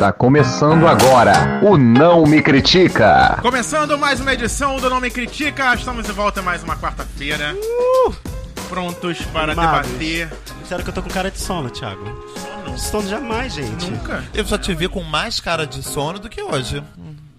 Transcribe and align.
Está 0.00 0.12
começando 0.14 0.88
agora 0.88 1.60
o 1.62 1.76
Não 1.76 2.24
Me 2.24 2.40
Critica. 2.40 3.38
Começando 3.42 3.98
mais 3.98 4.18
uma 4.18 4.32
edição 4.32 4.78
do 4.78 4.88
Não 4.88 4.98
Me 4.98 5.10
Critica, 5.10 5.74
estamos 5.74 6.06
de 6.06 6.12
volta 6.12 6.40
mais 6.40 6.62
uma 6.62 6.74
quarta-feira. 6.74 7.54
Prontos 8.70 9.20
para 9.26 9.52
Animados. 9.52 9.90
debater. 9.90 10.32
Sério 10.66 10.82
que 10.82 10.88
eu 10.88 10.94
tô 10.94 11.02
com 11.02 11.10
cara 11.10 11.30
de 11.30 11.38
sono, 11.38 11.68
Thiago. 11.68 12.02
Sono. 12.34 12.78
Sono 12.78 13.08
jamais, 13.10 13.52
gente. 13.52 13.90
Nunca. 13.90 14.24
Eu 14.32 14.42
já 14.42 14.56
te 14.56 14.72
vi 14.74 14.88
com 14.88 15.02
mais 15.02 15.38
cara 15.38 15.66
de 15.66 15.82
sono 15.82 16.18
do 16.18 16.30
que 16.30 16.40
hoje. 16.40 16.82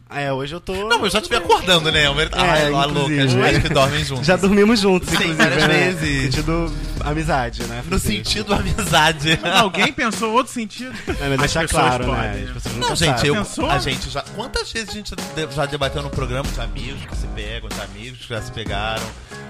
É, 0.07 0.31
hoje 0.31 0.53
eu 0.53 0.61
tô. 0.61 0.87
Não, 0.87 1.03
eu 1.03 1.09
já 1.09 1.19
te 1.19 1.29
vi 1.29 1.37
acordando, 1.37 1.91
né? 1.91 2.03
É, 2.03 2.07
Ai, 2.33 2.69
lá 2.69 2.85
inclusive. 2.85 3.23
loucas, 3.23 3.49
acho 3.55 3.61
que 3.61 3.69
dormem 3.69 4.05
juntos. 4.05 4.27
Já 4.27 4.35
dormimos 4.35 4.79
juntos, 4.79 5.09
Sim, 5.09 5.15
inclusive. 5.15 5.35
várias 5.35 5.67
né? 5.67 5.89
vezes. 5.93 6.25
No 6.25 6.31
sentido 6.31 6.73
amizade, 7.03 7.63
né? 7.65 7.83
No 7.89 7.99
sentido 7.99 8.53
amizade. 8.53 9.39
Mas 9.41 9.55
alguém 9.59 9.91
pensou 9.93 10.33
outro 10.33 10.51
sentido? 10.53 10.93
É, 11.07 11.13
mas 11.29 11.33
As 11.33 11.39
deixar 11.39 11.67
claro, 11.67 12.05
podem. 12.05 12.21
né? 12.21 12.43
As 12.47 12.53
pessoas 12.53 12.75
nunca 12.75 12.89
Não, 12.89 12.95
gente, 12.95 13.27
eu, 13.27 13.35
Pensou? 13.35 13.69
a 13.69 13.79
gente 13.79 14.09
já. 14.09 14.21
Quantas 14.35 14.71
vezes 14.71 14.89
a 14.89 14.93
gente 14.93 15.13
de- 15.15 15.55
já 15.55 15.65
debateu 15.65 16.01
no 16.01 16.09
programa 16.09 16.49
de 16.49 16.59
amigos 16.61 17.05
que 17.05 17.15
se 17.15 17.27
pegam, 17.27 17.69
de 17.69 17.81
amigos 17.81 18.19
que 18.25 18.29
já 18.29 18.41
se 18.41 18.51
pegaram? 18.51 19.03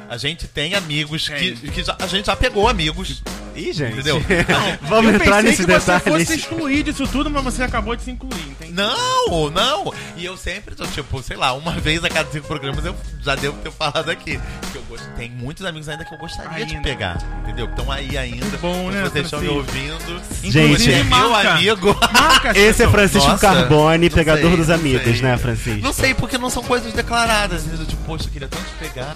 A 0.10 0.18
gente 0.18 0.46
tem 0.46 0.76
amigos 0.76 1.30
que, 1.30 1.56
que 1.56 1.84
já, 1.84 1.96
a 1.98 2.06
gente 2.06 2.26
já 2.26 2.36
pegou 2.36 2.68
amigos. 2.68 3.24
Ih, 3.56 3.72
gente. 3.72 3.94
Entendeu? 3.94 4.22
Vamos 4.84 5.10
eu 5.12 5.16
entrar 5.16 5.38
pensei 5.38 5.42
nesses 5.52 5.66
que 5.66 5.72
você 5.72 5.92
detalhes. 5.94 6.28
fosse 6.28 6.40
excluir 6.40 6.84
disso 6.84 7.08
tudo, 7.08 7.30
mas 7.30 7.42
você 7.44 7.64
acabou 7.64 7.96
de 7.96 8.04
se 8.04 8.12
incluir, 8.12 8.42
entende? 8.50 8.74
Não, 8.74 9.50
não. 9.50 9.94
E 10.18 10.26
eu 10.26 10.36
sempre 10.36 10.76
tô, 10.76 10.86
tipo, 10.86 11.22
sei 11.24 11.38
lá, 11.38 11.54
uma 11.54 11.72
vez 11.74 12.04
a 12.04 12.10
cada 12.10 12.30
cinco 12.30 12.46
programas 12.48 12.84
eu 12.86 12.94
já 13.22 13.36
devo 13.36 13.58
ter 13.60 13.72
falado 13.72 14.10
aqui. 14.12 14.38
Que 14.74 14.78
eu 14.78 14.84
gosto, 14.84 15.08
tem 15.16 15.30
muitos 15.32 15.66
amigos 15.66 15.88
ainda 15.88 16.04
que 16.04 16.14
eu 16.14 16.18
gostaria 16.18 16.66
de 16.66 16.76
Ainda. 16.76 16.84
pegar. 16.88 17.18
Entendeu? 17.42 17.68
Que 17.68 17.74
estão 17.74 17.92
aí 17.92 18.18
ainda. 18.18 18.46
Que 18.46 18.58
bom, 18.58 18.90
né, 18.92 19.04
Vocês 19.04 19.26
estão 19.26 19.42
me 19.42 19.48
ouvindo. 19.50 20.22
Gente, 20.44 20.92
é 20.92 21.04
meu 21.04 21.36
amigo. 21.36 21.98
Marca 22.14 22.52
Esse 22.58 22.84
é. 22.84 22.88
Francisco 22.88 23.28
Nossa, 23.28 23.48
Carbone, 23.48 24.10
pegador 24.10 24.50
sei, 24.50 24.58
dos 24.58 24.70
amigos, 24.70 25.04
sei. 25.04 25.22
né, 25.22 25.38
Francisco? 25.38 25.82
Não 25.82 25.94
sei, 25.94 26.14
porque 26.14 26.38
não 26.38 26.50
são 26.50 26.64
coisas 26.64 26.94
declaradas. 26.94 27.66
Eu, 27.68 27.86
tipo, 27.86 28.04
poxa, 28.06 28.26
eu 28.28 28.32
queria 28.32 28.48
tanto 28.48 28.64
te 28.64 28.74
pegar. 28.76 29.14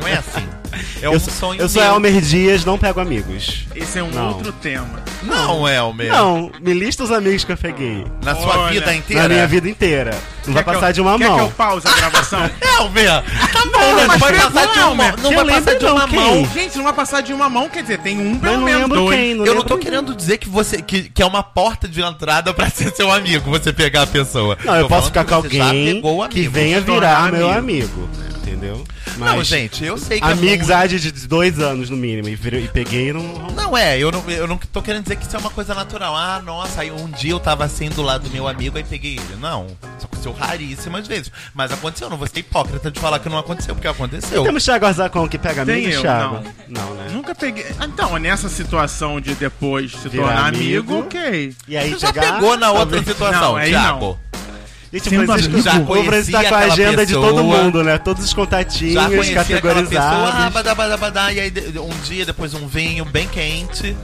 Não 0.00 0.08
é 0.08 0.14
assim. 0.14 0.48
É 1.00 1.08
um 1.08 1.12
eu, 1.12 1.20
sou- 1.20 1.32
sonho 1.32 1.60
eu 1.60 1.68
sou 1.68 1.80
meu. 1.82 1.92
Elmer 1.92 2.20
Dias, 2.20 2.64
não 2.64 2.76
pego 2.76 2.98
amigos. 3.00 3.64
Esse 3.76 3.98
é 4.00 4.02
um 4.02 4.10
Não. 4.10 4.28
outro 4.30 4.50
tema. 4.52 5.02
Não, 5.22 5.68
Elmer. 5.68 6.08
Não, 6.10 6.50
me 6.60 6.74
lista 6.74 7.04
os 7.04 7.12
amigos 7.12 7.44
que 7.44 7.52
eu 7.52 7.56
peguei. 7.56 8.04
Na 8.24 8.34
sua 8.34 8.58
Olha, 8.58 8.72
vida 8.72 8.94
inteira. 8.94 9.22
Na 9.22 9.28
minha 9.28 9.46
vida 9.46 9.68
inteira. 9.68 10.10
Não 10.46 10.52
vai 10.52 10.64
Quer 10.64 10.70
que 10.70 10.74
passar 10.76 10.88
eu- 10.88 10.92
de 10.94 11.00
uma 11.00 11.16
quer 11.16 11.28
mão. 11.28 11.36
que 11.38 11.44
eu 11.44 11.50
pause 11.52 11.86
a 11.88 11.92
gravação? 11.94 12.50
Elmer! 12.80 13.22
Tá 13.52 13.64
bom, 13.64 13.70
Não, 13.78 13.90
não, 13.90 13.96
vai 13.96 14.06
mas 14.08 14.20
passar 14.52 14.66
de 14.66 14.78
uma 14.80 14.94
mão. 14.94 15.12
Não 15.22 15.30
vai 15.32 15.40
eu 15.44 15.46
passar 15.62 15.74
de 15.78 15.84
uma 15.86 16.06
mão. 16.08 16.48
Gente, 16.52 16.76
não 16.76 16.84
vai 16.84 16.92
passar 16.92 17.20
de 17.22 17.32
uma 17.32 17.48
mão, 17.48 17.68
quer 17.68 17.82
dizer, 17.82 17.98
tem 17.98 18.18
um 18.18 18.32
Eu 18.34 18.38
pelo 18.40 18.56
não 18.58 18.64
menos 18.64 18.80
lembro 18.82 18.98
dois. 19.00 19.16
quem, 19.18 19.34
não 19.34 19.46
eu 19.46 19.54
não 19.54 19.62
tô 19.62 19.76
quem. 19.78 19.84
querendo 19.84 20.14
dizer 20.14 20.38
que 20.38 20.48
você 20.48 20.82
que, 20.82 21.08
que 21.08 21.22
é 21.22 21.26
uma 21.26 21.42
porta 21.42 21.86
de 21.86 22.02
entrada 22.02 22.52
pra 22.52 22.68
ser 22.70 22.90
seu 22.94 23.12
amigo, 23.12 23.48
você 23.48 23.72
pegar 23.72 24.02
a 24.02 24.06
pessoa. 24.06 24.58
Não, 24.64 24.74
eu 24.74 24.82
Tô 24.82 24.88
posso 24.88 25.06
ficar 25.06 25.24
com 25.24 25.34
alguém 25.36 26.02
que 26.30 26.48
venha 26.48 26.80
virar 26.80 27.30
meu 27.30 27.48
amigo. 27.50 28.08
Amigo. 28.72 28.84
Entendeu? 29.06 29.26
Não, 29.26 29.44
gente, 29.44 29.84
eu 29.84 29.96
sei 29.98 30.18
que 30.20 30.24
é 30.24 30.34
muito- 30.34 30.44
Amizade 30.54 30.98
de 31.00 31.28
dois 31.28 31.58
anos 31.58 31.90
no 31.90 31.96
mínimo. 31.96 32.28
E, 32.28 32.32
e 32.32 32.68
peguei 32.68 33.08
e 33.08 33.12
não. 33.12 33.22
Não 33.54 33.76
é, 33.76 33.98
eu 33.98 34.10
não, 34.10 34.22
eu 34.30 34.46
não 34.46 34.56
tô 34.56 34.80
querendo 34.82 35.02
dizer 35.04 35.16
que 35.16 35.26
isso 35.26 35.36
é 35.36 35.38
uma 35.38 35.50
coisa 35.50 35.74
natural. 35.74 36.14
Ah, 36.16 36.40
nossa, 36.44 36.82
aí 36.82 36.90
um 36.90 37.08
dia 37.10 37.30
eu 37.32 37.40
tava 37.40 37.64
assim 37.64 37.88
do 37.88 38.02
lado 38.02 38.24
do 38.24 38.30
meu 38.30 38.46
amigo 38.48 38.76
aí 38.76 38.84
peguei 38.84 39.12
ele. 39.14 39.36
Não, 39.40 39.66
isso 39.96 40.06
aconteceu 40.06 40.32
raríssimas 40.32 41.06
vezes. 41.06 41.30
Mas 41.54 41.72
aconteceu, 41.72 42.08
não 42.08 42.16
vou 42.16 42.26
ser 42.26 42.40
hipócrita 42.40 42.90
de 42.90 42.98
falar 43.00 43.18
que 43.18 43.28
não 43.28 43.38
aconteceu, 43.38 43.74
porque 43.74 43.88
aconteceu. 43.88 44.42
Temos 44.44 44.64
Thiago 44.64 44.86
Arzacon 44.86 45.28
que 45.28 45.38
pega 45.38 45.62
eu, 45.70 46.00
Thiago? 46.00 46.42
Não, 46.68 46.94
né? 46.94 47.08
Nunca 47.12 47.34
peguei. 47.34 47.64
Então, 47.82 48.16
nessa 48.18 48.48
situação 48.48 49.20
de 49.20 49.34
depois 49.34 49.92
se 49.92 50.08
Virar 50.08 50.24
tornar 50.26 50.46
amigo. 50.48 50.94
amigo, 50.94 50.98
ok. 51.06 51.54
E 51.68 51.76
aí 51.76 51.90
Você 51.92 52.06
já 52.06 52.12
pegou 52.12 52.56
na 52.56 52.70
outra 52.70 52.86
talvez- 52.98 53.06
situação, 53.06 53.40
Não, 53.52 53.56
aí 53.56 53.70
Thiago? 53.70 54.18
Gente, 54.94 55.08
Sim, 55.08 55.18
o 55.18 55.26
Francisco, 55.26 55.60
já 55.60 55.80
o 55.80 56.04
Francisco 56.04 56.40
tá 56.40 56.48
com 56.48 56.54
a 56.54 56.58
agenda 56.58 57.04
de 57.04 57.14
todo 57.14 57.34
pessoa. 57.34 57.42
mundo, 57.42 57.82
né? 57.82 57.98
Todos 57.98 58.24
os 58.24 58.32
contatinhos 58.32 58.94
Já 58.94 59.06
aquela 59.06 59.24
pessoa, 59.24 59.40
ah, 59.40 59.44
categorizados. 59.44 60.52
badá, 60.54 60.74
badá, 60.74 60.96
badá, 60.96 61.32
e 61.32 61.40
aí 61.40 61.52
um 61.80 62.02
dia, 62.04 62.24
depois 62.24 62.54
um 62.54 62.68
vinho 62.68 63.04
bem 63.04 63.26
quente. 63.26 63.96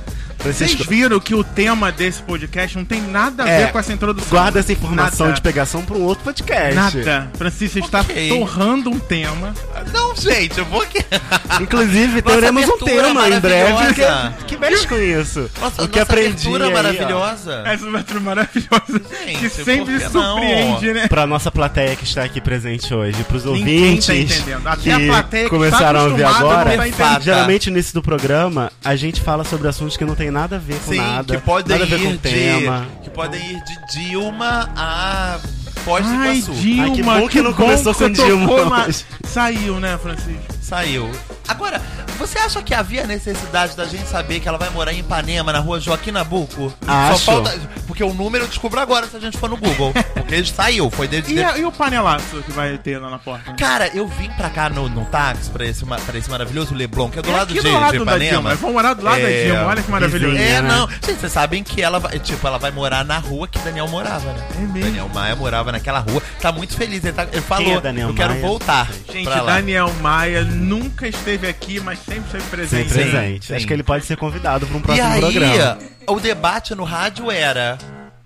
Vocês 0.42 0.56
Francisco, 0.72 0.84
viram 0.90 1.20
que 1.20 1.34
o 1.34 1.44
tema 1.44 1.92
desse 1.92 2.22
podcast 2.22 2.76
não 2.78 2.84
tem 2.84 3.00
nada 3.02 3.44
a 3.44 3.48
É, 3.48 3.66
ver 3.66 3.72
com 3.72 3.78
essa 3.78 3.92
introdução. 3.92 4.30
guarda 4.30 4.58
essa 4.60 4.72
informação 4.72 5.26
Nada. 5.26 5.36
de 5.36 5.42
pegação 5.42 5.82
pra 5.82 5.96
um 5.96 6.02
outro 6.02 6.24
podcast. 6.24 6.74
Nada. 6.74 7.30
Francisco 7.36 7.78
está 7.78 8.02
torrando 8.04 8.88
um 8.90 8.98
tema. 8.98 9.52
Não, 9.92 10.16
gente, 10.16 10.58
eu 10.58 10.64
vou 10.64 10.80
que. 10.86 10.98
Inclusive, 11.60 12.22
Nossa 12.22 12.34
teremos 12.36 12.68
um 12.68 12.78
tema 12.78 13.28
em 13.28 13.38
breve 13.38 13.94
que, 13.94 14.44
que 14.46 14.56
mexe 14.56 14.86
com 14.88 14.96
isso. 14.96 15.50
Nossa, 15.60 15.82
o 15.82 15.88
que 15.88 15.98
nossa 15.98 16.10
aprendi 16.12 16.28
abertura 16.48 16.64
aí, 16.64 16.70
ó. 16.70 16.74
maravilhosa. 16.74 17.62
Essa 17.66 17.86
abertura 17.88 18.20
maravilhosa. 18.20 19.00
Gente, 19.26 19.38
que 19.40 19.48
sempre 19.50 19.98
que 19.98 20.04
não? 20.04 20.10
surpreende, 20.36 20.92
né? 20.94 21.08
Pra 21.08 21.26
nossa 21.26 21.50
plateia 21.50 21.94
que 21.96 22.04
está 22.04 22.24
aqui 22.24 22.40
presente 22.40 22.92
hoje, 22.94 23.22
pros 23.24 23.44
Ninguém 23.44 23.84
ouvintes 23.84 24.06
tá 24.06 24.14
entendendo. 24.14 24.66
Até 24.66 24.82
que 24.82 24.90
a 24.90 24.98
plateia 25.00 25.44
que 25.44 25.50
começaram 25.50 26.00
tá 26.00 26.06
a 26.06 26.08
ver 26.16 26.24
acostumada 26.24 26.60
agora, 26.72 26.92
tá 26.92 27.20
geralmente 27.20 27.70
no 27.70 27.76
início 27.76 27.92
do 27.94 28.02
programa 28.02 28.72
a 28.82 28.96
gente 28.96 29.20
fala 29.20 29.44
sobre 29.44 29.68
assuntos 29.68 29.96
que 29.96 30.04
não 30.04 30.14
tem 30.14 30.29
nada 30.30 30.56
a 30.56 30.58
ver 30.58 30.78
com 30.80 30.92
Sim, 30.92 30.98
nada, 30.98 31.36
que 31.36 31.42
podem 31.42 31.78
nada 31.78 31.84
a 31.84 31.98
ver 31.98 32.04
com 32.04 32.10
ir 32.10 32.14
o 32.14 32.18
tema. 32.18 32.86
de. 32.96 33.00
Que 33.04 33.10
podem 33.10 33.40
ir 33.50 33.64
de 33.64 33.92
Dilma 33.92 34.70
a 34.76 35.38
Foz 35.84 36.04
do 36.04 36.10
Ai, 36.12 36.36
Iguaçu. 36.38 36.52
Dilma, 36.60 36.82
Ai, 36.84 36.90
que 36.92 37.02
bom 37.02 37.28
que 37.28 37.42
não 37.42 37.52
começou 37.52 37.94
que 37.94 38.04
com 38.04 38.10
Dilma 38.10 38.86
na-. 38.86 38.94
Saiu, 39.26 39.80
né, 39.80 39.98
Francisco? 39.98 40.59
Saiu. 40.70 41.10
Agora, 41.48 41.82
você 42.16 42.38
acha 42.38 42.62
que 42.62 42.72
havia 42.72 43.04
necessidade 43.08 43.76
da 43.76 43.84
gente 43.84 44.06
saber 44.08 44.38
que 44.38 44.48
ela 44.48 44.56
vai 44.56 44.70
morar 44.70 44.92
em 44.92 45.00
Ipanema, 45.00 45.52
na 45.52 45.58
rua 45.58 45.80
Joaquim 45.80 46.12
Nabuco? 46.12 46.72
Acho. 46.86 47.18
Só 47.24 47.32
falta. 47.32 47.58
Porque 47.88 48.04
o 48.04 48.14
número 48.14 48.44
eu 48.44 48.48
descubro 48.48 48.78
agora 48.78 49.08
se 49.08 49.16
a 49.16 49.20
gente 49.20 49.36
for 49.36 49.50
no 49.50 49.56
Google. 49.56 49.92
Porque 50.14 50.32
ele 50.36 50.46
saiu, 50.46 50.88
foi 50.92 51.08
desde. 51.08 51.34
E, 51.34 51.42
a- 51.42 51.58
e 51.58 51.64
o 51.64 51.72
panelaço 51.72 52.40
que 52.46 52.52
vai 52.52 52.78
ter 52.78 52.98
lá 52.98 53.10
na 53.10 53.18
porta? 53.18 53.52
Cara, 53.54 53.88
eu 53.92 54.06
vim 54.06 54.30
pra 54.30 54.48
cá 54.48 54.70
no, 54.70 54.88
no 54.88 55.04
táxi, 55.06 55.50
pra 55.50 55.66
esse, 55.66 55.84
pra 55.84 56.16
esse 56.16 56.30
maravilhoso 56.30 56.72
Leblon, 56.72 57.10
que 57.10 57.18
é 57.18 57.22
do 57.22 57.30
É 57.30 57.32
lado 57.32 57.52
de, 57.52 57.60
do 57.60 57.72
lado 57.72 57.92
de 57.92 57.98
da 57.98 58.04
Ipanema. 58.04 58.30
Dilma. 58.30 58.54
Vamos 58.54 58.72
morar 58.76 58.94
do 58.94 59.02
lado 59.02 59.20
da 59.22 59.28
É, 59.30 59.44
Dilma. 59.46 59.64
Olha 59.66 59.82
que 59.82 59.90
maravilhoso. 59.90 60.36
vizinha. 60.36 60.56
É, 60.58 60.62
né? 60.62 60.68
não. 60.68 60.88
Gente, 60.88 61.18
vocês 61.20 61.32
sabem 61.32 61.64
que 61.64 61.82
ela 61.82 61.98
vai, 61.98 62.16
tipo, 62.20 62.46
ela 62.46 62.58
vai 62.58 62.70
morar 62.70 63.04
na 63.04 63.18
rua 63.18 63.48
que 63.48 63.58
Daniel 63.58 63.88
morava, 63.88 64.32
né? 64.32 64.46
É 64.54 64.58
mesmo? 64.60 64.80
Daniel 64.84 65.08
Maia 65.12 65.34
morava 65.34 65.72
naquela 65.72 65.98
rua. 65.98 66.22
Tá 66.40 66.52
muito 66.52 66.76
feliz. 66.76 67.02
Ele, 67.02 67.12
tá- 67.12 67.26
ele 67.32 67.42
falou, 67.42 67.72
é 67.78 67.80
Daniel 67.80 68.10
eu 68.10 68.14
quero 68.14 68.30
Maia? 68.30 68.40
voltar. 68.42 68.88
Gente. 69.12 69.24
Daniel 69.28 69.92
Maia 70.00 70.44
nunca 70.60 71.08
esteve 71.08 71.48
aqui, 71.48 71.80
mas 71.80 71.98
sempre 72.00 72.24
esteve 72.26 72.44
presente. 72.50 72.88
Sempre 72.90 73.04
Sim, 73.04 73.10
presente. 73.10 73.46
sim. 73.46 73.54
Acho 73.54 73.66
que 73.66 73.72
ele 73.72 73.82
pode 73.82 74.04
ser 74.04 74.16
convidado 74.16 74.66
para 74.66 74.76
um 74.76 74.80
E 74.80 74.82
próximo 74.82 75.08
aí, 75.08 75.20
programa. 75.20 75.78
o 76.06 76.20
debate 76.20 76.74
no 76.74 76.84
rádio 76.84 77.30
era 77.30 77.78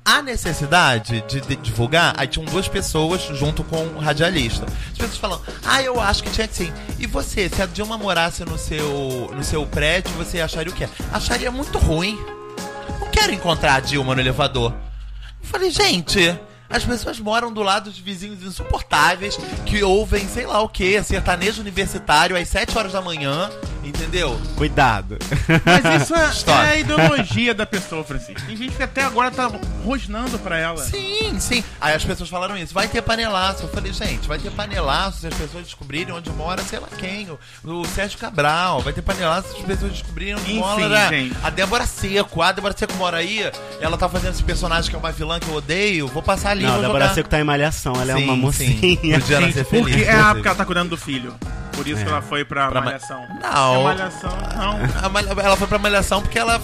a 0.05 0.21
necessidade 0.21 1.25
de, 1.27 1.41
de 1.41 1.57
divulgar. 1.57 2.15
Aí 2.19 2.27
tinham 2.27 2.45
duas 2.45 2.69
pessoas 2.69 3.23
junto 3.39 3.65
com 3.65 3.77
o 3.79 3.99
radialista. 3.99 4.67
As 4.93 4.99
pessoas 4.99 5.17
falam, 5.17 5.41
ah, 5.65 5.83
eu 5.83 5.99
acho 6.01 6.23
que 6.23 6.31
tinha 6.31 6.47
que 6.47 6.55
sim. 6.57 6.73
E 6.99 7.07
você, 7.07 7.49
se 7.49 7.63
a 7.63 7.67
Dilma 7.67 7.97
morasse 7.97 8.45
no 8.45 8.59
seu, 8.59 9.31
no 9.35 9.43
seu 9.43 9.65
prédio, 9.67 10.13
você 10.13 10.41
acharia 10.43 10.73
o 10.73 10.77
quê? 10.77 10.87
Acharia 11.13 11.51
muito 11.51 11.79
ruim. 11.79 12.19
Não 13.01 13.09
quero 13.11 13.33
encontrar 13.33 13.77
a 13.77 13.81
Dilma 13.81 14.15
no 14.15 14.21
elevador. 14.21 14.73
Eu 15.43 15.49
falei, 15.49 15.71
gente. 15.71 16.39
As 16.75 16.85
pessoas 16.85 17.21
moram 17.21 17.53
do 17.53 17.63
lado 17.63 17.89
de 17.89 18.03
vizinhos 18.03 18.43
insuportáveis 18.43 19.37
que 19.65 19.85
ouvem, 19.85 20.27
sei 20.27 20.45
lá 20.45 20.61
o 20.61 20.69
que, 20.69 21.01
sertanejo 21.05 21.61
universitário 21.61 22.37
às 22.37 22.49
7 22.49 22.77
horas 22.77 22.93
da 22.93 23.01
manhã, 23.01 23.49
entendeu? 23.89 24.41
Cuidado. 24.57 25.19
Mas 25.65 26.03
isso 26.03 26.15
é, 26.15 26.29
História. 26.31 26.69
é 26.71 26.73
a 26.75 26.77
ideologia 26.79 27.55
da 27.55 27.67
pessoa, 27.67 28.03
Francisco. 28.05 28.41
Tem 28.47 28.57
gente 28.57 28.77
que 28.77 28.83
até 28.83 29.03
agora 29.03 29.31
tá 29.31 29.51
rosnando 29.85 30.39
pra 30.39 30.59
ela. 30.59 30.83
Sim, 30.83 31.39
sim. 31.39 31.63
Aí 31.81 31.95
as 31.95 32.05
pessoas 32.05 32.29
falaram 32.29 32.57
isso. 32.57 32.73
Vai 32.75 32.89
ter 32.89 33.03
panelaço. 33.03 33.63
Eu 33.65 33.69
falei, 33.69 33.93
gente, 33.93 34.27
vai 34.29 34.39
ter 34.39 34.51
panelaço 34.51 35.21
se 35.21 35.27
as 35.27 35.35
pessoas 35.35 35.65
descobrirem 35.65 36.13
onde 36.15 36.31
mora, 36.31 36.63
sei 36.63 36.79
lá 36.79 36.89
quem. 36.99 37.29
O, 37.31 37.39
o 37.81 37.85
Sérgio 37.87 38.19
Cabral. 38.19 38.81
Vai 38.81 38.93
ter 38.93 39.03
panelaço 39.03 39.49
se 39.49 39.57
as 39.59 39.65
pessoas 39.65 39.93
descobrirem 39.93 40.35
onde 40.37 40.51
Enfim, 40.53 40.59
mora. 40.59 41.09
gente. 41.09 41.37
A 41.43 41.51
Débora 41.51 41.87
Seco. 41.87 42.43
A 42.43 42.53
Débora 42.53 42.75
Seco 42.77 42.95
mora 42.95 43.19
aí. 43.19 43.51
Ela 43.81 43.97
tá 43.97 44.09
fazendo 44.09 44.33
esse 44.33 44.43
personagem 44.43 44.91
que 44.91 44.97
é 44.97 44.99
uma 44.99 45.13
vilã 45.13 45.39
que 45.39 45.49
eu 45.49 45.55
odeio. 45.55 46.09
Vou 46.09 46.23
passar 46.23 46.51
ali. 46.51 46.65
Não, 46.65 46.71
vou 46.71 46.79
a 46.79 46.83
Débora 46.83 47.05
jogar. 47.05 47.15
Seco 47.15 47.29
tá 47.29 47.41
em 47.41 47.45
malhação, 47.45 47.95
ela 48.01 48.13
é 48.13 48.17
Sim, 48.17 48.25
uma 48.25 48.35
sim. 48.35 48.41
mocinha. 48.41 49.21
Podia 49.21 49.37
ela 49.37 49.47
Gente, 49.47 49.55
ser 49.55 49.65
feliz. 49.65 49.85
porque 49.87 50.01
é 50.05 50.11
inclusive. 50.13 50.35
porque 50.35 50.49
ela 50.49 50.57
tá 50.57 50.65
cuidando 50.65 50.91
do 50.91 50.97
filho. 50.97 51.35
Por 51.75 51.87
isso 51.87 52.03
que 52.05 52.09
ela 52.11 52.23
foi 52.23 52.45
pra, 52.45 52.69
Pra 52.69 52.81
ma- 52.81 52.87
Malhação. 52.87 53.27
Não. 53.43 53.81
É 53.81 53.85
Malhação, 53.85 54.31
não. 54.57 55.05
A 55.05 55.09
Malha- 55.09 55.31
Ela 55.43 55.57
foi 55.57 55.67
pra 55.67 55.79
malhação 55.79 56.23
porque 56.23 56.39
ela. 56.39 56.61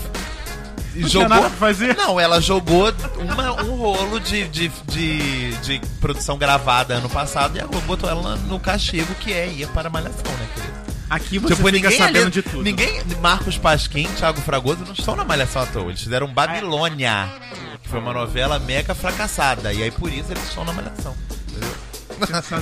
Não 0.94 1.28
pra 1.28 1.50
fazer? 1.50 1.96
Não, 1.96 2.18
ela 2.18 2.40
jogou 2.40 2.92
uma- 3.18 3.62
um 3.62 3.76
rolo 3.76 4.18
de, 4.18 4.48
de, 4.48 4.68
de, 4.88 5.52
de 5.58 5.80
produção 6.00 6.36
gravada 6.36 6.94
ano 6.94 7.08
passado 7.08 7.56
e 7.56 7.60
a 7.60 7.64
Globo 7.66 7.86
botou 7.86 8.10
ela 8.10 8.34
no 8.36 8.58
castigo 8.58 9.14
que 9.14 9.32
é 9.32 9.46
ir 9.46 9.68
para 9.68 9.86
a 9.88 9.90
malhação, 9.90 10.32
né, 10.32 10.48
querido? 10.54 10.80
Aqui 11.08 11.38
você 11.38 11.54
tipo, 11.54 11.66
fica 11.68 11.72
ninguém 11.72 11.98
sabendo 11.98 12.22
ali, 12.22 12.30
de 12.30 12.42
tudo. 12.42 12.62
Ninguém, 12.62 13.02
Marcos 13.20 13.56
Pasquim, 13.56 14.08
Thiago 14.16 14.40
Fragoso 14.40 14.84
não 14.84 14.92
estão 14.92 15.14
na 15.16 15.24
malhação 15.24 15.62
à 15.62 15.66
toa. 15.66 15.86
Eles 15.88 16.00
fizeram 16.02 16.26
Babilônia, 16.32 17.28
que 17.82 17.88
foi 17.88 17.98
uma 18.00 18.12
novela 18.12 18.58
mega 18.58 18.94
fracassada. 18.94 19.72
E 19.72 19.82
aí 19.82 19.90
por 19.90 20.12
isso 20.12 20.30
eles 20.32 20.42
estão 20.48 20.64
na 20.64 20.72
malhação. 20.72 21.14
Entendeu? 21.48 21.72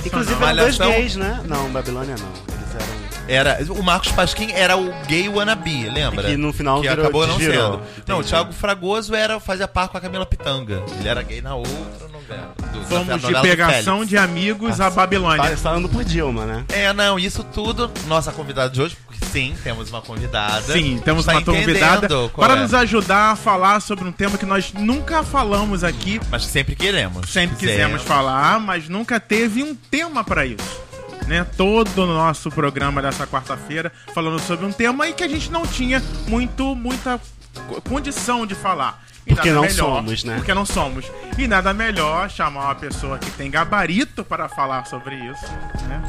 Inclusive 0.05 0.43
eram 0.43 0.55
dois 0.55 0.77
gays, 0.77 1.15
né? 1.15 1.41
Não, 1.45 1.69
Babilônia 1.69 2.15
não. 2.17 2.55
Eles 2.55 2.75
eram. 2.75 3.09
Era, 3.27 3.59
o 3.73 3.83
Marcos 3.83 4.11
Pasquim 4.11 4.51
era 4.53 4.75
o 4.75 4.91
gay 5.05 5.29
wannabe, 5.29 5.87
lembra? 5.89 6.27
E 6.29 6.31
que 6.31 6.37
no 6.37 6.51
final 6.51 6.81
que 6.81 6.89
virou- 6.89 7.05
acabou 7.05 7.27
não 7.27 7.37
sendo. 7.37 7.81
Não, 8.07 8.19
o. 8.19 8.23
Thiago 8.23 8.51
Fragoso 8.53 9.13
era, 9.13 9.39
fazia 9.39 9.67
par 9.67 9.87
com 9.87 9.97
a 9.97 10.01
Camila 10.01 10.25
Pitanga. 10.25 10.81
Ele 10.99 11.07
era 11.07 11.21
gay 11.21 11.39
na 11.41 11.53
outra. 11.55 12.08
Do- 12.35 12.85
Fomos 12.85 13.21
de 13.21 13.41
pegação 13.41 14.03
de 14.05 14.17
amigos 14.17 14.79
a 14.81 14.89
Babilônia. 14.89 15.49
Tá 15.51 15.57
falando 15.57 15.87
por 15.89 16.03
Dilma, 16.03 16.45
né? 16.45 16.65
É, 16.69 16.91
não, 16.93 17.19
isso 17.19 17.43
tudo, 17.43 17.91
nossa 18.07 18.31
convidada 18.31 18.69
de 18.69 18.81
hoje, 18.81 18.97
porque 19.05 19.25
sim, 19.25 19.55
temos 19.63 19.89
uma 19.89 20.01
convidada. 20.01 20.73
Sim, 20.73 20.99
temos 21.03 21.21
Está 21.25 21.33
uma 21.33 21.41
convidada 21.43 22.07
para 22.35 22.53
é. 22.55 22.61
nos 22.61 22.73
ajudar 22.73 23.31
a 23.31 23.35
falar 23.35 23.79
sobre 23.81 24.05
um 24.07 24.11
tema 24.11 24.37
que 24.37 24.45
nós 24.45 24.73
nunca 24.73 25.23
falamos 25.23 25.83
aqui. 25.83 26.19
Mas 26.31 26.45
sempre 26.45 26.75
queremos. 26.75 27.29
Sempre 27.29 27.57
quisemos 27.57 28.01
falar, 28.01 28.59
mas 28.59 28.87
nunca 28.89 29.19
teve 29.19 29.63
um 29.63 29.75
tema 29.75 30.23
para 30.23 30.45
isso. 30.45 30.81
Né? 31.27 31.45
Todo 31.55 32.03
o 32.03 32.07
nosso 32.07 32.49
programa 32.49 33.01
dessa 33.03 33.27
quarta-feira 33.27 33.91
falando 34.15 34.39
sobre 34.39 34.65
um 34.65 34.71
tema 34.71 35.07
e 35.07 35.13
que 35.13 35.23
a 35.23 35.27
gente 35.27 35.51
não 35.51 35.63
tinha 35.65 36.01
muito, 36.27 36.73
muita 36.75 37.19
co- 37.67 37.81
condição 37.81 38.47
de 38.47 38.55
falar. 38.55 39.03
E 39.27 39.35
Porque 39.35 39.49
nada 39.51 39.61
não 39.61 39.69
somos, 39.69 40.23
né? 40.23 40.35
Porque 40.37 40.53
não 40.53 40.65
somos. 40.65 41.05
E 41.37 41.47
nada 41.47 41.73
melhor 41.73 42.29
chamar 42.29 42.65
uma 42.65 42.75
pessoa 42.75 43.17
que 43.19 43.29
tem 43.31 43.51
gabarito 43.51 44.23
para 44.23 44.49
falar 44.49 44.85
sobre 44.85 45.15
isso, 45.15 45.45
né? 45.87 46.01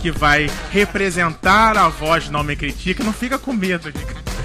Que 0.00 0.10
vai 0.10 0.50
representar 0.70 1.76
a 1.78 1.88
voz 1.88 2.28
Não 2.28 2.42
Me 2.44 2.54
Critica. 2.54 3.02
Não 3.02 3.12
fica 3.12 3.38
com 3.38 3.52
medo, 3.52 3.90
de... 3.92 3.98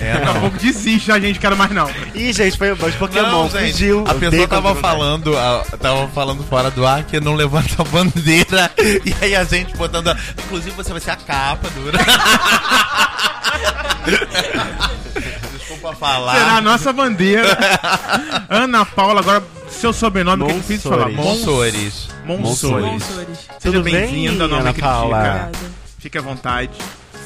É, 0.00 0.14
Daqui 0.14 0.28
a 0.38 0.40
pouco 0.40 0.56
desiste, 0.56 1.12
a 1.12 1.20
gente 1.20 1.38
quero 1.38 1.54
mais 1.54 1.70
não. 1.72 1.90
Ih, 2.14 2.32
gente, 2.32 2.56
foi 2.56 2.72
os 2.72 2.94
Pokémon, 2.94 3.30
Não, 3.30 3.50
gente, 3.50 3.72
fugiu. 3.72 4.02
a 4.08 4.14
pessoa 4.14 4.48
tava 4.48 4.72
vontade. 4.72 4.80
falando, 4.96 5.36
a- 5.36 5.62
tava 5.78 6.08
falando 6.08 6.42
fora 6.44 6.70
do 6.70 6.86
ar 6.86 7.04
que 7.04 7.20
não 7.20 7.34
levanta 7.34 7.82
a 7.82 7.84
bandeira. 7.84 8.70
E 9.04 9.14
aí 9.22 9.36
a 9.36 9.44
gente 9.44 9.76
botando. 9.76 10.08
a- 10.08 10.16
Inclusive 10.46 10.74
você 10.74 10.90
vai 10.92 11.00
ser 11.02 11.10
a 11.10 11.16
capa 11.16 11.68
dura. 11.70 11.98
Desculpa 15.70 15.94
falar. 15.94 16.34
Será 16.34 16.56
a 16.56 16.60
nossa 16.60 16.92
bandeira. 16.92 17.56
Ana 18.50 18.84
Paula, 18.84 19.20
agora 19.20 19.42
seu 19.68 19.92
sobrenome 19.92 20.44
que 20.46 20.50
é 20.50 20.54
difícil 20.54 20.90
de 20.90 20.96
falar. 20.96 21.10
Monsores. 21.10 22.08
Mon- 22.24 22.38
Monsores. 22.38 23.02
Seja 23.04 23.48
Tudo 23.60 23.82
bem, 23.82 23.94
bem-vinda, 23.94 24.48
não 24.48 24.58
Ana 24.58 24.72
me 24.72 24.80
Paula? 24.80 25.48
critica. 25.52 25.70
Fique 25.98 26.18
à 26.18 26.22
vontade. 26.22 26.70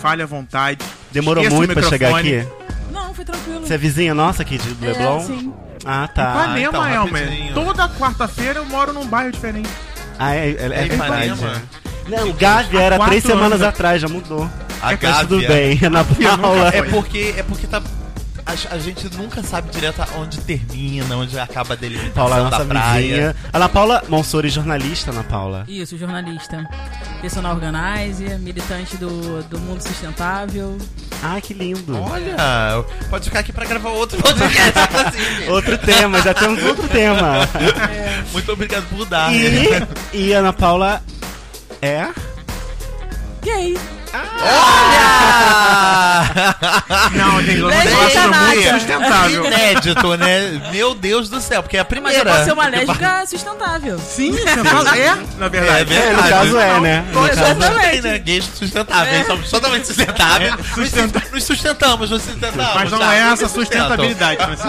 Fale 0.02 0.22
à 0.22 0.26
vontade. 0.26 0.78
Demorou 1.10 1.42
Esqueça 1.42 1.54
o 1.54 1.58
muito 1.58 1.72
pra 1.74 1.82
chegar 1.88 2.14
aqui? 2.16 2.46
Não, 2.92 3.14
foi 3.14 3.24
tranquilo. 3.24 3.66
Você 3.66 3.74
é 3.74 3.78
vizinha 3.78 4.14
nossa 4.14 4.42
aqui 4.42 4.58
de 4.58 4.84
É, 4.84 4.88
Leblon? 4.92 5.20
sim. 5.20 5.52
Ah, 5.86 6.06
tá. 6.08 6.30
Ipanema, 6.32 6.68
então, 6.68 6.88
Elmer. 7.06 7.52
Toda 7.54 7.88
quarta-feira 7.88 8.60
eu 8.60 8.64
moro 8.66 8.92
num 8.92 9.06
bairro 9.06 9.32
diferente. 9.32 9.68
Ah, 10.18 10.34
é, 10.34 10.38
é, 10.38 10.42
é 10.50 10.50
É 10.50 10.68
verdade. 10.86 10.94
Ipanema? 10.94 11.62
Não, 12.08 12.32
Gávea 12.32 12.80
era 12.80 12.98
três 13.06 13.24
semanas 13.24 13.62
atrás, 13.62 14.00
já 14.02 14.08
mudou. 14.08 14.48
A 14.82 14.90
Mas 15.00 15.18
tudo 15.20 15.40
Gávea. 15.40 15.48
bem, 15.48 15.80
Ana 15.82 16.04
Paula. 16.38 16.68
É 16.68 16.82
porque, 16.82 17.34
é 17.38 17.42
porque 17.42 17.66
tá. 17.66 17.82
A, 18.46 18.74
a 18.74 18.78
gente 18.78 19.08
nunca 19.16 19.42
sabe 19.42 19.70
direto 19.70 20.02
onde 20.18 20.38
termina, 20.42 21.16
onde 21.16 21.38
acaba 21.38 21.72
a 21.72 21.76
delimitação 21.76 22.12
Paula, 22.14 22.36
nossa 22.44 22.58
da 22.58 22.64
praia. 22.66 23.00
vizinha. 23.00 23.36
Ana 23.52 23.68
Paula 23.68 24.02
Monsori, 24.08 24.50
jornalista, 24.50 25.10
Ana 25.10 25.24
Paula. 25.24 25.64
Isso, 25.66 25.96
jornalista. 25.96 26.68
Personal 27.22 27.54
organizer, 27.54 28.38
militante 28.38 28.96
do, 28.98 29.42
do 29.44 29.58
mundo 29.58 29.80
sustentável. 29.80 30.76
Ah, 31.22 31.40
que 31.40 31.54
lindo. 31.54 31.98
Olha, 31.98 32.36
pode 33.08 33.24
ficar 33.24 33.38
aqui 33.40 33.50
pra 33.52 33.64
gravar 33.64 33.88
outro 33.90 34.18
podcast, 34.20 34.72
inclusive. 35.16 35.50
Outro 35.50 35.78
tema, 35.78 36.20
já 36.20 36.34
temos 36.34 36.62
outro 36.64 36.86
tema. 36.88 37.48
Muito 38.30 38.52
obrigado 38.52 38.84
por 38.90 39.06
dar. 39.06 39.32
E, 39.32 39.86
e 40.12 40.32
Ana 40.34 40.52
Paula 40.52 41.02
é. 41.80 42.08
Gay. 43.42 43.78
Não, 47.14 47.40
gente, 47.42 47.56
eu 47.58 47.62
não 47.62 47.68
Lésbica 47.68 47.96
gosto 48.02 48.14
nada. 48.30 48.46
muito 48.46 48.70
sustentável. 48.70 49.46
Inédito, 49.46 50.16
né? 50.16 50.70
Meu 50.72 50.94
Deus 50.94 51.28
do 51.28 51.40
céu, 51.40 51.62
porque 51.62 51.76
é 51.76 51.80
a 51.80 51.82
Mas 51.84 51.88
primeira. 51.88 52.18
eu 52.18 52.24
posso 52.32 52.44
ser 52.44 52.52
uma 52.52 52.66
lésbica 52.68 53.26
sustentável. 53.26 53.98
Sim, 53.98 54.32
você 54.32 54.64
fala. 54.64 54.96
É, 54.98 55.14
na 55.38 55.48
verdade. 55.48 55.80
É 55.80 55.84
verdade. 55.84 55.94
É, 55.94 56.12
no 56.12 56.22
caso 56.28 56.58
é, 56.58 56.80
né? 56.80 57.04
No 57.12 57.34
somos 57.34 57.58
também, 57.66 58.00
né? 58.00 58.18
Gays 58.18 58.44
sustentáveis. 58.54 59.26
Somos 59.26 59.50
totalmente 59.50 59.86
sustentáveis. 59.86 60.52
É, 60.52 60.56
Nos- 60.56 60.66
sustenta- 60.74 61.22
Nos 61.32 61.44
sustentamos, 61.44 62.10
nos 62.10 62.22
sustentamos. 62.22 62.74
Mas 62.74 62.90
não 62.90 62.98
tá? 62.98 63.14
é 63.14 63.18
essa 63.32 63.48
sustentabilidade. 63.48 64.38
mas- 64.48 64.60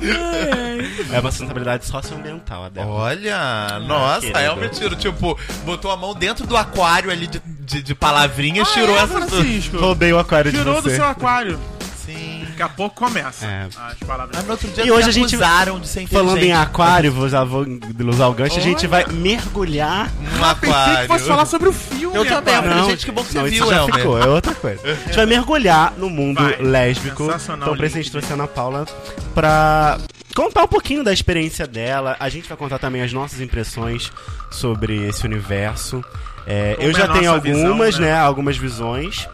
é 1.12 1.20
uma 1.20 1.30
sustentabilidade 1.30 1.86
socioambiental, 1.86 2.64
a 2.64 2.68
dela. 2.68 2.86
Olha, 2.90 3.78
nossa, 3.86 4.20
querido. 4.20 4.38
é 4.38 4.52
um 4.52 4.56
mentira. 4.56 4.96
Tipo, 4.96 5.38
botou 5.64 5.90
a 5.90 5.96
mão 5.96 6.14
dentro 6.14 6.46
do 6.46 6.56
aquário 6.56 7.10
ali 7.10 7.26
de, 7.26 7.40
de, 7.70 7.82
de 7.82 7.94
palavrinhas, 7.94 8.68
Ah, 8.68 8.72
tirou 8.74 8.96
é, 8.96 8.98
essas 8.98 9.10
duas. 9.10 9.30
Francisco. 9.30 9.76
Roubei 9.78 10.12
o 10.12 10.18
aquário 10.18 10.50
Tirou 10.50 10.74
de 10.76 10.80
do 10.82 10.88
você. 10.88 10.96
seu 10.96 11.04
aquário. 11.04 11.58
Sim. 12.04 12.44
Daqui 12.48 12.62
a 12.62 12.68
pouco 12.68 12.96
começa 12.96 13.46
É. 13.46 13.68
as 13.92 13.98
palavras. 14.06 14.34
Mas 14.36 14.44
no 14.44 14.50
outro 14.52 14.68
dia 14.68 14.84
E 14.84 14.90
hoje 14.90 15.08
a 15.08 15.12
gente- 15.12 15.36
de 15.36 15.88
ser 15.88 16.06
Falando 16.08 16.42
em 16.42 16.52
aquário, 16.52 17.12
vou 17.12 17.24
usar, 17.24 17.44
vou 17.44 17.64
usar 18.08 18.26
o 18.26 18.32
gancho, 18.34 18.58
a 18.58 18.60
gente 18.60 18.80
Olha. 18.86 18.88
vai 18.88 19.06
mergulhar. 19.14 20.08
Um 20.08 20.44
Ah, 20.44 20.54
pensei 20.54 20.70
aquário. 20.74 21.00
que 21.02 21.06
fosse 21.08 21.24
falar 21.26 21.46
sobre 21.46 21.68
o 21.68 21.72
filme. 21.72 22.16
Eu 22.16 22.26
também, 22.26 22.54
agora. 22.54 22.74
Não, 22.74 22.90
gente, 22.90 23.06
que 23.06 23.12
bom 23.12 23.22
que 23.22 23.32
você 23.32 23.38
não, 23.38 23.44
viu, 23.44 23.62
isso 23.62 23.70
já 23.70 23.76
Elmer. 23.78 23.94
ficou, 23.94 24.18
é 24.20 24.26
outra 24.26 24.54
coisa. 24.54 24.80
A 24.82 24.94
gente 24.94 25.16
vai 25.16 25.26
mergulhar 25.26 25.92
no 25.96 26.10
mundo 26.10 26.42
Vai. 26.42 26.56
lésbico. 26.60 27.24
Sensacional, 27.26 27.68
Então, 27.68 27.76
por 27.76 27.84
isso 27.86 27.96
a 27.96 28.02
gente 28.02 28.10
trouxe 28.10 28.30
a 28.30 28.34
Ana 28.34 28.48
Paula 28.48 28.86
pra 29.34 29.98
contar 30.34 30.64
um 30.64 30.68
pouquinho 30.68 31.04
da 31.04 31.12
experiência 31.12 31.66
dela. 31.66 32.16
A 32.18 32.28
gente 32.28 32.48
vai 32.48 32.56
contar 32.58 32.78
também 32.78 33.02
as 33.02 33.12
nossas 33.12 33.40
impressões 33.40 34.10
sobre 34.50 35.06
esse 35.06 35.24
universo. 35.24 36.04
É, 36.46 36.76
eu 36.78 36.90
é 36.90 36.94
já 36.94 37.04
a 37.04 37.08
tenho 37.08 37.24
nossa 37.32 37.40
visão, 37.40 37.66
algumas, 37.68 37.98
né? 37.98 38.06
né? 38.08 38.14
Algumas 38.18 38.56
visões. 38.56 39.28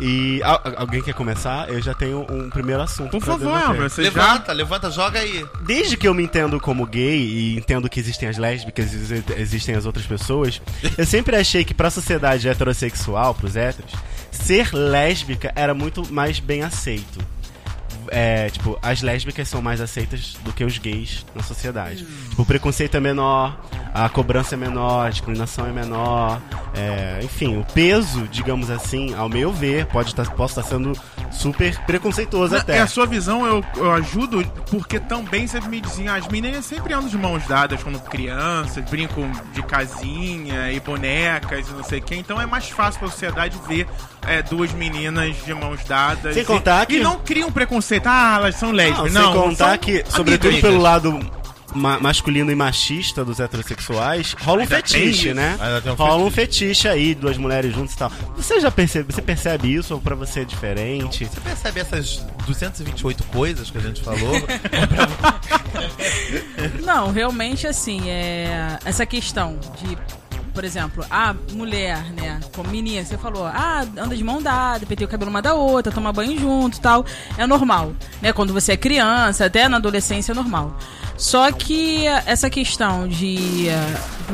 E 0.00 0.40
al- 0.44 0.62
alguém 0.76 1.02
quer 1.02 1.12
começar? 1.12 1.68
Eu 1.68 1.82
já 1.82 1.92
tenho 1.92 2.24
um 2.30 2.48
primeiro 2.50 2.80
assunto. 2.80 3.10
Por 3.10 3.20
favor, 3.20 3.74
você 3.76 4.04
já... 4.04 4.10
Levanta, 4.10 4.52
levanta, 4.52 4.90
joga 4.92 5.18
aí. 5.18 5.44
Desde 5.62 5.96
que 5.96 6.06
eu 6.06 6.14
me 6.14 6.22
entendo 6.22 6.60
como 6.60 6.86
gay 6.86 7.18
e 7.18 7.56
entendo 7.56 7.88
que 7.88 7.98
existem 7.98 8.28
as 8.28 8.38
lésbicas 8.38 8.92
e 8.92 8.96
exi- 8.96 9.24
existem 9.36 9.74
as 9.74 9.86
outras 9.86 10.06
pessoas, 10.06 10.62
eu 10.96 11.04
sempre 11.04 11.34
achei 11.34 11.64
que 11.64 11.74
pra 11.74 11.90
sociedade 11.90 12.48
heterossexual, 12.48 13.34
pros 13.34 13.56
héteros, 13.56 13.90
ser 14.30 14.72
lésbica 14.72 15.52
era 15.56 15.74
muito 15.74 16.06
mais 16.12 16.38
bem 16.38 16.62
aceito. 16.62 17.18
É, 18.10 18.50
tipo, 18.50 18.78
as 18.82 19.02
lésbicas 19.02 19.48
são 19.48 19.60
mais 19.60 19.80
aceitas 19.80 20.36
do 20.44 20.52
que 20.52 20.64
os 20.64 20.78
gays 20.78 21.24
na 21.34 21.42
sociedade. 21.42 22.04
Tipo, 22.04 22.42
o 22.42 22.46
preconceito 22.46 22.96
é 22.96 23.00
menor, 23.00 23.58
a 23.94 24.08
cobrança 24.08 24.54
é 24.54 24.58
menor, 24.58 25.06
a 25.06 25.10
discriminação 25.10 25.66
é 25.66 25.72
menor. 25.72 26.40
é, 26.74 27.20
enfim, 27.22 27.56
o 27.56 27.64
peso, 27.64 28.28
digamos 28.28 28.70
assim, 28.70 29.14
ao 29.14 29.28
meu 29.28 29.52
ver, 29.52 29.86
pode 29.86 30.10
estar 30.10 30.28
posso 30.30 30.58
estar 30.58 30.68
sendo 30.68 30.92
super 31.30 31.78
preconceituoso 31.84 32.56
até. 32.56 32.76
É 32.76 32.80
a 32.80 32.86
sua 32.86 33.06
visão, 33.06 33.46
eu, 33.46 33.64
eu 33.76 33.92
ajudo, 33.92 34.44
porque 34.70 34.98
também 35.00 35.46
sempre 35.46 35.68
me 35.68 35.80
diziam, 35.80 36.14
as 36.14 36.28
meninas 36.28 36.64
sempre 36.64 36.92
andam 36.92 37.08
de 37.08 37.18
mãos 37.18 37.46
dadas 37.46 37.82
quando 37.82 38.00
crianças, 38.00 38.84
brincam 38.88 39.30
de 39.52 39.62
casinha 39.62 40.70
e 40.72 40.80
bonecas 40.80 41.68
e 41.68 41.72
não 41.72 41.84
sei 41.84 41.98
o 41.98 42.02
que, 42.02 42.14
então 42.14 42.40
é 42.40 42.46
mais 42.46 42.68
fácil 42.68 43.00
pra 43.00 43.10
sociedade 43.10 43.58
ver 43.66 43.86
é, 44.28 44.42
duas 44.42 44.72
meninas 44.72 45.34
de 45.44 45.54
mãos 45.54 45.82
dadas. 45.84 46.34
Sem 46.34 46.42
e, 46.42 46.46
contar 46.46 46.84
que- 46.86 46.96
E 46.96 47.00
não 47.00 47.18
criam 47.18 47.50
preconceito, 47.50 48.06
ah, 48.06 48.34
elas 48.36 48.54
são 48.56 48.70
lésbicas. 48.70 49.12
Não, 49.12 49.22
Não, 49.22 49.32
sem 49.32 49.42
contar 49.42 49.68
são 49.70 49.78
que, 49.78 50.04
sobretudo 50.08 50.48
amigas. 50.50 50.70
pelo 50.70 50.82
lado 50.82 51.18
ma- 51.74 51.98
masculino 52.00 52.50
e 52.50 52.54
machista 52.54 53.24
dos 53.24 53.40
heterossexuais, 53.40 54.34
rola 54.40 54.58
um 54.58 54.60
Ainda 54.62 54.76
fetiche, 54.76 55.34
né? 55.34 55.56
Um 55.86 55.94
rola 55.94 56.24
um 56.24 56.30
fetiche 56.30 56.88
aí, 56.88 57.14
duas 57.14 57.36
mulheres 57.36 57.74
juntas 57.74 57.94
e 57.94 57.98
tal. 57.98 58.10
Você 58.36 58.58
já 58.60 58.70
percebe, 58.70 59.12
você 59.12 59.20
percebe 59.22 59.74
isso 59.74 59.94
ou 59.94 60.00
pra 60.00 60.14
você 60.14 60.40
é 60.40 60.44
diferente? 60.44 61.24
Você 61.26 61.40
percebe 61.40 61.80
essas 61.80 62.24
228 62.46 63.22
coisas 63.24 63.70
que 63.70 63.78
a 63.78 63.82
gente 63.82 64.02
falou? 64.02 64.40
Não, 66.84 67.10
realmente 67.12 67.66
assim, 67.66 68.08
é 68.08 68.78
essa 68.84 69.04
questão 69.06 69.58
de, 69.82 69.96
por 70.58 70.64
exemplo, 70.64 71.06
a 71.08 71.36
mulher, 71.52 72.02
né, 72.14 72.40
como 72.52 72.68
menina, 72.68 73.04
você 73.04 73.16
falou, 73.16 73.46
ah, 73.46 73.86
anda 73.96 74.16
de 74.16 74.24
mão 74.24 74.42
dada, 74.42 74.84
penteia 74.84 75.06
o 75.06 75.08
cabelo 75.08 75.30
uma 75.30 75.40
da 75.40 75.54
outra, 75.54 75.92
toma 75.92 76.12
banho 76.12 76.36
junto, 76.36 76.80
tal, 76.80 77.06
é 77.36 77.46
normal, 77.46 77.92
né? 78.20 78.32
Quando 78.32 78.52
você 78.52 78.72
é 78.72 78.76
criança, 78.76 79.44
até 79.44 79.68
na 79.68 79.76
adolescência 79.76 80.32
é 80.32 80.34
normal. 80.34 80.76
Só 81.16 81.52
que 81.52 82.08
essa 82.26 82.50
questão 82.50 83.06
de 83.06 83.68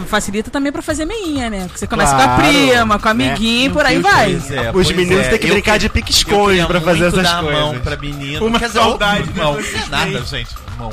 facilita 0.07 0.51
também 0.51 0.73
pra 0.73 0.83
fazer 0.83 1.05
meinha, 1.05 1.49
né? 1.49 1.65
Porque 1.65 1.79
você 1.79 1.87
começa 1.87 2.15
com 2.15 2.21
a 2.23 2.25
Claro, 2.25 2.43
prima, 2.43 2.99
com 2.99 3.09
a 3.09 3.15
né? 3.15 3.27
amiguinha 3.29 3.67
e 3.67 3.71
por 3.71 3.85
aí 3.87 3.99
vai. 4.01 4.33
É, 4.51 4.71
Os 4.75 4.91
meninos 4.91 5.27
é. 5.27 5.29
têm 5.31 5.39
que 5.39 5.47
Eu 5.49 5.53
brincar 5.55 5.79
de 5.79 5.89
pique-esconde 5.89 6.67
pra 6.67 6.81
fazer 6.81 7.07
essas 7.07 7.23
dar 7.23 7.41
coisas. 7.43 7.61
mão 7.61 7.79
pra 7.81 7.97
menino. 7.97 8.47
Uma 8.47 8.59
saudade 8.69 9.33
mão. 9.35 9.57
Nada, 9.91 10.21
gente. 10.25 10.55
Mão. 10.79 10.91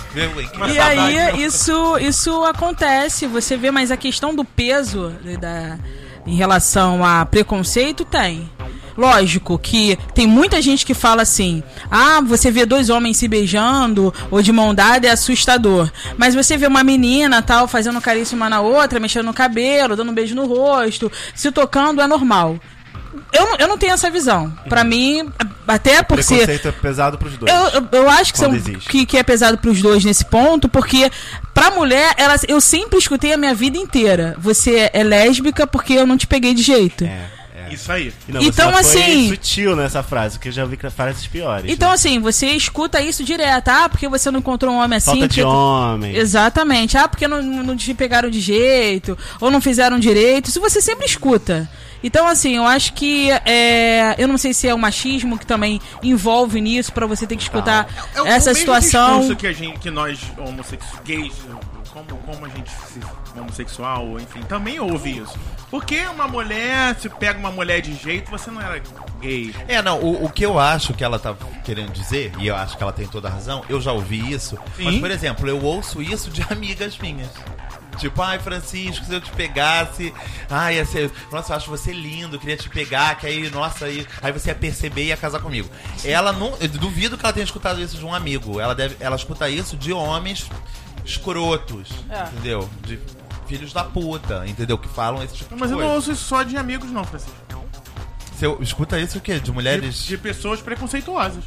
Uma 0.56 0.70
E 0.70 0.80
aí, 0.80 1.44
isso, 1.44 1.98
isso 1.98 2.44
acontece, 2.44 3.26
você 3.26 3.58
vê, 3.58 3.72
mas 3.72 3.90
a 3.92 3.98
questão 3.98 4.36
do 4.36 4.46
peso 4.46 5.12
né, 5.24 5.38
da, 5.38 5.78
em 6.28 6.36
relação 6.36 7.04
a 7.04 7.26
preconceito 7.26 8.06
tem. 8.06 8.50
Lógico 9.02 9.58
que 9.58 9.98
tem 10.14 10.28
muita 10.28 10.62
gente 10.62 10.86
que 10.86 10.94
fala 10.94 11.24
assim: 11.24 11.64
ah, 11.90 12.22
você 12.22 12.52
vê 12.52 12.66
dois 12.68 12.90
homens 12.92 13.18
se 13.18 13.28
beijando 13.28 14.14
ou 14.30 14.44
de 14.44 14.52
mão 14.52 14.76
dada 14.76 15.08
é 15.08 15.10
assustador. 15.12 15.90
Mas 16.18 16.36
você 16.36 16.56
vê 16.56 16.68
uma 16.68 16.84
menina 16.84 17.42
tal 17.42 17.68
fazendo 17.68 18.00
carícia 18.00 18.36
uma 18.36 18.48
na 18.48 18.62
outra, 18.62 19.00
mexendo 19.00 19.26
no 19.26 19.34
cabelo, 19.34 19.96
dando 19.96 20.12
um 20.12 20.14
beijo 20.14 20.36
no 20.36 20.46
rosto, 20.46 21.12
se 21.34 21.52
tocando 21.52 22.00
é 22.00 22.06
normal. 22.06 22.60
eu, 23.34 23.46
não- 23.46 23.58
eu 23.58 23.68
não 23.68 23.78
tenho 23.78 23.94
essa 23.94 24.10
visão. 24.12 24.54
Pra 24.70 24.84
mim, 24.84 25.28
até 25.68 26.04
por 26.04 26.22
ser. 26.22 26.36
Preconceito 26.46 26.68
é 26.68 26.72
pesado 26.72 27.18
pros 27.18 27.36
dois. 27.38 27.52
Eu, 27.52 27.82
eu, 27.82 27.88
eu 28.04 28.10
acho 28.10 28.32
que, 28.34 28.38
são, 28.40 28.52
que, 28.88 29.06
que 29.06 29.18
é 29.18 29.24
pesado 29.24 29.58
pros 29.58 29.82
dois 29.82 30.06
nesse 30.06 30.24
ponto, 30.26 30.70
porque 30.70 31.12
pra 31.54 31.72
mulher, 31.72 32.14
ela, 32.18 32.36
eu 32.48 32.62
sempre 32.62 33.00
escutei 33.00 33.34
a 33.34 33.38
minha 33.38 33.56
vida 33.56 33.78
inteira. 33.78 34.36
Você 34.38 34.90
é 34.94 35.04
lésbica 35.04 35.66
porque 35.66 35.94
eu 35.94 36.06
não 36.06 36.18
te 36.18 36.28
peguei 36.28 36.54
de 36.54 36.62
jeito. 36.62 37.04
É. 37.04 37.41
Isso 37.72 37.92
aí. 37.92 38.14
Não, 38.28 38.42
Então, 38.42 38.70
assim- 38.76 39.30
sutil 39.30 39.76
nessa 39.76 40.04
frase, 40.04 40.36
porque 40.38 40.50
eu 40.50 40.54
já 40.54 40.66
vi 40.66 40.78
que 40.78 40.90
frases 40.90 41.26
piores. 41.28 41.72
Então, 41.72 41.90
né? 41.90 41.96
assim, 41.96 42.20
você 42.20 42.48
escuta 42.48 43.02
isso 43.02 43.24
direto. 43.24 43.70
Ah, 43.70 43.88
porque 43.90 44.08
você 44.08 44.30
não 44.32 44.40
encontrou 44.40 44.74
um 44.74 44.78
homem 44.78 44.98
assim. 44.98 45.12
Falta 45.12 45.28
de 45.28 45.42
porque- 45.42 45.56
homem. 45.56 46.16
Exatamente. 46.16 46.98
Ah, 46.98 47.08
porque 47.08 47.28
não, 47.28 47.42
não 47.42 47.76
te 47.76 47.94
pegaram 47.94 48.30
de 48.30 48.40
jeito, 48.40 49.18
ou 49.40 49.50
não 49.52 49.62
fizeram 49.62 49.98
direito. 50.00 50.50
Isso 50.50 50.60
você 50.60 50.82
sempre 50.82 51.06
escuta. 51.06 51.70
Então, 52.04 52.28
assim, 52.28 52.56
eu 52.58 52.66
acho 52.66 52.94
que. 52.94 53.30
É, 53.46 54.16
eu 54.18 54.28
não 54.28 54.38
sei 54.38 54.54
se 54.56 54.68
é 54.68 54.74
o 54.74 54.78
machismo 54.80 55.38
que 55.38 55.46
também 55.46 55.80
envolve 56.02 56.60
nisso, 56.60 56.92
pra 56.92 57.06
você 57.06 57.28
ter 57.28 57.36
que 57.36 57.44
escutar 57.44 57.88
É 58.16 58.22
o- 58.22 58.26
essa 58.26 58.50
o 58.50 58.54
mesmo 58.54 58.56
situação. 58.56 59.20
discurso 59.20 59.36
que, 59.36 59.48
a 59.48 59.54
gente, 59.54 59.78
que 59.80 59.92
nós, 59.92 60.20
homossexuais, 60.38 61.00
gays, 61.06 61.34
como, 61.94 62.06
como 62.26 62.46
a 62.46 62.50
gente 62.50 62.70
se, 62.92 63.00
homossexual, 63.40 64.20
enfim, 64.20 64.42
também 64.42 64.80
ouve 64.80 65.18
isso. 65.20 65.38
Porque 65.70 66.00
uma 66.08 66.28
mulher, 66.28 66.96
se 67.00 67.08
pega 67.08 67.40
uma 67.40 67.52
mulher 67.52 67.82
de 67.82 67.94
jeito, 67.96 68.30
você 68.30 68.52
não 68.52 68.60
era 68.62 68.82
gay. 69.22 69.56
É, 69.68 69.82
não, 69.82 70.00
o, 70.00 70.26
o 70.26 70.30
que 70.30 70.46
eu 70.46 70.60
acho 70.60 70.94
que 70.94 71.04
ela 71.04 71.18
tá 71.18 71.34
querendo 71.64 71.92
dizer, 71.94 72.34
e 72.40 72.48
eu 72.48 72.56
acho 72.56 72.76
que 72.76 72.84
ela 72.84 72.92
tem 72.92 73.08
toda 73.08 73.30
a 73.30 73.32
razão, 73.32 73.64
eu 73.70 73.80
já 73.80 73.92
ouvi 73.94 74.32
isso, 74.34 74.58
mas, 74.78 74.96
Sim. 74.96 75.00
por 75.00 75.10
exemplo, 75.12 75.48
eu 75.48 75.64
ouço 75.64 76.02
isso 76.02 76.30
de 76.30 76.42
amigas 76.52 76.98
minhas. 76.98 77.30
Tipo, 77.98 78.22
ai, 78.22 78.40
Francisco, 78.40 79.06
se 79.06 79.14
eu 79.14 79.22
te 79.22 79.30
pegasse, 79.32 80.14
ai, 80.50 80.76
ia 80.78 80.86
ser, 80.86 81.12
nossa, 81.32 81.52
eu 81.54 81.58
acho 81.58 81.70
você 81.70 81.92
lindo, 81.92 82.40
queria 82.40 82.56
te 82.58 82.70
pegar, 82.70 83.16
que 83.16 83.28
aí, 83.28 83.50
nossa, 83.50 83.86
aí, 83.86 84.08
aí 84.22 84.32
você 84.32 84.50
ia 84.50 84.56
perceber 84.56 85.04
e 85.04 85.08
ia 85.08 85.18
casar 85.18 85.40
comigo. 85.42 85.70
Ela 86.04 86.32
não, 86.32 86.56
eu 86.60 86.68
duvido 86.70 87.18
que 87.18 87.26
ela 87.26 87.34
tenha 87.34 87.44
escutado 87.44 87.82
isso 87.82 87.98
de 87.98 88.06
um 88.06 88.14
amigo, 88.14 88.60
ela 88.60 88.74
deve, 88.74 88.96
ela 89.00 89.16
escuta 89.16 89.50
isso 89.50 89.76
de 89.78 89.92
homens 89.94 90.50
escrotos, 91.06 91.90
É. 92.10 92.24
entendeu? 92.24 92.70
De 92.86 92.98
filhos 93.58 93.74
da 93.74 93.84
puta, 93.84 94.44
entendeu? 94.48 94.78
Que 94.78 94.88
falam 94.88 95.22
esse 95.24 95.36
tipo 95.36 95.56
Mas 95.58 95.70
de 95.70 95.74
eu 95.74 95.78
coisa. 95.78 95.88
não 95.90 95.96
ouço 95.96 96.12
isso 96.12 96.24
só 96.24 96.44
de 96.44 96.56
amigos, 96.58 96.90
não, 96.92 97.04
Francisco. 97.04 97.36
Você 98.38 98.48
escuta 98.64 99.00
isso 99.00 99.18
o 99.18 99.22
quê? 99.22 99.36
De 99.36 99.42
De, 99.42 99.52
mulheres... 99.52 100.04
de 100.06 100.18
pessoas 100.18 100.62
preconceituosas. 100.62 101.44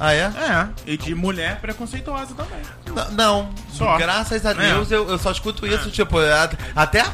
Ah, 0.00 0.12
é? 0.14 0.20
É, 0.22 0.68
e 0.86 0.96
de 0.96 1.14
mulher 1.14 1.60
preconceituosa 1.60 2.34
também. 2.34 2.60
N- 2.86 3.14
Não, 3.16 3.50
Só. 3.72 3.96
graças 3.98 4.44
a 4.46 4.50
É. 4.50 4.54
Deus 4.54 4.90
eu, 4.90 5.08
eu 5.08 5.18
só 5.18 5.30
escuto 5.30 5.66
isso, 5.66 5.90
tipo, 5.90 6.18
a- 6.18 6.50
até 6.74 7.04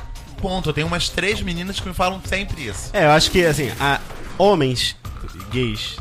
ponto. 0.40 0.68
Eu 0.68 0.72
tenho 0.72 0.86
umas 0.86 1.08
três 1.08 1.40
meninas 1.42 1.80
que 1.80 1.88
me 1.88 1.94
falam 1.94 2.20
sempre 2.24 2.66
isso. 2.66 2.90
É, 2.92 3.04
eu 3.06 3.10
acho 3.10 3.30
que, 3.30 3.44
assim, 3.44 3.70
a- 3.80 4.00
homens 4.38 4.94
gays 5.50 5.96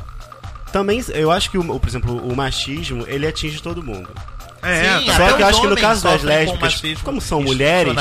também, 0.72 1.04
eu 1.10 1.32
acho 1.32 1.50
que, 1.50 1.58
o- 1.58 1.80
por 1.80 1.90
exemplo, 1.90 2.16
o 2.32 2.36
machismo, 2.36 3.04
ele 3.08 3.26
atinge 3.28 3.62
todo 3.62 3.82
mundo. 3.84 4.10
É, 4.64 5.00
Sim, 5.00 5.06
tá. 5.06 5.14
Só 5.18 5.34
que 5.34 5.42
eu 5.44 5.48
acho 5.48 5.62
que 5.62 5.68
no 5.68 5.78
caso 5.78 6.04
das 6.04 6.24
lésbicas, 6.24 6.60
machismo 6.82 7.04
como 7.06 7.22
são 7.22 7.42
mulheres, 7.42 7.94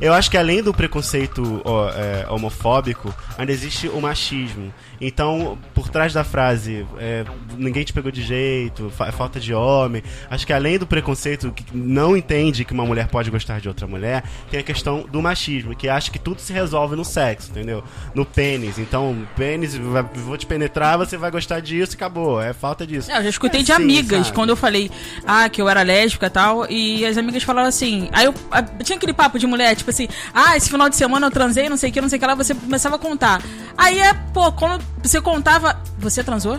eu 0.00 0.12
acho 0.12 0.30
que 0.30 0.36
além 0.36 0.62
do 0.62 0.72
preconceito 0.74 1.62
ó, 1.64 1.88
é, 1.90 2.26
homofóbico, 2.28 3.14
ainda 3.38 3.52
existe 3.52 3.88
o 3.88 4.00
machismo. 4.00 4.72
Então, 5.00 5.58
por 5.74 5.88
trás 5.88 6.12
da 6.12 6.22
frase, 6.22 6.86
é, 6.98 7.24
ninguém 7.56 7.82
te 7.82 7.92
pegou 7.92 8.12
de 8.12 8.22
jeito, 8.22 8.88
fa- 8.96 9.10
falta 9.10 9.40
de 9.40 9.52
homem, 9.52 10.00
acho 10.30 10.46
que 10.46 10.52
além 10.52 10.78
do 10.78 10.86
preconceito 10.86 11.50
que 11.50 11.64
não 11.76 12.16
entende 12.16 12.64
que 12.64 12.72
uma 12.72 12.84
mulher 12.86 13.08
pode 13.08 13.28
gostar 13.28 13.60
de 13.60 13.66
outra 13.66 13.84
mulher, 13.86 14.22
tem 14.48 14.60
a 14.60 14.62
questão 14.62 15.04
do 15.10 15.20
machismo, 15.20 15.74
que 15.74 15.88
acha 15.88 16.08
que 16.08 16.20
tudo 16.20 16.40
se 16.40 16.52
resolve 16.52 16.94
no 16.94 17.04
sexo, 17.04 17.50
entendeu? 17.50 17.82
No 18.14 18.24
pênis. 18.24 18.78
Então, 18.78 19.26
pênis, 19.36 19.74
vou 19.76 20.36
te 20.36 20.46
penetrar, 20.46 20.96
você 20.96 21.16
vai 21.16 21.32
gostar 21.32 21.58
disso 21.60 21.94
e 21.94 21.96
acabou. 21.96 22.40
É 22.40 22.52
falta 22.52 22.86
disso. 22.86 23.10
É, 23.10 23.18
eu 23.18 23.24
já 23.24 23.28
escutei 23.30 23.60
É, 23.60 23.64
de 23.64 23.74
sim, 23.74 23.82
amigas, 23.82 24.26
sabe? 24.26 24.34
quando 24.36 24.50
eu 24.50 24.56
falei, 24.56 24.88
ah, 25.26 25.48
que 25.48 25.60
eu 25.60 25.68
era 25.68 25.82
lésbica 25.82 25.91
e 26.26 26.30
tal, 26.30 26.66
e 26.70 27.04
as 27.04 27.16
amigas 27.16 27.42
falaram 27.42 27.68
assim, 27.68 28.08
aí 28.12 28.24
eu, 28.24 28.34
tinha 28.82 28.96
aquele 28.96 29.12
papo 29.12 29.38
de 29.38 29.46
mulher, 29.46 29.74
tipo 29.76 29.90
assim, 29.90 30.08
ah, 30.34 30.56
esse 30.56 30.70
final 30.70 30.88
de 30.88 30.96
semana 30.96 31.26
eu 31.26 31.30
transei, 31.30 31.68
não 31.68 31.76
sei 31.76 31.90
o 31.90 31.92
que, 31.92 32.00
não 32.00 32.08
sei 32.08 32.16
o 32.18 32.20
que 32.20 32.26
lá, 32.26 32.34
você 32.34 32.54
começava 32.54 32.96
a 32.96 32.98
contar. 32.98 33.42
Aí 33.76 33.98
é, 34.00 34.14
pô, 34.32 34.50
quando 34.52 34.82
você 35.02 35.20
contava, 35.20 35.80
você 35.98 36.22
transou? 36.24 36.58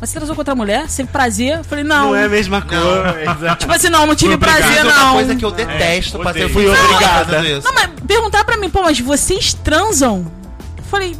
Você 0.00 0.14
transou 0.14 0.34
com 0.34 0.40
outra 0.40 0.54
mulher? 0.54 0.86
Teve 0.88 1.08
prazer? 1.08 1.58
Eu 1.58 1.64
falei, 1.64 1.82
não. 1.84 2.08
Não 2.08 2.16
é 2.16 2.24
a 2.24 2.28
mesma 2.28 2.60
coisa. 2.60 3.56
Tipo 3.56 3.72
assim, 3.72 3.88
não, 3.88 4.04
não 4.06 4.14
tive 4.14 4.34
Obrigado. 4.34 4.58
prazer, 4.58 4.76
Isso 4.78 4.86
é 4.86 4.92
uma 4.92 5.04
não. 5.04 5.12
coisa 5.14 5.36
que 5.36 5.44
eu 5.44 5.50
detesto, 5.50 6.18
É, 6.18 6.22
pra 6.22 6.32
ter 6.32 6.44
odeio. 6.44 6.52
Fui 6.52 6.68
obrigada. 6.68 7.42
Não, 7.42 7.72
mas 7.74 7.90
perguntar 8.06 8.44
pra 8.44 8.56
mim, 8.58 8.68
pô, 8.68 8.82
mas 8.82 9.00
vocês 9.00 9.54
transam? 9.54 10.30
Eu 10.76 10.84
falei, 10.84 11.16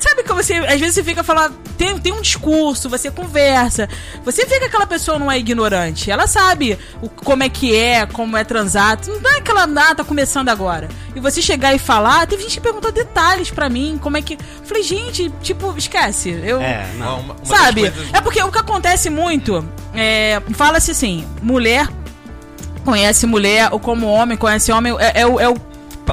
sabe 0.00 0.22
que 0.22 0.32
você, 0.32 0.54
às 0.54 0.78
vezes 0.80 0.94
você 0.94 1.04
fica 1.04 1.22
falando, 1.22 1.54
tem, 1.76 1.96
tem 1.98 2.12
um 2.12 2.20
discurso, 2.20 2.88
você 2.88 3.10
conversa, 3.10 3.88
você 4.24 4.44
vê 4.46 4.58
que 4.58 4.64
aquela 4.66 4.86
pessoa 4.86 5.18
não 5.18 5.30
é 5.30 5.38
ignorante, 5.38 6.10
ela 6.10 6.26
sabe 6.26 6.78
o, 7.00 7.08
como 7.08 7.42
é 7.42 7.48
que 7.48 7.74
é, 7.76 8.06
como 8.06 8.36
é 8.36 8.44
transar, 8.44 8.98
não 9.06 9.30
é 9.30 9.38
aquela, 9.38 9.64
ah, 9.64 9.94
tá 9.94 10.04
começando 10.04 10.48
agora. 10.48 10.88
E 11.14 11.20
você 11.20 11.40
chegar 11.42 11.74
e 11.74 11.78
falar, 11.78 12.26
teve 12.26 12.42
gente 12.42 12.54
que 12.54 12.60
perguntou 12.60 12.90
detalhes 12.92 13.50
pra 13.50 13.68
mim, 13.68 13.98
como 14.02 14.16
é 14.16 14.22
que... 14.22 14.34
Eu 14.34 14.64
falei, 14.66 14.82
gente, 14.82 15.30
tipo, 15.42 15.74
esquece, 15.76 16.30
eu... 16.44 16.60
É, 16.60 16.86
não. 16.96 17.20
Uma- 17.20 17.34
uma 17.34 17.44
Sabe? 17.44 17.90
coisas- 17.90 18.14
É 18.14 18.20
porque 18.20 18.42
o 18.42 18.50
que 18.50 18.58
acontece 18.58 19.10
muito, 19.10 19.66
é, 19.94 20.40
fala-se 20.54 20.90
assim, 20.90 21.26
mulher 21.42 21.88
conhece 22.84 23.26
mulher, 23.26 23.68
ou 23.72 23.78
como 23.78 24.06
homem 24.08 24.36
conhece 24.36 24.72
homem, 24.72 24.92
é, 24.98 25.20
é 25.20 25.26
o, 25.26 25.38
é 25.38 25.48
o 25.48 25.54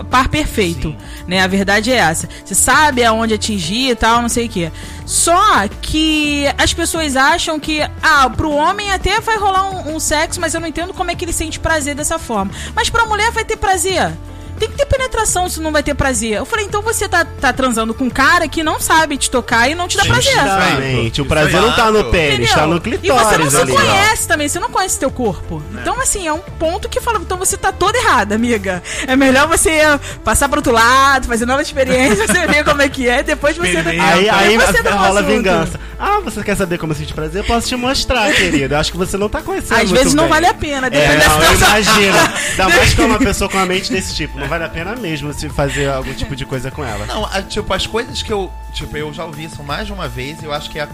par 0.10 0.29
perfeito, 0.29 0.96
né? 1.27 1.41
A 1.41 1.48
verdade 1.48 1.91
é 1.91 1.96
essa. 1.96 2.29
Você 2.43 2.55
sabe 2.55 3.03
aonde 3.03 3.34
atingir 3.34 3.89
e 3.91 3.96
tal, 3.96 4.22
não 4.22 4.29
sei 4.29 4.46
o 4.46 4.50
quê. 4.50 4.72
Só 5.05 5.67
que 5.81 6.46
as 6.58 6.74
pessoas 6.74 7.15
acham 7.15 7.60
que, 7.60 7.81
ah, 8.01 8.29
pro 8.29 8.51
homem 8.51 8.91
até 8.91 9.19
vai 9.19 9.38
rolar 9.38 9.69
um, 9.69 9.96
um 9.96 10.00
sexo, 10.00 10.39
mas 10.39 10.53
eu 10.53 10.60
não 10.60 10.67
entendo 10.67 10.93
como 10.93 11.12
é 11.12 11.15
que 11.15 11.25
ele 11.25 11.34
sente 11.34 11.60
prazer 11.60 11.96
dessa 11.96 12.19
forma. 12.19 12.51
Mas 12.75 12.89
pra 12.89 13.05
mulher 13.05 13.31
vai 13.31 13.43
ter 13.43 13.58
prazer. 13.58 14.12
Tem 14.60 14.70
que 14.70 14.75
ter 14.78 14.86
penetração 14.86 15.48
se 15.50 15.60
não 15.62 15.72
vai 15.72 15.82
ter 15.82 15.94
prazer. 15.94 16.34
Eu 16.34 16.46
falei, 16.46 16.66
então 16.66 16.82
você 16.82 17.08
tá, 17.08 17.24
tá 17.25 17.54
transando 17.54 17.94
com 17.94 18.06
um 18.06 18.10
cara 18.10 18.48
que 18.48 18.62
não 18.63 18.80
sabe 18.80 19.18
te 19.18 19.32
tocar 19.32 19.70
e 19.70 19.75
não 19.75 19.88
te 19.88 19.96
dá 19.98 20.04
prazer. 20.06 20.34
Exatamente. 20.34 21.22
O 21.22 21.25
prazer 21.25 21.62
não 21.62 21.72
tá 21.75 21.92
no 21.92 22.04
pênis, 22.06 22.51
tá 22.51 22.68
no 22.68 22.78
E 22.78 22.80
clitóris 22.82 23.28
você 23.28 23.38
não 23.38 23.50
se 23.50 23.58
ali. 23.58 23.72
conhece 23.72 24.28
também, 24.28 24.50
você 24.50 24.60
não 24.60 24.70
conhece 24.70 25.00
teu 25.00 25.10
corpo. 25.12 25.63
Então, 25.74 26.00
assim, 26.01 26.28
é 26.28 26.34
um 26.34 26.39
ponto 26.39 26.89
que 26.89 27.00
fala, 27.00 27.20
então 27.20 27.38
você 27.38 27.56
tá 27.58 27.72
toda 27.72 27.98
errada, 27.98 28.36
amiga. 28.36 28.84
É 29.08 29.16
melhor 29.16 29.48
você 29.48 29.80
passar 30.24 30.50
pro 30.50 30.60
outro 30.60 30.74
lado, 30.74 31.28
fazer 31.28 31.46
nova 31.46 31.62
experiência, 31.62 32.28
você 32.28 32.46
ver 32.48 32.63
como 32.66 32.82
é 32.82 32.89
que 32.89 33.08
é, 33.08 33.24
depois 33.24 33.56
você... 33.56 33.78
Aí, 33.78 34.30
aí 34.30 34.58
você 34.58 34.84
dá 34.84 34.92
rola 34.96 35.22
assunto. 35.22 35.34
vingança. 35.36 35.80
Ah, 35.98 36.20
você 36.24 36.42
quer 36.44 36.56
saber 36.56 36.78
como 36.78 36.94
eu 36.94 36.98
sinto 36.98 37.13
prazer? 37.13 37.42
Eu 37.42 37.46
posso 37.46 37.68
te 37.68 37.75
mostrar, 37.75 38.32
querido. 38.34 38.74
Eu 38.74 38.80
acho 38.80 38.92
que 38.92 38.98
você 38.98 39.18
não 39.18 39.28
tá 39.28 39.42
conhecendo 39.42 39.82
Às 39.82 39.92
vezes 39.92 40.13
não 40.13 40.24
bem. 40.25 40.34
vale 40.34 40.48
a 40.48 40.54
pena, 40.54 40.88
É, 40.88 40.89
depende 40.89 41.18
da 41.18 41.30
situação. 41.30 41.68
imagino. 41.68 42.18
Ainda 42.51 42.70
mais 42.78 42.94
que 42.94 43.01
é 43.01 43.06
uma 43.06 43.20
pessoa 43.20 43.50
com 43.50 43.58
a 43.58 43.66
mente 43.66 43.92
desse 43.92 44.16
tipo. 44.16 44.39
Não 44.39 44.48
vale 44.50 44.63
a 44.65 44.70
pena 44.70 44.96
mesmo 44.96 45.32
se 45.34 45.48
fazer 45.50 45.89
algum 45.89 46.13
tipo 46.13 46.36
de 46.36 46.46
coisa 46.46 46.70
com 46.72 46.84
ela. 46.84 47.06
Não, 47.06 47.25
a- 47.25 47.41
tipo, 47.41 47.74
as 47.74 47.86
coisas 47.88 48.22
que 48.22 48.34
eu. 48.34 48.51
Tipo, 48.74 48.98
eu 48.98 49.13
já 49.13 49.24
ouvi 49.25 49.46
isso 49.46 49.63
mais 49.63 49.88
de 49.88 49.94
uma 49.94 50.08
vez 50.08 50.41
e 50.41 50.46
eu 50.46 50.53
acho 50.53 50.70
que 50.70 50.79
é 50.79 50.84
a, 50.84 50.89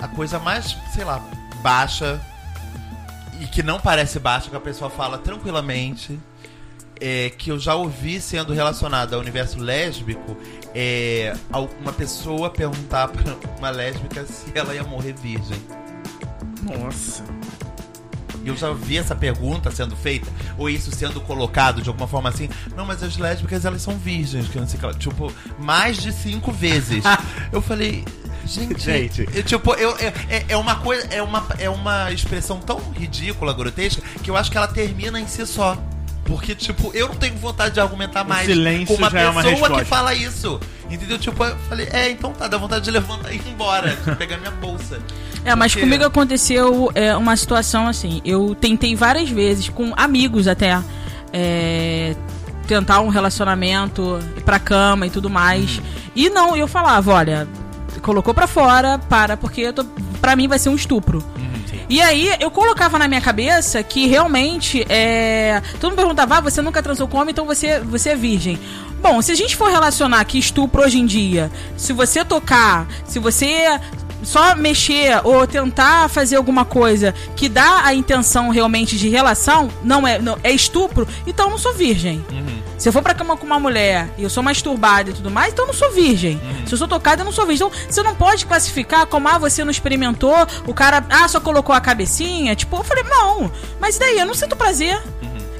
a 0.00 0.08
coisa 0.08 0.38
mais, 0.38 0.76
sei 0.94 1.04
lá, 1.04 1.20
baixa 1.62 2.20
e 3.40 3.46
que 3.46 3.62
não 3.62 3.80
parece 3.80 4.18
baixa, 4.18 4.50
que 4.50 4.56
a 4.56 4.60
pessoa 4.60 4.90
fala 4.90 5.18
tranquilamente. 5.18 6.18
É, 7.00 7.30
que 7.38 7.52
eu 7.52 7.60
já 7.60 7.76
ouvi 7.76 8.20
sendo 8.20 8.52
relacionado 8.52 9.14
ao 9.14 9.20
universo 9.20 9.56
lésbico 9.60 10.36
é 10.74 11.32
uma 11.80 11.92
pessoa 11.92 12.50
perguntar 12.50 13.06
pra 13.06 13.22
uma 13.56 13.70
lésbica 13.70 14.26
se 14.26 14.50
ela 14.52 14.74
ia 14.74 14.82
morrer 14.82 15.12
virgem. 15.12 15.62
Nossa. 16.60 17.22
E 18.44 18.48
eu 18.48 18.56
já 18.56 18.72
vi 18.72 18.98
essa 18.98 19.14
pergunta 19.14 19.70
sendo 19.70 19.96
feita, 19.96 20.28
ou 20.56 20.70
isso 20.70 20.90
sendo 20.92 21.20
colocado 21.20 21.82
de 21.82 21.88
alguma 21.88 22.06
forma 22.08 22.28
assim. 22.28 22.48
Não, 22.76 22.84
mas 22.86 23.02
as 23.02 23.16
lésbicas 23.16 23.64
elas 23.64 23.82
são 23.82 23.96
virgens, 23.98 24.48
que 24.48 24.58
não 24.58 24.66
sei 24.66 24.78
o 24.82 24.88
que. 24.90 24.98
Tipo, 24.98 25.32
mais 25.58 25.96
de 25.98 26.12
cinco 26.12 26.52
vezes. 26.52 27.02
eu 27.52 27.60
falei. 27.60 28.04
Gente, 28.46 28.80
Gente. 28.80 29.28
eu, 29.34 29.42
tipo, 29.42 29.74
eu, 29.74 29.94
é, 29.98 30.06
é- 30.30 30.44
é 30.48 30.56
uma 30.56 30.76
coisa, 30.76 31.06
é 31.10 31.22
uma, 31.22 31.46
é 31.58 31.68
uma 31.68 32.10
expressão 32.10 32.58
tão 32.58 32.80
ridícula, 32.96 33.52
grotesca, 33.52 34.00
que 34.22 34.30
eu 34.30 34.36
acho 34.38 34.50
que 34.50 34.56
ela 34.56 34.68
termina 34.68 35.20
em 35.20 35.26
si 35.26 35.44
só. 35.46 35.76
Porque, 36.24 36.54
tipo, 36.54 36.90
eu 36.94 37.08
não 37.08 37.14
tenho 37.14 37.36
vontade 37.36 37.74
de 37.74 37.80
argumentar 37.80 38.22
mais 38.22 38.46
silêncio 38.46 38.86
com 38.88 38.94
uma 38.94 39.10
já 39.10 39.20
é 39.20 39.28
uma 39.30 39.42
pessoa 39.42 39.78
que 39.78 39.84
fala 39.84 40.14
isso. 40.14 40.60
Entendeu? 40.90 41.18
Tipo, 41.18 41.42
eu 41.44 41.56
falei, 41.68 41.88
é, 41.90 42.10
então 42.10 42.32
tá, 42.32 42.46
dá 42.46 42.56
vontade 42.58 42.84
de 42.84 42.90
levantar 42.90 43.32
e 43.32 43.36
ir 43.36 43.48
embora, 43.48 43.94
de 43.96 44.16
pegar 44.16 44.36
minha 44.38 44.50
bolsa. 44.50 44.98
É, 45.48 45.54
mas 45.54 45.72
Porque- 45.72 45.86
comigo 45.86 46.04
aconteceu 46.04 46.90
é, 46.94 47.16
uma 47.16 47.34
situação 47.36 47.86
assim. 47.88 48.20
Eu 48.22 48.54
tentei 48.54 48.94
várias 48.94 49.30
vezes, 49.30 49.70
com 49.70 49.94
amigos 49.96 50.46
até, 50.46 50.78
é, 51.32 52.14
tentar 52.66 53.00
um 53.00 53.08
relacionamento, 53.08 54.18
ir 54.36 54.42
pra 54.42 54.58
cama 54.58 55.06
e 55.06 55.10
tudo 55.10 55.30
mais. 55.30 55.80
E 56.14 56.28
não, 56.28 56.54
eu 56.54 56.68
falava, 56.68 57.12
olha, 57.14 57.48
colocou 58.02 58.34
pra 58.34 58.46
fora, 58.46 58.98
para, 59.08 59.38
porque 59.38 59.62
eu 59.62 59.72
tô, 59.72 59.84
pra 60.20 60.36
mim 60.36 60.46
vai 60.48 60.58
ser 60.58 60.68
um 60.68 60.74
estupro. 60.74 61.24
E 61.88 62.02
aí 62.02 62.30
eu 62.38 62.50
colocava 62.50 62.98
na 62.98 63.08
minha 63.08 63.20
cabeça 63.22 63.82
que 63.82 64.06
realmente 64.06 64.84
é. 64.90 65.62
Todo 65.80 65.92
mundo 65.92 65.96
perguntava, 65.96 66.36
ah, 66.36 66.40
você 66.42 66.60
nunca 66.60 66.82
transou 66.82 67.08
com 67.08 67.16
homem, 67.16 67.32
então 67.32 67.46
você, 67.46 67.80
você 67.80 68.10
é 68.10 68.14
virgem. 68.14 68.58
Bom, 69.00 69.22
se 69.22 69.32
a 69.32 69.34
gente 69.34 69.56
for 69.56 69.70
relacionar 69.70 70.22
que 70.26 70.38
estupro 70.38 70.82
hoje 70.82 70.98
em 70.98 71.06
dia, 71.06 71.50
se 71.78 71.94
você 71.94 72.22
tocar, 72.22 72.86
se 73.06 73.18
você 73.18 73.80
só 74.28 74.54
mexer 74.54 75.22
ou 75.24 75.46
tentar 75.46 76.10
fazer 76.10 76.36
alguma 76.36 76.62
coisa 76.62 77.14
que 77.34 77.48
dá 77.48 77.84
a 77.84 77.94
intenção 77.94 78.50
realmente 78.50 78.98
de 78.98 79.08
relação, 79.08 79.70
não 79.82 80.06
é, 80.06 80.18
não, 80.18 80.36
é 80.44 80.52
estupro, 80.52 81.08
então 81.26 81.46
eu 81.46 81.50
não 81.50 81.56
sou 81.56 81.72
virgem. 81.72 82.22
Se 82.76 82.86
eu 82.86 82.92
for 82.92 83.02
pra 83.02 83.14
cama 83.14 83.38
com 83.38 83.46
uma 83.46 83.58
mulher 83.58 84.10
e 84.18 84.22
eu 84.22 84.28
sou 84.28 84.42
masturbada 84.42 85.10
e 85.10 85.14
tudo 85.14 85.30
mais, 85.30 85.52
então 85.52 85.64
eu 85.64 85.68
não 85.68 85.74
sou 85.74 85.90
virgem. 85.90 86.38
Se 86.66 86.74
eu 86.74 86.78
sou 86.78 86.86
tocada, 86.86 87.22
eu 87.22 87.24
não 87.24 87.32
sou 87.32 87.46
virgem. 87.46 87.66
Então, 87.66 87.80
você 87.88 88.02
não 88.02 88.14
pode 88.14 88.44
classificar 88.44 89.06
como, 89.06 89.26
ah, 89.28 89.38
você 89.38 89.64
não 89.64 89.70
experimentou, 89.70 90.36
o 90.66 90.74
cara, 90.74 91.04
ah, 91.08 91.26
só 91.26 91.40
colocou 91.40 91.74
a 91.74 91.80
cabecinha. 91.80 92.54
Tipo, 92.54 92.76
eu 92.76 92.84
falei, 92.84 93.04
não, 93.04 93.50
mas 93.80 93.96
e 93.96 93.98
daí? 93.98 94.18
Eu 94.18 94.26
não 94.26 94.34
sinto 94.34 94.54
prazer. 94.54 95.02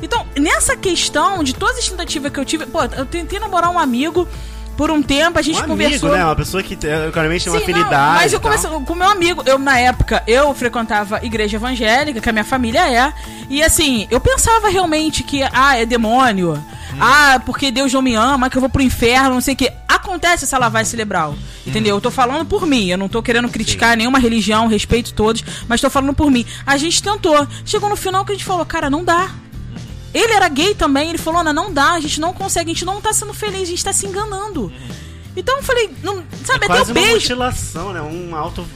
Então, 0.02 0.26
nessa 0.36 0.76
questão 0.76 1.42
de 1.42 1.54
todas 1.54 1.78
as 1.78 1.88
tentativas 1.88 2.30
que 2.30 2.38
eu 2.38 2.44
tive, 2.44 2.66
pô, 2.66 2.84
eu 2.84 3.06
tentei 3.06 3.40
namorar 3.40 3.70
um 3.70 3.78
amigo 3.78 4.28
por 4.78 4.92
um 4.92 5.02
tempo, 5.02 5.36
a 5.36 5.42
gente 5.42 5.60
Um 5.60 5.66
conversou. 5.66 6.08
amigo, 6.08 6.16
né? 6.16 6.24
Uma 6.24 6.36
pessoa 6.36 6.62
que 6.62 6.74
eh, 6.86 7.10
claramente 7.12 7.42
tem 7.42 7.52
uma 7.52 7.58
Sim, 7.58 7.64
afinidade. 7.64 7.90
não, 7.92 8.12
mas 8.14 8.32
eu 8.32 8.40
conversei 8.40 8.70
com 8.70 8.94
meu 8.94 9.10
amigo. 9.10 9.42
Eu, 9.44 9.58
na 9.58 9.76
época, 9.76 10.22
eu 10.24 10.54
frequentava 10.54 11.18
igreja 11.24 11.56
evangélica, 11.56 12.20
que 12.20 12.28
a 12.28 12.32
minha 12.32 12.44
família 12.44 12.88
é. 12.88 13.12
E 13.50 13.60
assim, 13.60 14.06
eu 14.08 14.20
pensava 14.20 14.68
realmente 14.68 15.24
que, 15.24 15.42
ah, 15.52 15.76
é 15.76 15.84
demônio. 15.84 16.52
Hum. 16.94 16.96
Ah, 17.00 17.42
porque 17.44 17.72
Deus 17.72 17.92
não 17.92 18.00
me 18.00 18.14
ama, 18.14 18.48
que 18.48 18.56
eu 18.56 18.60
vou 18.60 18.70
pro 18.70 18.80
inferno, 18.80 19.30
não 19.34 19.40
sei 19.40 19.54
o 19.54 19.56
quê. 19.56 19.72
Acontece 19.88 20.44
essa 20.44 20.56
lavagem 20.56 20.88
cerebral. 20.88 21.34
Entendeu? 21.66 21.96
Eu 21.96 22.00
tô 22.00 22.10
falando 22.12 22.46
por 22.46 22.64
mim. 22.64 22.86
Eu 22.88 22.96
não 22.96 23.08
tô 23.08 23.20
querendo 23.20 23.48
criticar 23.48 23.96
nenhuma 23.96 24.20
religião, 24.20 24.68
respeito 24.68 25.12
todos, 25.12 25.42
mas 25.66 25.80
tô 25.80 25.90
falando 25.90 26.14
por 26.14 26.30
mim. 26.30 26.46
A 26.64 26.76
gente 26.76 27.02
tentou. 27.02 27.46
Chegou 27.64 27.88
no 27.90 27.96
final 27.96 28.24
que 28.24 28.30
a 28.30 28.34
gente 28.36 28.44
falou, 28.44 28.64
cara, 28.64 28.88
não 28.88 29.02
dá. 29.04 29.28
Ele 30.14 30.32
era 30.32 30.48
gay 30.48 30.74
também, 30.74 31.10
ele 31.10 31.18
falou, 31.18 31.40
Ana, 31.40 31.52
não 31.52 31.72
dá, 31.72 31.92
a 31.92 32.00
gente 32.00 32.20
não 32.20 32.32
consegue, 32.32 32.70
a 32.70 32.74
gente 32.74 32.84
não 32.84 33.00
tá 33.00 33.12
sendo 33.12 33.34
feliz, 33.34 33.62
a 33.62 33.66
gente 33.66 33.84
tá 33.84 33.92
se 33.92 34.06
enganando. 34.06 34.72
Então 35.36 35.56
eu 35.58 35.62
falei, 35.62 35.90
não, 36.02 36.24
sabe, 36.44 36.64
É 36.64 36.66
até 36.66 36.66
quase 36.66 36.90
o 36.90 36.94
uma 36.94 37.00
beijo. 37.00 37.14
mutilação, 37.14 37.92
né? 37.92 38.00
Um 38.00 38.34
auto. 38.34 38.66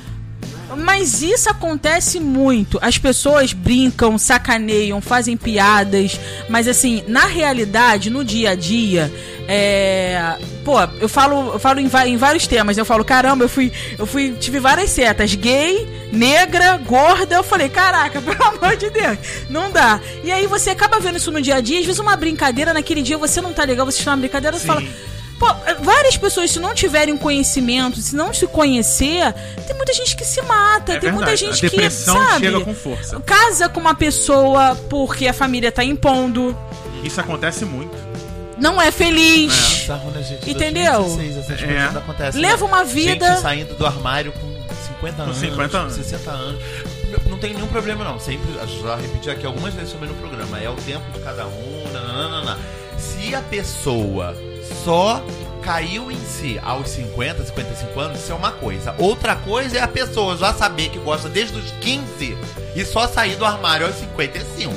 Mas 0.77 1.23
isso 1.23 1.51
acontece 1.51 2.19
muito. 2.21 2.79
As 2.81 2.99
pessoas 2.99 3.53
brincam, 3.53 4.19
sacaneiam, 4.19 5.01
fazem 5.01 5.37
piadas, 5.37 6.19
mas 6.49 6.69
assim, 6.69 7.03
na 7.07 7.27
realidade, 7.27 8.11
no 8.11 8.25
dia 8.25 8.51
a 8.51 8.55
dia, 8.55 9.13
é. 9.49 10.37
Pô, 10.65 10.77
eu 11.01 11.09
falo, 11.09 11.53
eu 11.55 11.59
falo 11.59 11.81
em, 11.81 11.91
em 12.07 12.17
vários 12.17 12.47
temas. 12.47 12.79
Eu 12.79 12.85
falo, 12.85 13.05
caramba, 13.05 13.45
eu 13.45 13.49
fui, 13.49 13.73
eu 13.99 14.07
fui, 14.07 14.33
tive 14.39 14.61
várias 14.61 14.91
setas, 14.91 15.35
gay, 15.35 15.89
negra, 16.13 16.77
gorda. 16.79 17.35
Eu 17.37 17.43
falei, 17.43 17.69
caraca, 17.69 18.21
pelo 18.23 18.43
amor 18.45 18.77
de 18.77 18.91
Deus, 18.91 19.19
não 19.51 19.71
dá. 19.71 20.01
E 20.23 20.31
aí 20.31 20.47
você 20.47 20.71
acaba 20.71 21.01
vendo 21.01 21.17
isso 21.17 21.33
no 21.33 21.43
dia 21.43 21.57
a 21.57 21.61
dia, 21.61 21.81
às 21.81 21.87
vezes 21.87 21.99
uma 21.99 22.17
brincadeira, 22.17 22.73
naquele 22.73 23.03
dia 23.03 23.19
você 23.19 23.41
não 23.41 23.53
tá 23.53 23.65
legal, 23.65 23.85
você 23.85 23.99
está 23.99 24.13
uma 24.13 24.19
brincadeira, 24.19 24.59
você 24.59 24.67
fala. 24.67 24.83
Pô, 25.43 25.83
várias 25.83 26.17
pessoas, 26.17 26.53
se 26.53 26.61
não 26.61 26.73
tiverem 26.73 27.17
conhecimento, 27.17 28.01
se 28.01 28.15
não 28.15 28.33
se 28.33 28.47
conhecer, 28.47 29.35
tem 29.67 29.75
muita 29.77 29.93
gente 29.93 30.15
que 30.15 30.25
se 30.25 30.41
mata, 30.43 30.93
É 30.93 31.01
tem 31.01 31.11
muita 31.11 31.27
verdade, 31.35 31.53
gente 31.53 31.67
a 31.67 31.69
depressão 31.69 32.15
que, 32.17 32.25
sabe, 32.31 32.47
chega 32.47 32.61
com 32.61 32.73
força. 32.75 33.19
casa 33.21 33.69
com 33.69 33.81
uma 33.81 33.95
pessoa 33.95 34.77
porque 34.89 35.27
a 35.27 35.33
família 35.33 35.73
tá 35.73 35.83
impondo, 35.83 36.57
Isso 37.03 37.21
acontece 37.21 37.65
muito. 37.65 37.93
não 38.57 38.81
é 38.81 38.93
feliz. 38.93 39.89
Né, 39.89 40.23
gente? 40.23 40.49
Entendeu? 40.49 41.01
2016, 41.03 41.37
essas 41.39 41.61
É. 41.63 41.67
coisas 41.81 41.97
acontecem. 41.97 42.41
Leva 42.41 42.65
uma 42.65 42.85
vida- 42.85 43.27
Gente 43.33 43.41
saindo 43.43 43.75
do 43.75 43.85
armário 43.85 44.31
com 44.31 44.53
50 44.87 45.23
anos. 45.25 45.37
50 45.39 45.77
anos. 45.79 45.95
60 45.95 46.31
anos. 46.31 46.63
Não 47.29 47.37
tem 47.37 47.53
nenhum 47.53 47.67
problema, 47.67 48.05
não. 48.05 48.21
Sempre, 48.21 48.47
já 48.81 48.95
repeti 48.95 49.29
aqui 49.29 49.45
algumas 49.45 49.75
vezes 49.75 49.93
também 49.93 50.09
no 50.09 50.15
programa. 50.15 50.61
É 50.61 50.71
o 50.71 50.75
tempo 50.77 51.11
de 51.13 51.19
cada 51.19 51.47
um. 51.47 51.91
Nananana. 51.93 52.57
Se 52.97 53.35
a 53.35 53.41
pessoa 53.41 54.35
só 54.73 55.23
caiu 55.63 56.11
em 56.11 56.19
si 56.25 56.59
aos 56.63 56.89
50, 56.91 57.45
55 57.45 58.01
anos, 58.01 58.21
isso 58.21 58.33
é 58.33 58.35
uma 58.35 58.53
coisa. 58.53 58.95
Outra 58.99 59.37
coisa 59.37 59.79
é 59.79 59.81
a 59.81 59.89
pessoa 59.89 60.37
já 60.37 60.53
saber 60.53 60.91
que 60.91 60.99
gosta 60.99 61.29
desde 61.29 61.57
os 61.57 61.71
15 61.81 62.37
e 62.75 62.85
só 62.85 63.07
sair 63.07 63.37
do 63.37 63.45
armário 63.45 63.87
aos 63.87 63.97
55. 63.97 64.75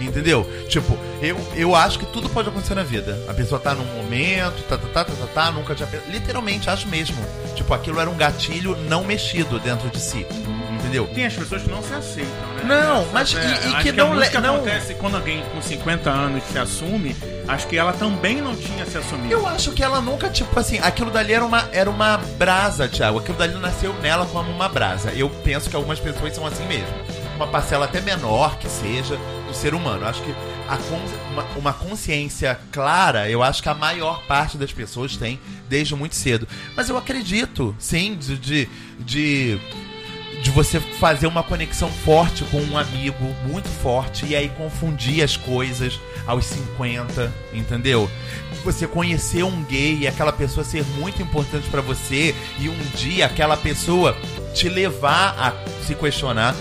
Entendeu? 0.00 0.46
Tipo, 0.68 0.96
eu, 1.20 1.36
eu 1.56 1.74
acho 1.74 1.98
que 1.98 2.06
tudo 2.06 2.28
pode 2.28 2.48
acontecer 2.48 2.74
na 2.74 2.84
vida. 2.84 3.18
A 3.26 3.34
pessoa 3.34 3.60
tá 3.60 3.74
num 3.74 3.84
momento, 3.84 4.62
tá, 4.68 4.78
tá, 4.78 4.86
tá, 4.86 5.04
tá, 5.04 5.12
tá, 5.12 5.26
tá 5.34 5.50
nunca 5.50 5.74
tinha. 5.74 5.88
Literalmente, 6.08 6.70
acho 6.70 6.86
mesmo. 6.86 7.16
Tipo, 7.56 7.74
aquilo 7.74 7.98
era 7.98 8.08
um 8.08 8.16
gatilho 8.16 8.76
não 8.88 9.04
mexido 9.04 9.58
dentro 9.58 9.90
de 9.90 9.98
si. 9.98 10.24
Entendeu? 10.78 11.06
Tem 11.08 11.26
as 11.26 11.34
pessoas 11.34 11.62
que 11.62 11.70
não 11.70 11.82
se 11.82 11.92
aceitam, 11.92 12.32
né? 12.56 12.62
Não, 12.64 13.02
Essa- 13.02 13.10
mas 13.12 13.34
é, 13.34 13.38
e- 13.40 13.70
e 13.70 13.74
que 13.82 13.88
a 13.90 13.92
não 13.92 14.14
le- 14.14 14.30
não- 14.40 14.54
acontece 14.56 14.94
quando 14.94 15.16
alguém 15.16 15.42
com 15.52 15.60
50 15.60 16.10
anos 16.10 16.42
se 16.44 16.58
assume, 16.58 17.14
acho 17.46 17.66
que 17.66 17.76
ela 17.76 17.92
também 17.92 18.40
não 18.40 18.54
tinha 18.56 18.86
se 18.86 18.96
assumido. 18.96 19.32
Eu 19.32 19.46
acho 19.46 19.72
que 19.72 19.82
ela 19.82 20.00
nunca, 20.00 20.30
tipo 20.30 20.58
assim, 20.58 20.78
aquilo 20.78 21.10
dali 21.10 21.32
era 21.32 21.44
uma, 21.44 21.68
era 21.72 21.90
uma 21.90 22.16
brasa, 22.38 22.88
Thiago. 22.88 23.18
Aquilo 23.18 23.36
dali 23.36 23.54
nasceu 23.56 23.92
nela 24.00 24.24
como 24.26 24.50
uma 24.50 24.68
brasa. 24.68 25.10
Eu 25.12 25.28
penso 25.28 25.68
que 25.68 25.76
algumas 25.76 25.98
pessoas 26.00 26.34
são 26.34 26.46
assim 26.46 26.64
mesmo. 26.66 26.86
Uma 27.36 27.46
parcela 27.46 27.84
até 27.84 28.00
menor 28.00 28.58
que 28.58 28.68
seja 28.68 29.16
do 29.46 29.54
ser 29.54 29.72
humano. 29.74 30.02
Eu 30.02 30.08
acho 30.08 30.22
que 30.22 30.32
con- 30.32 31.32
uma, 31.32 31.44
uma 31.56 31.72
consciência 31.72 32.58
clara, 32.72 33.28
eu 33.30 33.42
acho 33.42 33.62
que 33.62 33.68
a 33.68 33.74
maior 33.74 34.22
parte 34.26 34.56
das 34.58 34.72
pessoas 34.72 35.16
tem 35.16 35.38
desde 35.68 35.94
muito 35.94 36.16
cedo. 36.16 36.48
Mas 36.76 36.88
eu 36.88 36.96
acredito, 36.96 37.74
sim, 37.78 38.16
de, 38.16 38.36
de, 38.36 38.68
de 38.98 39.60
de 40.42 40.50
você 40.50 40.78
fazer 40.78 41.26
uma 41.26 41.42
conexão 41.42 41.90
forte 41.90 42.44
com 42.44 42.60
um 42.60 42.78
amigo, 42.78 43.34
muito 43.46 43.68
forte, 43.68 44.26
e 44.26 44.36
aí 44.36 44.48
confundir 44.50 45.22
as 45.22 45.36
coisas 45.36 45.98
aos 46.26 46.44
50, 46.46 47.32
entendeu? 47.52 48.10
Você 48.64 48.86
conhecer 48.86 49.42
um 49.42 49.62
gay 49.64 49.98
e 49.98 50.08
aquela 50.08 50.32
pessoa 50.32 50.64
ser 50.64 50.84
muito 50.98 51.20
importante 51.20 51.68
pra 51.68 51.80
você, 51.80 52.34
e 52.58 52.68
um 52.68 52.78
dia 52.94 53.26
aquela 53.26 53.56
pessoa 53.56 54.16
te 54.54 54.68
levar 54.68 55.34
a 55.38 55.54
se 55.84 55.94
questionar. 55.94 56.54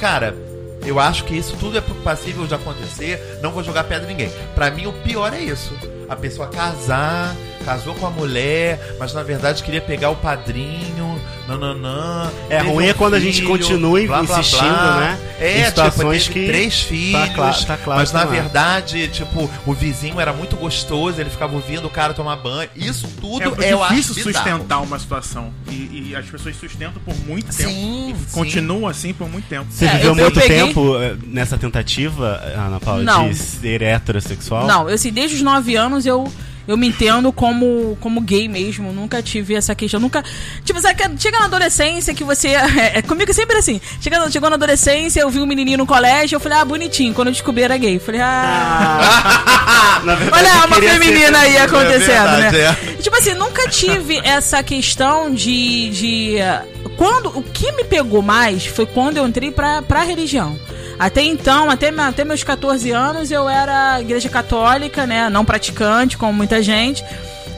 Cara, 0.00 0.36
eu 0.84 1.00
acho 1.00 1.24
que 1.24 1.36
isso 1.36 1.56
tudo 1.56 1.78
é 1.78 1.80
passível 1.80 2.46
de 2.46 2.54
acontecer, 2.54 3.40
não 3.42 3.50
vou 3.50 3.64
jogar 3.64 3.84
pedra 3.84 4.04
em 4.04 4.14
ninguém. 4.14 4.30
Pra 4.54 4.70
mim, 4.70 4.86
o 4.86 4.92
pior 4.92 5.32
é 5.32 5.40
isso. 5.40 5.74
A 6.08 6.16
pessoa 6.16 6.48
casar, 6.48 7.34
casou 7.64 7.94
com 7.94 8.06
a 8.06 8.10
mulher, 8.10 8.96
mas 8.98 9.12
na 9.12 9.22
verdade 9.22 9.62
queria 9.62 9.80
pegar 9.80 10.10
o 10.10 10.16
padrinho, 10.16 11.20
nananã. 11.48 12.30
É 12.48 12.58
ruim 12.60 12.86
um 12.86 12.90
é 12.90 12.94
quando 12.94 13.14
a 13.14 13.20
gente 13.20 13.36
filho, 13.38 13.48
continua 13.48 14.00
blá, 14.06 14.22
blá, 14.22 14.38
insistindo, 14.40 14.60
blá. 14.68 15.00
né? 15.00 15.18
É, 15.40 15.60
Em 15.60 15.64
situações 15.66 16.22
tipo, 16.24 16.34
que 16.34 16.46
três 16.46 16.80
tá 16.82 16.88
filhos, 16.88 17.34
cla- 17.34 17.52
tá 17.52 17.76
claro 17.76 18.00
mas 18.00 18.12
na 18.12 18.22
é. 18.22 18.26
verdade, 18.26 19.08
tipo, 19.08 19.50
o 19.66 19.72
vizinho 19.74 20.20
era 20.20 20.32
muito 20.32 20.56
gostoso, 20.56 21.20
ele 21.20 21.28
ficava 21.30 21.54
ouvindo 21.54 21.86
o 21.86 21.90
cara 21.90 22.14
tomar 22.14 22.36
banho. 22.36 22.70
Isso 22.74 23.08
tudo 23.20 23.62
é 23.62 23.72
eu 23.72 23.82
acho 23.82 23.94
difícil 23.94 24.24
bizarro. 24.24 24.44
sustentar 24.44 24.80
uma 24.82 24.98
situação. 24.98 25.52
E, 25.68 26.08
e 26.10 26.16
as 26.16 26.24
pessoas 26.26 26.56
sustentam 26.56 27.00
por 27.04 27.14
muito 27.26 27.54
tempo. 27.54 27.68
Sim, 27.70 28.10
e 28.16 28.32
continuam 28.32 28.86
assim 28.86 29.12
por 29.12 29.28
muito 29.28 29.46
tempo. 29.48 29.66
Você 29.70 29.84
É, 29.86 29.88
viveu 29.92 30.02
eu- 30.12 30.16
eu 30.16 30.24
muito 30.24 30.40
peguei- 30.40 30.56
tempo 30.66 30.96
eh, 31.02 31.16
nessa 31.26 31.58
tentativa, 31.58 32.40
Ana 32.56 32.80
Paula, 32.80 33.02
Não. 33.02 33.28
de 33.28 33.34
ser 33.34 33.82
heterossexual? 33.82 34.66
Não, 34.66 34.88
eu 34.88 34.94
assim, 34.94 35.10
desde 35.12 35.36
os 35.36 35.42
9 35.42 35.74
anos 35.76 35.95
eu 36.04 36.28
eu 36.66 36.76
me 36.76 36.88
entendo 36.88 37.32
como, 37.32 37.96
como 38.00 38.20
gay 38.20 38.48
mesmo. 38.48 38.92
Nunca 38.92 39.22
tive 39.22 39.54
essa 39.54 39.74
questão. 39.74 40.00
Nunca. 40.00 40.24
Tipo, 40.64 40.80
sabe, 40.80 40.96
que 40.96 41.22
chega 41.22 41.38
na 41.38 41.44
adolescência 41.44 42.14
que 42.14 42.24
você. 42.24 42.56
É, 42.76 43.02
comigo 43.02 43.30
é 43.30 43.34
sempre 43.34 43.56
assim. 43.56 43.80
Chega, 44.00 44.30
chegou 44.30 44.50
na 44.50 44.56
adolescência, 44.56 45.20
eu 45.20 45.30
vi 45.30 45.40
um 45.40 45.46
menininho 45.46 45.78
no 45.78 45.86
colégio, 45.86 46.36
eu 46.36 46.40
falei, 46.40 46.58
ah, 46.58 46.64
bonitinho. 46.64 47.14
Quando 47.14 47.28
eu 47.28 47.32
descobri 47.32 47.62
era 47.62 47.76
gay. 47.76 47.96
Eu 47.96 48.00
falei, 48.00 48.20
ah. 48.22 50.00
Verdade, 50.04 50.30
Olha 50.32 50.66
uma 50.66 50.76
feminina 50.76 51.38
aí 51.38 51.56
acontecendo, 51.56 52.30
verdade, 52.36 52.56
né? 52.56 52.96
Tipo 53.00 53.16
assim, 53.16 53.34
nunca 53.34 53.68
tive 53.68 54.20
essa 54.24 54.62
questão 54.62 55.32
de. 55.32 55.90
de 55.90 56.38
eh, 56.38 56.62
quando 56.96 57.28
O 57.38 57.42
que 57.42 57.72
me 57.72 57.84
pegou 57.84 58.22
mais 58.22 58.66
foi 58.66 58.86
quando 58.86 59.16
eu 59.16 59.26
entrei 59.26 59.50
pra, 59.50 59.82
pra 59.82 60.02
religião. 60.02 60.58
Até 60.98 61.22
então, 61.22 61.70
até, 61.70 61.90
até 61.90 62.24
meus 62.24 62.42
14 62.42 62.90
anos, 62.90 63.30
eu 63.30 63.48
era 63.48 64.00
igreja 64.00 64.28
católica, 64.28 65.06
né? 65.06 65.28
Não 65.28 65.44
praticante, 65.44 66.16
como 66.16 66.32
muita 66.32 66.62
gente. 66.62 67.04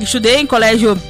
Estudei 0.00 0.36
em 0.36 0.46
colégio 0.46 1.00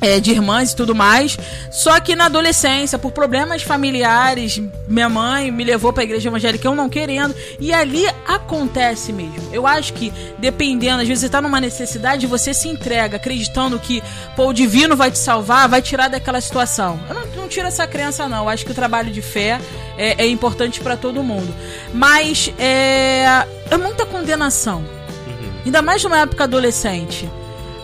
é, 0.00 0.18
de 0.18 0.30
irmãs 0.30 0.72
e 0.72 0.76
tudo 0.76 0.94
mais. 0.94 1.38
Só 1.70 1.98
que 2.00 2.16
na 2.16 2.26
adolescência, 2.26 2.98
por 2.98 3.12
problemas 3.12 3.62
familiares, 3.62 4.60
minha 4.88 5.08
mãe 5.08 5.50
me 5.50 5.64
levou 5.64 5.92
pra 5.92 6.02
igreja 6.02 6.28
evangélica 6.28 6.66
eu 6.66 6.74
não 6.74 6.88
querendo. 6.88 7.34
E 7.58 7.72
ali 7.72 8.06
acontece 8.26 9.12
mesmo. 9.12 9.52
Eu 9.52 9.66
acho 9.66 9.92
que, 9.92 10.12
dependendo, 10.38 11.02
às 11.02 11.08
vezes 11.08 11.22
você 11.22 11.28
tá 11.28 11.40
numa 11.40 11.60
necessidade, 11.60 12.26
você 12.26 12.54
se 12.54 12.68
entrega, 12.68 13.16
acreditando 13.16 13.78
que 13.78 14.02
pô, 14.34 14.48
o 14.48 14.52
divino 14.52 14.96
vai 14.96 15.10
te 15.10 15.18
salvar, 15.18 15.68
vai 15.68 15.82
tirar 15.82 16.08
daquela 16.08 16.40
situação. 16.40 16.98
Eu 17.08 17.14
não, 17.14 17.26
não 17.42 17.48
tiro 17.48 17.66
essa 17.66 17.86
crença, 17.86 18.28
não. 18.28 18.44
Eu 18.44 18.48
acho 18.48 18.64
que 18.64 18.72
o 18.72 18.74
trabalho 18.74 19.10
de 19.10 19.22
fé 19.22 19.60
é, 19.98 20.24
é 20.24 20.26
importante 20.26 20.80
pra 20.80 20.96
todo 20.96 21.22
mundo. 21.22 21.54
Mas 21.92 22.52
é, 22.58 23.44
é 23.70 23.76
muita 23.76 24.06
condenação. 24.06 24.84
Ainda 25.64 25.82
mais 25.82 26.02
numa 26.02 26.18
época 26.18 26.44
adolescente. 26.44 27.28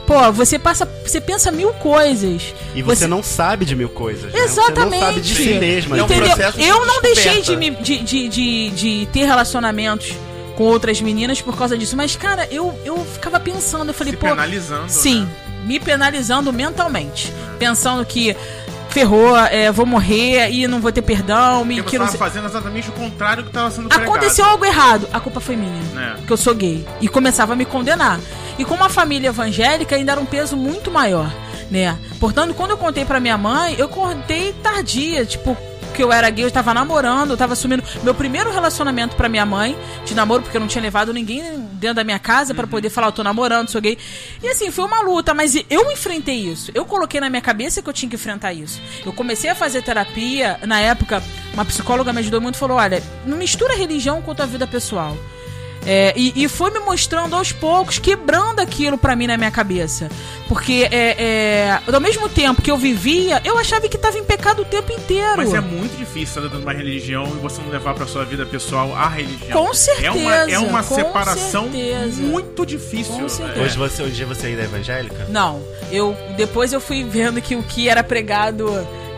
Pô, 0.07 0.33
você 0.33 0.59
passa. 0.59 0.89
Você 1.05 1.21
pensa 1.21 1.51
mil 1.51 1.73
coisas. 1.75 2.55
E 2.75 2.83
você, 2.83 3.07
não 3.07 3.23
sabe 3.23 3.65
de 3.65 3.75
mil 3.75 3.89
coisas. 3.89 4.33
né? 4.33 4.39
Exatamente. 4.41 4.91
Você 4.91 5.01
não 5.01 5.07
sabe 5.09 5.21
de 5.21 5.35
si 5.35 5.55
mesma. 5.55 5.99
É 5.99 6.03
um 6.03 6.05
Entendeu? 6.07 6.27
processo 6.29 6.59
de 6.59 6.65
eu 6.65 6.87
não 6.87 7.03
deixei 7.03 7.43
de, 7.43 7.57
me, 7.57 7.71
de, 7.71 7.99
de, 8.03 8.29
de, 8.29 8.71
de 8.71 9.09
ter 9.13 9.25
relacionamentos 9.25 10.13
com 10.57 10.65
outras 10.65 11.01
meninas 11.01 11.41
por 11.43 11.57
causa 11.57 11.77
disso. 11.77 11.97
Mas, 11.97 12.15
cara, 12.17 12.47
eu, 12.51 12.79
eu 12.85 13.05
ficava 13.05 13.41
pensando, 13.41 13.89
eu 13.91 13.95
falei, 13.95 14.13
Se 14.13 14.19
pô. 14.19 14.27
penalizando, 14.27 14.91
Sim, 14.91 15.23
né? 15.23 15.29
me 15.65 15.81
penalizando 15.81 16.53
mentalmente. 16.53 17.33
Pensando 17.59 18.05
que 18.07 18.37
ferrou, 19.01 19.37
é, 19.37 19.71
vou 19.71 19.85
morrer 19.85 20.51
e 20.51 20.67
não 20.67 20.81
vou 20.81 20.91
ter 20.91 21.03
perdão. 21.03 21.63
Me, 21.67 21.77
Porque 21.77 21.91
que 21.91 21.97
você 21.99 22.03
não 22.03 22.09
sei- 22.09 22.19
fazendo 22.19 22.47
exatamente 22.47 22.89
o 22.89 22.93
contrário 22.93 23.43
do 23.43 23.49
que 23.49 23.53
tava 23.53 23.71
sendo 23.71 23.89
pregado. 23.91 24.09
Aconteceu 24.11 24.45
algo 24.47 24.65
errado, 24.65 25.07
a 25.13 25.21
culpa 25.21 25.39
foi 25.39 25.55
minha. 25.55 25.83
É. 26.01 26.15
Porque 26.15 26.33
eu 26.33 26.37
sou 26.39 26.55
gay. 26.55 26.83
E 26.99 27.07
começava 27.07 27.53
a 27.53 27.57
me 27.57 27.67
condenar. 27.67 28.19
E 28.59 28.65
como 28.65 28.83
a 28.83 28.89
família 28.89 29.29
evangélica 29.29 29.97
ainda 29.97 30.13
era 30.13 30.21
um 30.21 30.25
peso 30.25 30.57
muito 30.57 30.91
maior, 30.91 31.31
né? 31.71 31.95
Portanto, 32.19 32.55
quando 32.55 32.71
eu 32.71 32.79
contei 32.79 33.05
pra 33.05 33.21
minha 33.21 33.37
mãe, 33.37 33.75
eu 33.79 33.87
contei 33.87 34.55
tardia, 34.63 35.27
tipo, 35.27 35.55
que 35.97 36.03
eu 36.03 36.13
era 36.13 36.29
gay, 36.29 36.45
eu 36.45 36.51
tava 36.51 36.75
namorando, 36.75 37.31
eu 37.31 37.37
tava 37.39 37.55
assumindo 37.55 37.83
meu 38.03 38.15
primeiro 38.15 38.53
relacionamento 38.53 39.17
pra 39.17 39.31
minha 39.31 39.47
mãe, 39.47 39.77
de 40.05 40.15
namoro, 40.15 40.43
porque 40.43 40.59
eu 40.59 40.61
não 40.61 40.69
tinha 40.69 40.83
levado 40.83 41.13
ninguém 41.13 41.43
dentro 41.73 41.97
da 41.97 42.05
minha 42.05 42.19
casa 42.19 42.55
pra 42.55 42.67
poder 42.67 42.91
falar, 42.91 43.09
eu 43.09 43.13
tô 43.13 43.23
namorando, 43.23 43.71
sou 43.71 43.81
gay. 43.81 43.97
E 44.43 44.49
assim, 44.49 44.71
foi 44.71 44.85
uma 44.85 45.01
luta, 45.01 45.33
mas 45.33 45.55
eu 45.71 45.91
enfrentei 45.91 46.37
isso. 46.37 46.71
Eu 46.75 46.85
coloquei 46.85 47.19
na 47.19 47.31
minha 47.31 47.41
cabeça 47.41 47.81
que 47.81 47.89
eu 47.89 47.95
tinha 47.95 48.11
que 48.11 48.17
enfrentar 48.17 48.53
isso. 48.53 48.81
Eu 49.07 49.13
comecei 49.13 49.49
a 49.49 49.55
fazer 49.55 49.81
terapia, 49.83 50.61
na 50.67 50.81
época, 50.81 51.23
uma 51.55 51.65
psicóloga 51.65 52.13
me 52.13 52.19
ajudou 52.19 52.43
muito 52.43 52.57
e 52.57 52.59
falou: 52.59 52.77
olha, 52.77 53.03
não 53.25 53.39
mistura 53.39 53.75
religião 53.75 54.21
com 54.21 54.33
a 54.33 54.35
tua 54.35 54.47
vida 54.47 54.67
pessoal. 54.67 55.17
É, 55.87 56.13
e, 56.17 56.33
e 56.45 56.49
foi 56.49 56.71
me 56.73 56.81
mostrando 56.81 57.37
aos 57.37 57.53
poucos, 57.53 57.99
quebrando 57.99 58.59
aquilo 58.61 58.99
pra 58.99 59.15
mim 59.15 59.29
na 59.29 59.37
minha 59.37 59.51
cabeça. 59.53 60.09
Porque 60.49 60.89
é, 60.91 61.17
é, 61.19 61.81
ao 61.93 62.01
mesmo 62.01 62.29
tempo 62.29 62.61
que 62.61 62.71
eu 62.71 62.77
vivia, 62.77 63.41
eu 63.45 63.57
achava 63.57 63.89
que 63.89 63.97
tava 63.97 64.19
em 64.19 64.25
pecado 64.25 64.63
o 64.63 64.65
tempo 64.65 64.93
inteiro. 64.93 65.37
Mas 65.37 65.55
é 65.55 65.61
muito 65.61 65.97
difícil 65.97 66.23
estar 66.25 66.41
dentro 66.43 66.59
de 66.59 66.63
uma 66.65 66.73
religião 66.73 67.25
e 67.27 67.41
você 67.41 67.61
não 67.63 67.71
levar 67.71 67.95
pra 67.95 68.07
sua 68.07 68.25
vida 68.25 68.45
pessoal 68.45 68.95
a 68.95 69.09
religião. 69.09 69.65
Com 69.65 69.73
certeza, 69.73 70.07
É 70.07 70.11
uma, 70.11 70.35
é 70.53 70.59
uma 70.59 70.83
separação 70.83 71.71
certeza. 71.71 72.21
muito 72.23 72.67
difícil. 72.67 73.15
Com 73.15 73.29
certeza. 73.29 73.61
Hoje 73.65 73.79
você, 73.79 74.03
hoje 74.03 74.25
você 74.25 74.47
ainda 74.49 74.63
é 74.63 74.65
evangélica? 74.65 75.27
Não, 75.29 75.63
eu 75.91 76.17
depois 76.37 76.73
eu 76.73 76.81
fui 76.81 77.05
vendo 77.05 77.41
que 77.41 77.55
o 77.55 77.63
que 77.63 77.89
era 77.89 78.03
pregado 78.03 78.67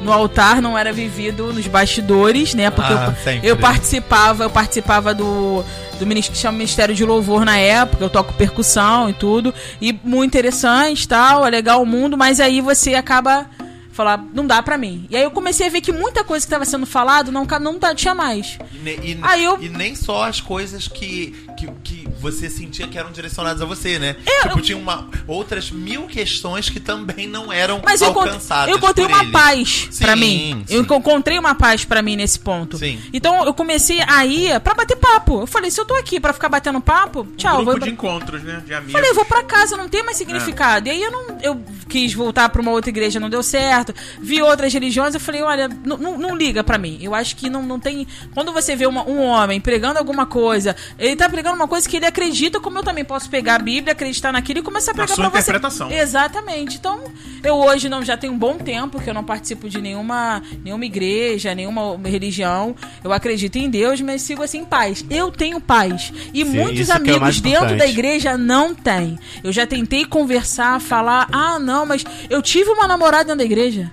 no 0.01 0.13
altar 0.13 0.61
não 0.63 0.77
era 0.79 0.93
vivido 0.93 1.53
nos 1.53 1.67
bastidores, 1.67 2.55
né? 2.55 2.71
Porque 2.71 2.93
Ah, 2.93 3.15
eu, 3.43 3.51
eu 3.51 3.57
participava, 3.57 4.45
eu 4.45 4.51
participava 4.51 5.15
do 5.15 5.65
do 5.99 6.07
ministério 6.07 6.37
que 6.37 6.41
chama 6.43 6.59
Ministério 6.59 6.95
de 6.95 7.05
Louvor 7.05 7.45
na 7.45 7.59
época, 7.59 8.05
eu 8.05 8.09
toco 8.09 8.33
percussão 8.35 9.11
e 9.11 9.13
tudo, 9.13 9.53
e 9.81 9.93
muito 10.05 10.31
interessante, 10.31 11.09
tal, 11.09 11.45
é 11.45 11.51
legal 11.51 11.83
o 11.83 11.87
mundo, 11.87 12.17
mas 12.17 12.39
aí 12.39 12.61
você 12.61 12.95
acaba 12.95 13.47
falar, 13.93 14.25
não 14.33 14.47
dá 14.47 14.63
pra 14.63 14.79
mim. 14.79 15.07
E 15.11 15.17
aí 15.17 15.25
eu 15.25 15.31
comecei 15.33 15.67
a 15.67 15.71
ver 15.71 15.81
que 15.81 15.91
muita 15.91 16.23
coisa 16.23 16.47
que 16.47 16.51
tava 16.53 16.65
sendo 16.65 16.87
falado 16.87 17.33
não 17.33 17.45
não 17.61 17.81
tá- 17.81 17.97
tinha 17.97 18.15
mais. 18.15 18.57
E, 18.73 18.79
ne- 18.79 18.95
e- 19.03 19.19
Aí 19.23 19.43
eu- 19.43 19.59
e 19.61 19.69
nem 19.69 19.97
só 19.97 20.23
as 20.23 20.41
coisas 20.41 20.87
que, 20.87 21.35
que, 21.59 21.69
que 21.83 22.09
você 22.21 22.49
sentia 22.49 22.87
que 22.87 22.97
eram 22.99 23.11
direcionadas 23.11 23.61
a 23.61 23.65
você, 23.65 23.99
né? 23.99 24.17
É, 24.25 24.43
tipo, 24.43 24.59
eu- 24.59 24.63
tinha 24.63 24.79
uma, 24.79 25.09
outras 25.27 25.71
mil 25.71 26.07
questões 26.07 26.69
que 26.71 26.79
também 26.81 27.27
não 27.27 27.53
eram 27.53 27.81
Mas 27.85 28.01
eu, 28.01 28.09
alcançadas. 28.09 28.71
eu 28.71 28.77
encontrei 28.79 29.07
uma 29.07 29.23
ele. 29.23 29.33
paz 29.33 29.89
pra 29.99 30.15
mim. 30.17 30.65
Eu 30.69 30.79
sim. 30.85 30.95
encontrei 30.97 31.39
uma 31.39 31.55
paz 31.55 31.85
pra 31.85 32.01
mim 32.03 32.17
nesse 32.17 32.39
ponto. 32.39 32.79
Sim. 32.79 33.01
Então 33.13 33.45
eu 33.45 33.53
comecei 33.53 34.01
a 34.07 34.25
ir 34.25 34.59
pra 34.61 34.75
bater 34.75 34.97
papo. 34.97 35.41
Eu 35.43 35.47
falei, 35.47 35.71
se 35.71 35.81
eu 35.81 35.85
tô 35.85 35.95
aqui 35.95 36.21
pra 36.21 36.33
ficar 36.33 36.49
batendo 36.49 36.81
papo, 36.81 37.27
tchau. 37.37 37.55
Um 37.61 37.65
vou 37.65 37.75
grupo 37.75 37.79
pra- 37.81 37.87
de 37.89 37.93
encontros, 37.93 38.43
né? 38.43 38.63
De 38.65 38.73
amigos. 38.75 38.93
Falei, 38.93 39.13
vou 39.13 39.25
pra 39.25 39.43
casa, 39.43 39.77
não 39.77 39.89
tem 39.89 40.03
mais 40.05 40.17
significado. 40.17 40.89
E 40.89 40.91
aí 40.91 41.03
eu 41.03 41.11
não. 41.11 41.39
Eu 41.43 41.61
quis 41.89 42.13
voltar 42.15 42.49
pra 42.51 42.61
uma 42.63 42.71
outra 42.71 42.91
igreja, 42.91 43.19
não 43.21 43.31
deu 43.31 43.43
certo. 43.43 43.95
Vi 44.21 44.41
outras 44.43 44.73
religiões, 44.73 45.15
eu 45.15 45.21
falei, 45.21 45.43
olha, 45.43 45.69
não, 45.85 46.37
liga 46.37 46.63
pra 46.63 46.79
mim. 46.79 46.99
Eu 47.01 47.15
acho 47.15 47.35
que 47.37 47.49
não, 47.49 47.63
não 47.63 47.81
tem. 47.81 48.07
Quando 48.35 48.53
você 48.53 48.77
vê 48.77 48.87
uma- 48.87 49.09
um 49.09 49.21
homem 49.23 49.61
pregando 49.61 49.99
alguma 49.99 50.27
coisa, 50.27 50.77
ele 50.99 51.17
tá 51.17 51.29
pregando 51.29 51.48
uma 51.53 51.69
coisa 51.69 51.89
que 51.89 51.97
ele 51.97 52.07
acredita, 52.07 52.61
como 52.61 52.79
eu 52.79 52.83
também 52.83 53.05
posso 53.05 53.29
pegar 53.29 53.57
a 53.57 53.59
Bíblia, 53.59 53.93
acreditar 53.93 54.33
naquilo 54.33 54.61
e 54.61 54.63
começar 54.63 54.93
a 54.93 54.95
pregar 54.95 55.15
sua 55.15 55.31
pra 55.31 55.41
você. 55.41 55.51
interpretação. 55.51 55.91
Exatamente. 55.91 56.77
Então, 56.77 57.01
eu 57.43 57.57
hoje 57.57 57.89
não 57.89 58.05
já 58.05 58.17
tenho 58.17 58.33
um 58.33 58.39
bom 58.39 58.57
tempo 58.57 59.01
que 59.01 59.09
eu 59.09 59.15
não 59.15 59.25
participo 59.25 59.69
de 59.69 59.81
nenhuma, 59.81 60.43
nenhuma 60.65 60.85
igreja, 60.85 61.55
nenhuma 61.55 61.99
religião. 62.05 62.75
Eu 63.03 63.13
acredito 63.13 63.57
em 63.57 63.69
Deus, 63.69 64.01
mas 64.01 64.23
sigo 64.23 64.43
assim 64.43 64.59
em 64.59 64.65
paz. 64.65 65.05
Eu 65.11 65.31
tenho 65.31 65.61
paz. 65.61 66.13
E 66.33 66.45
Sim, 66.45 66.51
muitos 66.51 66.89
é 66.89 66.93
amigos 66.93 67.41
dentro 67.41 67.77
da 67.77 67.87
igreja 67.87 68.37
não 68.37 68.75
tem. 68.75 69.19
Eu 69.43 69.53
já 69.53 69.67
tentei 69.67 70.05
conversar, 70.05 70.81
falar, 70.81 71.29
ah, 71.33 71.59
não, 71.59 71.87
mas 71.87 72.05
eu 72.29 72.43
tive 72.43 72.71
uma 72.71 72.87
namorada 72.87 73.25
dentro 73.25 73.39
da 73.39 73.45
igreja. 73.45 73.93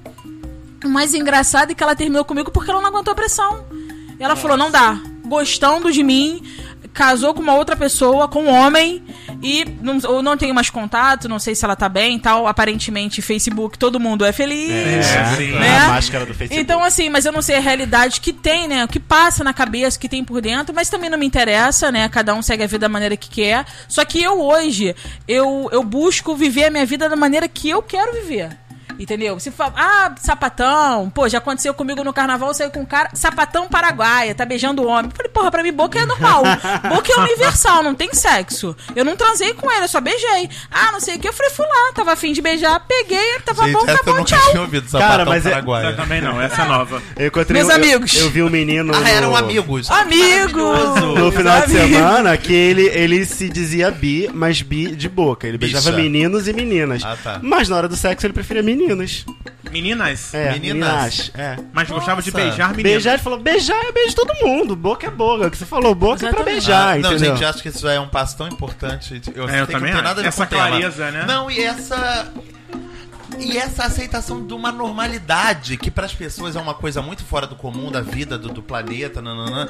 O 0.83 0.89
mais 0.89 1.13
engraçado 1.13 1.71
é 1.71 1.73
que 1.73 1.83
ela 1.83 1.95
terminou 1.95 2.23
comigo 2.23 2.51
porque 2.51 2.69
ela 2.69 2.81
não 2.81 2.89
aguentou 2.89 3.11
a 3.11 3.15
pressão. 3.15 3.65
Ela 4.19 4.35
falou, 4.35 4.55
não 4.55 4.71
dá. 4.71 4.99
Gostando 5.25 5.91
de 5.91 6.03
mim, 6.03 6.41
casou 6.95 7.33
com 7.33 7.41
uma 7.41 7.53
outra 7.53 7.75
pessoa, 7.75 8.27
com 8.27 8.43
um 8.43 8.49
homem, 8.49 9.03
e 9.43 9.65
não, 9.81 9.99
ou 10.07 10.23
não 10.23 10.37
tenho 10.37 10.55
mais 10.55 10.69
contato, 10.69 11.27
não 11.27 11.37
sei 11.37 11.53
se 11.53 11.65
ela 11.65 11.75
tá 11.75 11.89
bem 11.89 12.15
e 12.15 12.19
tal. 12.19 12.47
Aparentemente, 12.47 13.21
Facebook, 13.21 13.77
todo 13.77 13.99
mundo 13.99 14.23
é 14.25 14.31
feliz. 14.31 14.71
É, 15.05 15.35
sim. 15.35 15.51
Né? 15.51 15.77
A 15.77 15.87
máscara 15.89 16.25
do 16.25 16.33
Facebook. 16.33 16.59
Então, 16.59 16.81
assim, 16.81 17.09
mas 17.09 17.25
eu 17.25 17.33
não 17.33 17.41
sei 17.41 17.57
a 17.57 17.59
realidade 17.59 18.21
que 18.21 18.31
tem, 18.31 18.67
né? 18.67 18.85
O 18.85 18.87
que 18.87 18.99
passa 18.99 19.43
na 19.43 19.53
cabeça, 19.53 19.97
o 19.97 19.99
que 19.99 20.07
tem 20.07 20.23
por 20.23 20.41
dentro, 20.41 20.73
mas 20.73 20.89
também 20.89 21.09
não 21.09 21.17
me 21.17 21.25
interessa, 21.25 21.91
né? 21.91 22.07
Cada 22.07 22.33
um 22.33 22.41
segue 22.41 22.63
a 22.63 22.67
vida 22.67 22.79
da 22.79 22.89
maneira 22.89 23.17
que 23.17 23.29
quer. 23.29 23.65
Só 23.89 24.05
que 24.05 24.23
eu 24.23 24.41
hoje, 24.41 24.95
eu, 25.27 25.67
eu 25.73 25.83
busco 25.83 26.33
viver 26.33 26.65
a 26.65 26.71
minha 26.71 26.85
vida 26.85 27.09
da 27.09 27.15
maneira 27.17 27.47
que 27.49 27.69
eu 27.69 27.83
quero 27.83 28.13
viver. 28.13 28.64
Entendeu? 28.99 29.39
Se 29.39 29.51
fala, 29.51 29.73
ah, 29.75 30.15
sapatão, 30.21 31.09
pô, 31.09 31.27
já 31.27 31.37
aconteceu 31.39 31.73
comigo 31.73 32.03
no 32.03 32.13
carnaval, 32.13 32.49
eu 32.49 32.53
saí 32.53 32.69
com 32.69 32.81
um 32.81 32.85
cara, 32.85 33.09
sapatão 33.13 33.67
paraguaia, 33.67 34.33
tá 34.35 34.45
beijando 34.45 34.81
o 34.83 34.87
homem. 34.87 35.11
Falei, 35.15 35.31
porra, 35.31 35.51
pra 35.51 35.63
mim, 35.63 35.71
boca 35.73 35.99
é 35.99 36.05
normal. 36.05 36.43
boca 36.89 37.11
é 37.11 37.19
universal, 37.19 37.83
não 37.83 37.93
tem 37.95 38.13
sexo. 38.13 38.75
Eu 38.95 39.03
não 39.05 39.15
transei 39.15 39.53
com 39.53 39.71
ele, 39.71 39.83
eu 39.85 39.87
só 39.87 39.99
beijei. 40.01 40.49
Ah, 40.71 40.91
não 40.91 40.99
sei 40.99 41.15
o 41.15 41.19
que, 41.19 41.27
eu 41.27 41.33
falei, 41.33 41.51
fui 41.51 41.65
lá, 41.65 41.91
tava 41.93 42.13
afim 42.13 42.33
de 42.33 42.41
beijar, 42.41 42.79
peguei, 42.87 43.39
tava 43.45 43.63
Gente, 43.65 43.73
bom, 43.73 43.85
tá 43.85 43.91
eu 43.93 44.03
bom, 44.05 44.11
nunca 44.13 44.23
tchau. 44.25 44.49
tinha 44.51 44.61
ouvido, 44.61 44.89
Cara, 44.91 45.03
sapatão 45.03 45.25
mas 45.25 45.45
é- 45.45 45.49
paraguaio. 45.49 45.87
Eu 45.89 45.95
também 45.95 46.21
não, 46.21 46.41
essa 46.41 46.61
é 46.61 46.65
nova. 46.67 47.01
Eu 47.17 47.27
encontrei 47.27 47.61
Meus 47.61 47.67
um- 47.67 47.71
eu- 47.77 47.83
amigos. 47.83 48.15
Eu, 48.15 48.29
vi 48.29 48.43
um 48.43 48.49
menino. 48.49 48.93
Ah, 48.95 49.09
eram 49.09 49.31
no- 49.31 49.35
amigos. 49.37 49.89
Amigo! 49.91 50.59
No 51.17 51.31
final 51.31 51.61
de 51.67 51.77
Amigos. 51.77 51.97
semana, 51.97 52.37
que 52.37 52.53
ele, 52.53 52.87
ele 52.89 53.25
se 53.25 53.49
dizia 53.49 53.89
bi, 53.91 54.29
mas 54.33 54.61
bi 54.61 54.95
de 54.95 55.07
boca. 55.09 55.47
Ele 55.47 55.57
beijava 55.57 55.89
Bicha. 55.91 56.01
meninos 56.01 56.47
e 56.47 56.53
meninas. 56.53 57.03
Ah, 57.03 57.17
tá. 57.21 57.39
Mas 57.41 57.69
na 57.69 57.75
hora 57.77 57.87
do 57.87 57.95
sexo 57.95 58.25
ele 58.25 58.33
preferia 58.33 58.63
meninas. 58.87 59.25
Meninas, 59.71 60.33
É, 60.33 60.51
Meninas. 60.53 60.89
meninas. 60.89 61.31
É. 61.35 61.57
mas 61.73 61.89
gostava 61.89 62.21
de 62.21 62.31
Nossa. 62.31 62.43
beijar 62.45 62.69
meninas. 62.71 62.91
Beijar, 62.91 63.13
ele 63.15 63.23
falou, 63.23 63.39
beijar 63.39 63.75
é 63.85 63.91
beijo 63.91 64.09
de 64.09 64.15
todo 64.15 64.33
mundo. 64.47 64.75
Boca 64.75 65.07
é 65.07 65.09
boca. 65.09 65.47
O 65.47 65.51
que 65.51 65.57
você 65.57 65.65
falou, 65.65 65.93
boca 65.95 66.15
é 66.25 66.29
pra 66.29 66.29
Exatamente. 66.29 66.45
beijar, 66.53 66.87
Ah, 66.87 66.97
não, 66.99 67.11
entendeu? 67.13 67.35
gente, 67.35 67.45
acho 67.45 67.61
que 67.61 67.69
isso 67.69 67.79
já 67.81 67.93
é 67.93 67.99
um 67.99 68.07
passo 68.07 68.37
tão 68.37 68.47
importante. 68.47 69.21
Eu, 69.35 69.45
É, 69.47 69.51
sei 69.51 69.61
eu 69.61 69.67
que 69.67 69.71
também 69.73 69.91
não 69.91 69.97
tem 69.99 70.03
nada 70.07 70.19
a 70.19 70.23
ver. 70.23 70.27
Essa 70.29 70.45
clareza, 70.45 71.11
né? 71.11 71.25
Não, 71.27 71.49
e 71.51 71.59
essa. 71.63 72.31
E 73.37 73.57
essa 73.57 73.83
aceitação 73.83 74.45
de 74.47 74.53
uma 74.53 74.71
normalidade 74.71 75.75
que 75.75 75.91
para 75.91 76.05
as 76.05 76.13
pessoas 76.13 76.55
é 76.55 76.59
uma 76.59 76.73
coisa 76.73 77.01
muito 77.01 77.25
fora 77.25 77.45
do 77.45 77.55
comum 77.55 77.91
da 77.91 77.99
vida, 77.99 78.37
do, 78.37 78.47
do 78.47 78.61
planeta, 78.63 79.21
nananã. 79.21 79.67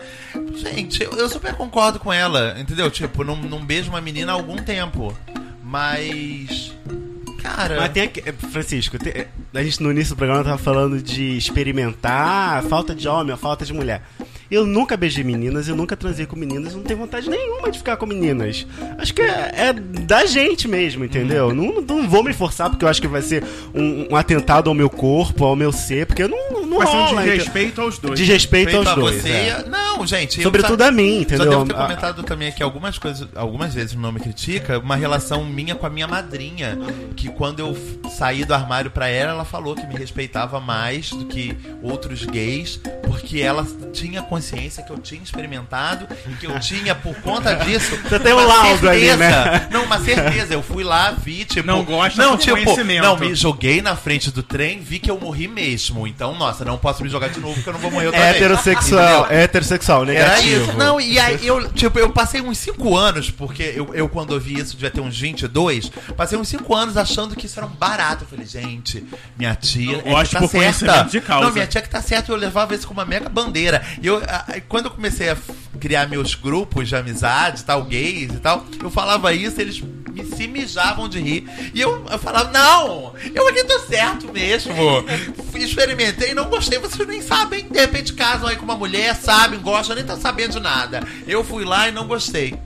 Gente, 0.56 1.01
eu, 1.01 1.12
eu 1.13 1.28
super 1.28 1.56
concordo 1.56 1.97
com 1.97 2.13
ela, 2.13 2.56
entendeu? 2.60 2.91
Tipo, 2.91 3.23
não, 3.23 3.36
não 3.36 3.65
beijo 3.65 3.89
uma 3.89 4.01
menina 4.01 4.32
há 4.34 4.36
algum 4.36 4.58
tempo. 4.58 5.17
Mas. 5.63 6.73
Cara. 7.45 7.77
Mas 7.79 7.91
tem 7.91 8.03
aqui, 8.03 8.23
é, 8.25 8.31
Francisco, 8.31 8.97
tem- 8.97 9.25
a 9.53 9.63
gente 9.63 9.81
no 9.81 9.91
início 9.91 10.15
do 10.15 10.17
programa 10.17 10.43
tava 10.43 10.58
falando 10.58 11.01
de 11.01 11.38
experimentar 11.38 12.58
a 12.58 12.62
falta 12.63 12.95
de 12.95 13.08
homem, 13.08 13.34
a 13.34 13.38
falta 13.38 13.65
de 13.65 13.73
mulher. 13.73 14.01
Eu 14.49 14.65
nunca 14.65 14.95
beijei 14.95 15.23
meninas, 15.23 15.67
eu 15.67 15.75
nunca 15.75 15.95
transei 15.97 16.25
com 16.27 16.36
meninas, 16.36 16.71
eu 16.71 16.77
não 16.77 16.84
tenho 16.84 16.99
vontade 16.99 17.27
nenhuma 17.29 17.71
de 17.71 17.79
ficar 17.79 17.97
com 17.97 18.05
meninas. 18.05 18.65
Acho 18.97 19.13
que 19.13 19.21
é, 19.21 19.51
é 19.55 19.73
da 19.73 20.25
gente 20.25 20.67
mesmo, 20.67 21.03
entendeu? 21.03 21.53
Não, 21.53 21.81
não 21.81 22.08
vou 22.08 22.23
me 22.23 22.31
forçar 22.31 22.69
porque 22.69 22.86
eu 22.86 22.89
acho 22.89 23.01
que 23.01 23.08
vai 23.08 23.23
ser 23.23 23.43
um, 23.73 24.08
um 24.12 24.15
atentado 24.15 24.69
ao 24.69 24.73
meu 24.75 24.89
corpo, 24.89 25.43
ao 25.45 25.55
meu 25.55 25.71
ser, 25.71 26.05
porque 26.05 26.21
eu 26.23 26.29
não, 26.29 26.64
não 26.83 26.91
um 26.91 26.93
rola, 27.05 27.21
entendeu? 27.21 27.38
desrespeito 27.38 27.81
aos 27.81 27.97
dois. 27.99 28.19
Desrespeito 28.19 28.71
Feito 28.71 28.77
aos 28.79 28.88
a 28.88 28.95
dois. 28.95 29.21
você. 29.21 29.29
é. 29.29 29.63
Não, 29.67 30.05
gente. 30.05 30.38
eu 30.39 30.43
Sobretudo 30.43 30.81
só- 30.83 30.89
a 30.89 30.91
mim, 30.91 31.21
entendeu? 31.21 31.43
Só 31.45 31.49
devo 31.51 31.65
ter 31.65 31.73
comentado 31.73 32.23
também 32.23 32.47
aqui 32.49 32.61
algumas 32.63 32.97
coisas, 32.97 33.27
algumas 33.35 33.73
vezes 33.73 33.93
no 33.95 34.01
Não 34.01 34.11
Me 34.11 34.19
Critica, 34.19 34.79
uma 34.79 34.95
relação 34.95 35.43
minha 35.45 35.75
com 35.75 35.85
a 35.85 35.89
minha 35.89 36.07
madrinha. 36.07 36.77
Que 37.15 37.29
quando 37.29 37.59
eu 37.59 37.77
saí 38.17 38.43
do 38.45 38.53
armário 38.53 38.91
pra 38.91 39.07
ela, 39.07 39.31
ela 39.31 39.45
falou 39.45 39.75
que 39.75 39.85
me 39.88 39.95
respeitava 39.95 40.59
mais 40.59 41.09
do 41.11 41.25
que 41.25 41.55
outros 41.81 42.25
gays, 42.25 42.79
porque 43.03 43.39
ela 43.39 43.65
tinha 43.93 44.21
consciência 44.21 44.83
que 44.83 44.91
eu 44.91 44.97
tinha 44.97 45.21
experimentado 45.23 46.07
e 46.29 46.33
que 46.35 46.45
eu 46.47 46.59
tinha, 46.59 46.93
por 46.95 47.15
conta 47.21 47.53
disso. 47.55 47.97
Você 48.03 48.19
tem 48.19 48.33
um 48.33 48.38
uma 48.38 48.45
laudo 48.45 48.79
certeza. 48.79 49.17
né? 49.17 49.67
Não, 49.71 49.83
uma 49.83 49.99
certeza. 49.99 50.53
Eu 50.53 50.61
fui 50.61 50.83
lá, 50.83 51.11
vi, 51.11 51.45
tipo. 51.45 51.65
Não 51.65 51.83
gosta 51.83 52.21
não, 52.21 52.38
tipo, 52.38 52.53
conhecimento. 52.63 53.03
Não, 53.03 53.17
me 53.17 53.33
joguei 53.33 53.81
na 53.81 53.95
frente 53.95 54.31
do 54.31 54.43
trem, 54.43 54.79
vi 54.79 54.99
que 54.99 55.09
eu 55.09 55.19
morri 55.19 55.47
mesmo. 55.47 56.05
Então, 56.07 56.35
nossa, 56.35 56.64
não 56.65 56.78
posso 56.78 57.04
me 57.04 57.10
jogar 57.10 57.30
de 57.30 57.39
novo 57.39 57.54
porque 57.54 57.69
eu 57.69 57.73
não 57.73 57.80
vou 57.80 57.91
morrer 57.91 58.08
outra 58.08 58.21
vez. 58.21 58.36
Heterossexual, 58.36 59.19
Entendeu? 59.25 59.38
heterossexual, 59.39 60.04
Era 60.04 60.13
negativo. 60.13 60.63
isso. 60.63 60.78
Não, 60.78 60.99
e 60.99 61.19
aí 61.19 61.45
eu, 61.45 61.69
tipo, 61.69 61.99
eu 61.99 62.10
passei 62.10 62.41
uns 62.41 62.58
5 62.58 62.97
anos, 62.97 63.30
porque 63.32 63.73
eu, 63.75 63.93
eu 63.93 64.10
quando 64.10 64.34
eu 64.34 64.39
vi 64.39 64.60
isso, 64.60 64.73
devia 64.75 64.91
ter 64.91 65.01
uns 65.01 65.19
22, 65.19 65.91
passei 66.17 66.38
uns 66.38 66.47
5 66.49 66.75
anos 66.75 66.97
achando 66.97 67.36
que 67.36 67.45
isso 67.45 67.60
era 67.60 67.65
um 67.67 67.71
barato. 67.71 68.23
Eu 68.23 68.28
falei, 68.28 68.45
gente, 68.45 69.06
minha 69.38 69.56
tia. 69.56 69.93
Eu 69.93 69.99
é 69.99 70.01
que 70.04 70.10
gosto 70.10 70.32
tá 70.32 70.39
por 70.39 70.49
certa. 70.49 71.04
de 71.04 71.21
causa. 71.21 71.45
Não, 71.45 71.54
minha 71.54 71.67
tia 71.67 71.82
que 71.82 71.89
tá 71.89 72.01
certa, 72.01 72.32
eu 72.32 72.36
levava 72.36 72.73
isso 72.73 72.88
como 72.88 72.99
uma 72.99 73.06
mega 73.06 73.30
bandeira. 73.30 73.82
E 74.01 74.08
eu, 74.08 74.21
quando 74.67 74.86
eu 74.86 74.91
comecei 74.91 75.30
a 75.30 75.38
criar 75.75 76.07
meus 76.07 76.35
grupos 76.35 76.88
de 76.88 76.95
amizade, 76.95 77.63
tal, 77.63 77.83
gays 77.83 78.33
e 78.33 78.39
tal, 78.39 78.65
eu 78.81 78.89
falava 78.89 79.33
isso, 79.33 79.59
eles 79.59 79.81
me 80.15 80.25
se 80.25 80.47
mijavam 80.47 81.09
de 81.09 81.19
rir. 81.19 81.45
E 81.73 81.81
eu, 81.81 82.05
eu 82.09 82.17
falava, 82.17 82.51
não, 82.51 83.13
eu 83.33 83.47
aqui 83.47 83.63
tô 83.65 83.79
certo 83.79 84.31
mesmo. 84.31 84.73
Experimentei, 85.55 86.33
não 86.33 86.45
gostei, 86.45 86.79
vocês 86.79 87.07
nem 87.07 87.21
sabem. 87.21 87.67
De 87.67 87.79
repente 87.79 88.13
casam 88.13 88.47
aí 88.47 88.55
com 88.55 88.63
uma 88.63 88.77
mulher, 88.77 89.15
sabem, 89.15 89.59
gostam, 89.59 89.95
nem 89.95 90.05
tá 90.05 90.15
sabendo 90.15 90.53
de 90.53 90.59
nada. 90.59 91.05
Eu 91.27 91.43
fui 91.43 91.65
lá 91.65 91.89
e 91.89 91.91
não 91.91 92.07
gostei. 92.07 92.57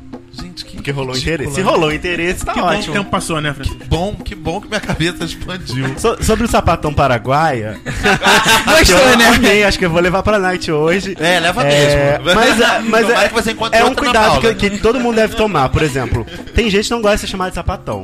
Gente, 0.41 0.65
que 0.65 0.75
Porque 0.78 0.91
rolou 0.91 1.13
ridículo, 1.13 1.34
interesse. 1.36 1.56
Se 1.56 1.62
né? 1.63 1.69
rolou 1.69 1.91
interesse, 1.93 2.45
tá 2.45 2.54
Que 2.54 2.60
bom 2.62 2.67
que 2.67 2.73
o 2.75 2.78
ótimo. 2.80 2.93
tempo 2.95 3.10
passou, 3.10 3.41
né, 3.41 3.54
Francisco? 3.54 3.84
Bom, 3.88 4.15
que 4.15 4.36
bom 4.36 4.62
que 4.62 4.67
minha 4.67 4.80
cabeça 4.80 5.23
expandiu. 5.25 5.86
So- 5.99 6.23
sobre 6.23 6.45
o 6.45 6.47
sapatão 6.47 6.93
paraguaia. 6.93 7.80
Gostou, 8.65 8.97
eu 8.97 9.17
né? 9.17 9.28
amei, 9.30 9.63
acho 9.63 9.78
que 9.78 9.86
eu 9.86 9.89
vou 9.89 10.02
levar 10.02 10.23
pra 10.23 10.39
night 10.39 10.71
hoje. 10.71 11.15
É, 11.19 11.39
leva 11.39 11.63
É, 11.63 12.19
mesmo. 12.19 12.36
Mas, 12.36 12.62
é- 12.62 12.80
mas 12.88 13.10
é, 13.10 13.28
que 13.28 13.34
você 13.34 13.56
é 13.71 13.84
um 13.84 13.95
cuidado 13.95 14.39
que, 14.56 14.69
que 14.69 14.78
todo 14.80 14.99
mundo 14.99 15.15
deve 15.15 15.36
tomar. 15.36 15.69
Por 15.69 15.82
exemplo, 15.82 16.25
tem 16.56 16.69
gente 16.69 16.86
que 16.86 16.91
não 16.91 17.02
gosta 17.02 17.17
de 17.17 17.21
ser 17.21 17.28
chamada 17.28 17.52
de 17.52 17.56
sapatão. 17.56 18.04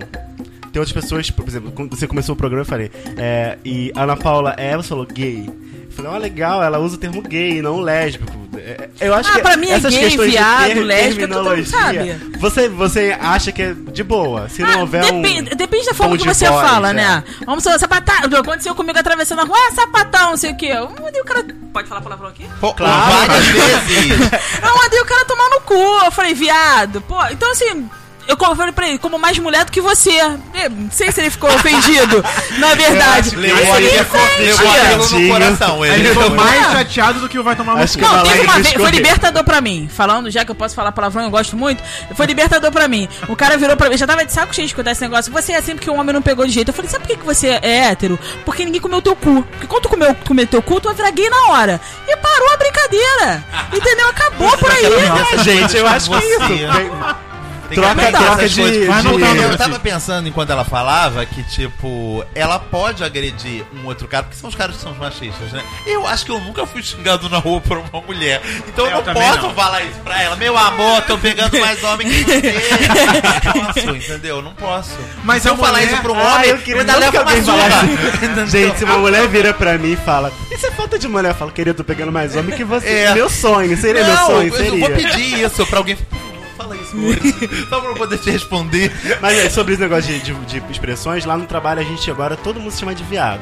Tem 0.72 0.80
outras 0.82 0.92
pessoas, 0.92 1.30
por 1.32 1.48
exemplo, 1.48 1.72
quando 1.72 1.96
você 1.96 2.06
começou 2.06 2.34
o 2.34 2.38
programa, 2.38 2.62
eu 2.64 2.66
falei, 2.66 2.92
é, 3.18 3.58
e 3.64 3.94
a 3.96 4.04
Ana 4.04 4.18
Paula 4.18 4.54
é, 4.58 4.76
você 4.76 4.90
falou 4.90 5.06
gay. 5.06 5.50
Eu 5.98 6.04
falei, 6.04 6.12
ó, 6.12 6.18
legal, 6.18 6.62
ela 6.62 6.78
usa 6.78 6.96
o 6.96 6.98
termo 7.00 7.22
gay, 7.22 7.62
não 7.62 7.80
lésbico. 7.80 8.34
É, 8.58 8.90
Eu 9.00 9.14
acho 9.14 9.30
Ah, 9.30 9.34
que 9.34 9.42
pra 9.42 9.56
mim 9.58 9.68
é 9.68 9.74
essas 9.76 9.94
gay, 9.94 10.04
questões 10.06 10.32
de 10.32 10.38
viado, 10.38 10.68
ter- 10.68 10.84
lésbica, 10.84 11.28
todo 11.28 11.44
mundo 11.50 11.66
terminologia, 11.66 12.20
sabe. 12.20 12.38
Você, 12.40 12.70
você 12.70 13.18
acha 13.20 13.52
que 13.52 13.62
é 13.62 13.74
de 13.74 14.04
boa. 14.04 14.50
Se 14.50 14.62
não 14.62 14.70
Ah, 14.72 14.78
houver 14.80 15.04
um. 15.06 15.22
depende, 15.22 15.56
depende 15.56 15.86
da 15.86 15.94
forma 15.94 16.18
que 16.18 16.24
de 16.24 16.30
você 16.34 16.50
voz, 16.50 16.68
fala, 16.70 16.90
é. 16.90 16.94
né? 16.94 17.24
Vamos 17.46 17.64
falar, 17.64 17.80
sapatão. 17.80 18.16
Aconteceu 18.40 18.76
comigo 18.76 18.98
atravessando 19.00 19.40
a 19.40 19.44
rua, 19.46 19.58
ah, 19.58 19.72
sapatão, 19.74 20.32
não 20.32 20.38
sei 20.38 20.52
o 20.52 20.58
quê. 20.58 20.68
Eu 20.68 20.90
mandei 20.90 21.22
o 21.22 21.26
cara. 21.26 21.46
Pode 21.72 21.88
falar 21.88 22.02
palavrão 22.02 22.30
aqui? 22.30 22.46
Pô, 22.60 22.74
Claro. 22.74 23.28
Várias 23.28 23.46
vezes. 23.46 24.20
Eu 24.64 24.78
mandei 24.78 25.00
o 25.02 25.06
cara 25.06 25.26
tomar 25.26 25.50
no 25.50 25.62
cu. 25.62 26.06
Eu 26.06 26.12
falei, 26.12 26.34
viado. 26.34 27.02
Pô, 27.02 27.24
então 27.28 27.52
assim. 27.52 27.90
Eu 28.28 28.38
falei 28.56 28.72
pra 28.72 28.88
ele, 28.88 28.98
como 28.98 29.18
mais 29.20 29.38
mulher 29.40 29.66
do 29.66 29.72
que 29.72 29.82
você. 29.82 30.12
Eu 30.20 30.70
Não 30.70 30.90
sei 30.92 31.12
se 31.12 31.22
ele 31.22 31.30
ficou 31.30 31.54
ofendido, 31.54 32.24
na 32.58 32.74
verdade. 32.74 33.36
Levou 33.36 33.66
Mas 33.66 33.78
ele 33.78 33.90
levou 33.92 35.20
no 35.20 35.30
coração. 35.30 35.86
Ele 35.86 35.96
Ele 35.96 36.10
ficou 36.10 36.26
É. 36.26 36.30
mais 36.30 36.72
chateado 36.72 37.20
do 37.20 37.30
que 37.30 37.38
o 37.38 37.44
vai 37.44 37.56
tomar 37.56 37.76
no 37.76 37.88
cu. 37.88 38.00
Não, 38.02 38.24
teve 38.24 38.42
uma 38.42 38.54
vez, 38.54 38.74
foi 38.74 38.90
libertador 38.92 39.44
pra 39.44 39.62
mim. 39.62 39.90
Falando, 39.94 40.30
já 40.32 40.44
que 40.46 40.52
eu 40.52 40.56
posso 40.56 40.74
falar 40.76 40.92
palavrão, 40.92 41.24
eu 41.24 41.30
gosto 41.30 41.56
muito. 41.56 41.84
Foi 42.16 42.26
libertador 42.26 42.72
pra 42.72 42.88
mim. 42.88 43.08
O 43.28 43.36
cara 43.36 43.58
virou 43.58 43.76
pra 43.78 43.90
mim, 43.90 43.98
já 43.98 44.08
tava 44.08 44.26
de 44.26 44.34
saco 44.34 44.54
cheio 44.56 44.66
de 44.68 44.72
escutar 44.74 44.92
esse 44.92 45.02
negócio. 45.02 45.32
Você 45.32 45.52
é 45.54 45.58
assim 45.58 45.76
porque 45.76 45.90
o 45.90 45.96
homem 45.96 46.14
não 46.14 46.22
pegou 46.22 46.46
de 46.46 46.52
jeito. 46.52 46.70
Eu 46.70 46.74
falei, 46.74 46.90
sabe 46.90 47.04
por 47.04 47.10
que, 47.14 47.18
que 47.18 47.26
você 47.26 47.48
é 47.62 47.90
hétero? 47.90 48.18
Porque 48.44 48.66
ninguém 48.66 48.82
comeu 48.82 49.02
teu 49.02 49.16
cu. 49.16 49.44
Porque 49.52 49.68
quando 49.68 49.84
tu 49.84 49.90
comeu, 49.90 50.16
comeu 50.28 50.48
teu 50.48 50.62
cu, 50.62 50.80
tu 50.80 50.86
vai 50.88 50.96
virar 50.96 51.12
gay 51.12 51.30
na 51.30 51.48
hora. 51.52 51.82
E 52.08 52.16
parou 52.18 52.54
a 52.54 52.58
brincadeira. 52.58 53.44
Entendeu? 53.74 54.10
Acabou 54.10 54.58
por 54.58 54.72
aí. 54.72 54.84
Ah, 55.40 55.44
gente, 55.44 55.78
eu 55.78 55.88
acho 55.88 56.10
que 56.10 56.16
é 56.16 56.20
isso. 56.30 57.35
Tem 57.70 57.76
Troca, 57.78 58.12
troca 58.12 58.34
essas 58.34 58.52
de. 58.52 58.62
coisas. 58.62 58.88
Vai 58.88 59.02
de- 59.02 59.08
anotando. 59.08 59.42
Eu 59.42 59.58
tava 59.58 59.80
pensando 59.80 60.28
enquanto 60.30 60.50
ela 60.52 60.64
falava 60.64 61.26
que, 61.26 61.42
tipo, 61.44 62.24
ela 62.36 62.60
pode 62.60 63.04
agredir 63.04 63.64
um 63.74 63.86
outro 63.88 64.08
cara, 64.08 64.24
porque 64.24 64.38
são 64.40 64.50
os 64.50 64.56
caras 64.56 64.76
que 64.76 64.82
são 64.84 64.92
os 64.92 64.98
machistas, 64.98 65.52
né? 65.52 65.64
Eu 65.86 66.06
acho 66.06 66.26
que 66.26 66.32
eu 66.32 66.40
nunca 66.40 66.66
fui 66.68 66.84
xingado 66.84 67.30
na 67.30 67.38
rua 67.40 67.60
por 67.62 67.78
uma 67.78 68.02
mulher. 68.02 68.42
Então 68.68 68.86
eu, 68.86 68.98
Eu 69.00 69.04
não 69.06 69.14
posso 69.14 69.42
não. 69.42 69.54
falar 69.56 69.82
isso 69.84 70.00
pra 70.04 70.22
ela. 70.22 70.36
Meu 70.36 70.58
amor, 70.58 71.02
tô 71.04 71.18
pegando 71.18 71.60
mais 71.60 71.84
homem 71.84 72.08
que 72.08 72.24
você. 72.24 72.54
Não 73.56 73.66
posso, 73.66 73.90
entendeu? 73.96 74.42
Não 74.42 74.54
posso. 74.54 74.92
Mas 75.24 75.42
se 75.42 75.50
eu 75.50 75.54
a 75.54 75.58
falar 75.58 75.80
mulher- 75.80 75.92
isso 75.94 76.02
pra 76.02 76.12
um 76.12 76.20
Ah, 76.20 76.36
homem, 76.36 76.50
eu 76.50 76.58
queria 76.60 76.82
ainda 76.82 76.96
leva 76.98 77.12
que 77.12 77.18
uma 77.18 77.42
surra. 77.44 78.46
Gente, 78.48 78.78
se 78.78 78.84
uma 78.84 78.98
mulher 78.98 79.28
vira 79.28 79.54
pra 79.54 79.78
mim 79.78 79.94
e 79.94 79.98
fala, 79.98 80.32
isso 80.52 80.66
é 80.68 80.72
falta 80.72 80.98
de 81.00 81.08
mulher, 81.08 81.30
eu 81.32 81.36
falo, 81.36 81.52
querido, 81.52 81.78
tô 81.78 81.84
pegando 81.84 82.12
mais 82.12 82.36
homem 82.36 82.56
que 82.56 82.64
você. 82.64 82.88
É. 82.88 83.14
Meu 83.14 83.30
sonho, 83.30 83.76
seria 83.78 84.04
meu 84.04 84.14
Não, 84.14 84.26
sonho, 84.28 84.48
eu 84.50 84.56
seria. 84.56 84.80
vou 84.88 84.90
pedir 84.96 85.42
isso 85.44 85.66
pra 85.66 85.80
alguém. 85.80 85.98
Fala 86.66 86.76
isso, 86.78 86.96
Maurício. 86.98 87.50
Só 87.70 87.80
pra 87.80 87.90
eu 87.92 87.96
poder 87.96 88.18
te 88.18 88.30
responder. 88.32 88.92
Mas 89.22 89.38
é, 89.38 89.50
sobre 89.50 89.74
esse 89.74 89.82
negócio 89.84 90.12
de, 90.12 90.20
de- 90.34 90.60
de 90.60 90.72
expressões, 90.72 91.24
lá 91.26 91.38
no 91.38 91.46
trabalho 91.46 91.80
a 91.82 91.84
gente 91.84 92.10
agora 92.10 92.36
todo 92.36 92.60
mundo 92.60 92.72
se 92.72 92.80
chama 92.80 92.96
de 92.96 93.04
viado. 93.04 93.42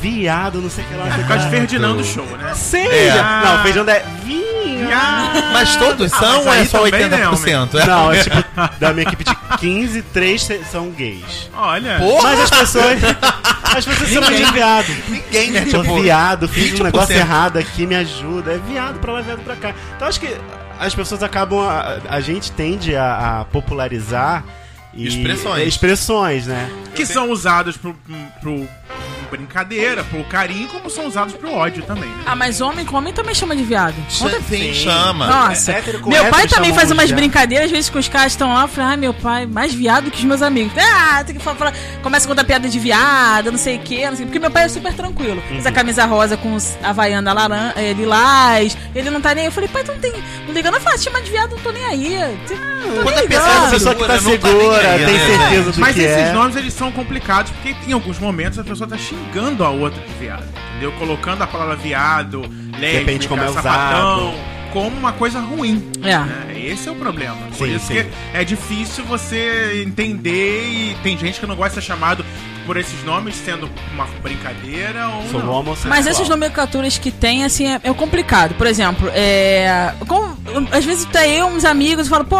Viado, 0.00 0.60
não 0.60 0.70
sei 0.70 0.84
o 0.84 0.86
que 0.88 0.94
lá. 0.94 1.06
não 1.06 1.16
Por 1.16 1.26
causa 1.28 1.44
de 1.44 1.50
Ferdinando 1.50 2.04
Show, 2.04 2.24
né? 2.36 2.52
Sei! 2.54 2.86
É. 3.08 3.14
Não, 3.44 3.62
Ferdinando 3.62 3.90
é 3.90 4.04
viado. 4.24 5.52
Mas 5.52 5.76
todos 5.76 6.12
Ah, 6.12 6.18
são 6.18 6.44
mas 6.44 6.46
ou 6.46 6.54
é 6.54 6.64
só 6.64 6.78
também 6.90 7.08
80%? 7.10 7.84
Não, 7.86 8.12
é 8.12 8.22
tipo, 8.22 8.36
da 8.78 8.92
minha 8.92 9.02
equipe 9.06 9.24
de 9.24 9.36
15, 9.58 10.02
3 10.02 10.42
se- 10.42 10.64
são 10.70 10.90
gays. 10.90 11.50
Olha. 11.56 11.98
Porra! 11.98 12.22
Mas 12.22 12.40
as 12.40 12.50
pessoas. 12.50 12.98
As 13.76 13.84
pessoas 13.84 14.08
chamam 14.10 14.30
de 14.32 14.44
viado. 14.52 14.86
Ninguém, 15.08 15.50
né? 15.50 15.64
Tipo, 15.64 16.00
viado, 16.00 16.48
fiz 16.48 16.72
um 16.72 16.76
20%. 16.76 16.82
negócio 16.84 17.14
errado 17.16 17.58
aqui, 17.58 17.84
me 17.86 17.94
ajuda. 17.96 18.52
É 18.52 18.58
viado 18.58 18.98
pra 19.00 19.12
lá, 19.12 19.20
viado 19.20 19.40
pra 19.40 19.56
cá. 19.56 19.74
Então 19.96 20.06
acho 20.08 20.20
que 20.20 20.36
as 20.78 20.94
pessoas 20.94 21.22
acabam. 21.22 21.60
A, 21.60 22.00
a 22.08 22.20
gente 22.20 22.52
tende 22.52 22.94
a, 22.96 23.40
a 23.40 23.44
popularizar. 23.46 24.44
e- 24.94 25.06
Expressões. 25.06 25.66
Expressões, 25.68 26.46
né? 26.46 26.70
Que 26.94 27.04
são 27.06 27.30
usados 27.30 27.76
pro, 27.76 27.94
pro 28.40 28.68
brincadeira, 29.30 30.02
pro 30.04 30.22
carinho, 30.24 30.68
como 30.68 30.88
são 30.90 31.06
usados 31.06 31.34
pro 31.34 31.52
ódio 31.52 31.82
também, 31.84 32.08
né? 32.08 32.22
Ah, 32.26 32.34
mas 32.36 32.60
homem 32.60 32.84
com 32.84 32.96
homem 32.96 33.12
também 33.12 33.34
chama 33.34 33.54
de 33.54 33.62
viado. 33.62 33.94
Conta- 34.18 34.40
Sim, 34.48 34.72
chama. 34.74 35.26
Nossa, 35.26 35.72
É, 35.72 35.82
com 35.82 36.10
meu 36.10 36.24
pai 36.26 36.46
também 36.48 36.72
faz 36.74 36.90
umas 36.90 37.10
brincadeiras, 37.10 37.66
às 37.66 37.70
vezes 37.72 37.90
que 37.90 37.98
os 37.98 38.08
caras 38.08 38.32
estão 38.32 38.52
lá, 38.54 38.68
eu 38.76 38.82
ai 38.82 38.96
meu 38.96 39.12
pai, 39.14 39.46
mais 39.46 39.72
viado 39.74 40.10
que 40.10 40.18
os 40.18 40.24
meus 40.24 40.42
amigos. 40.42 40.72
Ah, 40.78 41.22
tem 41.24 41.36
que 41.36 41.42
falar, 41.42 41.56
falar- 41.56 41.74
começa 42.02 42.26
a 42.26 42.28
contar 42.28 42.44
piada 42.44 42.68
de 42.68 42.78
viado, 42.78 43.50
não 43.52 43.58
sei 43.58 43.76
o 43.76 43.80
que, 43.80 44.08
não 44.08 44.16
sei, 44.16 44.26
porque 44.26 44.38
meu 44.38 44.50
pai 44.50 44.64
é 44.64 44.68
super 44.68 44.92
tranquilo. 44.94 45.42
Usa 45.58 45.70
camisa 45.72 46.04
rosa 46.06 46.36
com 46.36 46.54
os 46.54 46.76
havaiana 46.82 47.32
laran, 47.32 47.72
eh, 47.76 47.92
lilás, 47.92 48.76
ele 48.94 49.10
não 49.10 49.20
tá 49.20 49.34
nem 49.34 49.42
aí. 49.44 49.48
Eu 49.48 49.52
falei, 49.52 49.68
pai, 49.68 49.84
tu 49.84 49.92
não 49.92 49.98
tem, 50.00 50.12
não 50.46 50.54
liga 50.54 50.70
não, 50.70 50.80
fala, 50.80 50.96
chama 50.98 51.20
de 51.22 51.30
viado, 51.30 51.50
não 51.52 51.58
tô 51.58 51.70
nem 51.70 51.84
aí. 51.84 52.38
Tô 52.46 52.54
Quando 53.02 53.14
nem 53.16 53.24
a 53.24 53.28
pessoa. 53.28 53.66
A 53.66 53.70
pessoa 53.70 53.94
que 53.94 54.04
tá 54.04 54.18
Segura, 54.18 54.32
não 54.32 54.38
tá 54.38 54.48
segura, 54.48 54.82
nem 54.82 54.90
aí, 54.90 55.04
tem 55.06 55.14
né? 55.18 55.38
certeza 55.38 55.72
do 55.72 55.80
Mas 55.80 55.94
que 55.94 56.00
esses 56.02 56.16
é. 56.16 56.32
nomes 56.32 56.56
eles 56.56 56.72
são 56.74 56.90
complicados 56.92 57.52
porque 57.52 57.76
em 57.86 57.92
alguns 57.92 58.18
momentos 58.18 58.58
a 58.58 58.64
pessoa 58.64 58.88
tá 58.88 58.96
xingando 58.96 59.17
a 59.64 59.70
outra 59.70 60.00
de 60.00 60.12
viado, 60.14 60.44
entendeu? 60.70 60.92
Colocando 60.92 61.42
a 61.42 61.46
palavra 61.46 61.76
viado, 61.76 62.40
lésbica, 62.78 62.98
Depende 63.00 63.28
como 63.28 63.42
é 63.42 63.48
sapatão, 63.48 64.28
usado. 64.30 64.38
como 64.72 64.96
uma 64.96 65.12
coisa 65.12 65.40
ruim. 65.40 65.90
É. 66.02 66.16
né? 66.18 66.54
Esse 66.58 66.88
é 66.88 66.92
o 66.92 66.94
problema. 66.94 67.36
Por 67.56 67.66
Sim, 67.66 67.76
isso 67.76 67.86
sim. 67.86 67.94
que 67.94 68.06
é 68.34 68.44
difícil 68.44 69.04
você 69.04 69.82
entender 69.86 70.68
e 70.68 70.96
tem 71.02 71.16
gente 71.16 71.40
que 71.40 71.46
não 71.46 71.56
gosta 71.56 71.80
de 71.80 71.86
ser 71.86 71.92
chamado 71.92 72.24
por 72.68 72.76
esses 72.76 73.02
nomes 73.02 73.34
sendo 73.34 73.66
uma 73.94 74.04
brincadeira 74.22 75.08
ou 75.08 75.22
Sou 75.30 75.42
não. 75.42 75.52
homossexual. 75.54 75.88
Mas 75.88 76.06
essas 76.06 76.28
nomenclaturas 76.28 76.98
que 76.98 77.10
tem, 77.10 77.42
assim, 77.42 77.66
é, 77.66 77.80
é 77.82 77.94
complicado. 77.94 78.54
Por 78.56 78.66
exemplo, 78.66 79.10
é. 79.14 79.90
com- 80.06 80.36
às 80.70 80.84
vezes 80.84 81.06
tá 81.06 81.26
eu, 81.26 81.46
uns 81.46 81.64
amigos, 81.64 82.06
e 82.06 82.10
falo, 82.10 82.26
pô, 82.26 82.36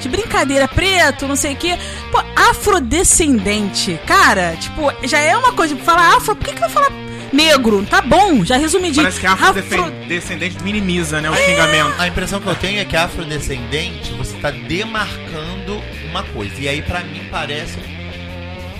de 0.00 0.08
brincadeira, 0.08 0.66
preto, 0.66 1.28
não 1.28 1.36
sei 1.36 1.52
o 1.52 1.56
quê. 1.56 1.76
Pô, 2.10 2.22
afrodescendente. 2.34 4.00
Cara, 4.06 4.56
tipo, 4.58 4.90
já 5.06 5.18
é 5.18 5.36
uma 5.36 5.52
coisa. 5.52 5.76
Falar 5.76 6.16
afro, 6.16 6.34
por 6.34 6.46
que, 6.46 6.54
que 6.54 6.60
vai 6.60 6.70
falar 6.70 6.90
negro? 7.30 7.84
Tá 7.84 8.00
bom, 8.00 8.42
já 8.46 8.56
resumidinho. 8.56 9.02
Parece 9.02 9.20
que 9.20 9.26
afrodescendente 9.26 10.56
minimiza, 10.62 11.20
né, 11.20 11.28
o 11.28 11.36
xingamento. 11.36 11.94
A 12.00 12.08
impressão 12.08 12.40
que 12.40 12.46
eu 12.46 12.54
tenho 12.54 12.80
é 12.80 12.84
que 12.86 12.96
afrodescendente, 12.96 14.10
você 14.14 14.34
tá 14.38 14.50
demarcando 14.50 15.82
uma 16.08 16.22
coisa. 16.22 16.54
E 16.58 16.66
aí, 16.66 16.80
pra 16.80 17.00
mim, 17.00 17.20
parece. 17.30 17.76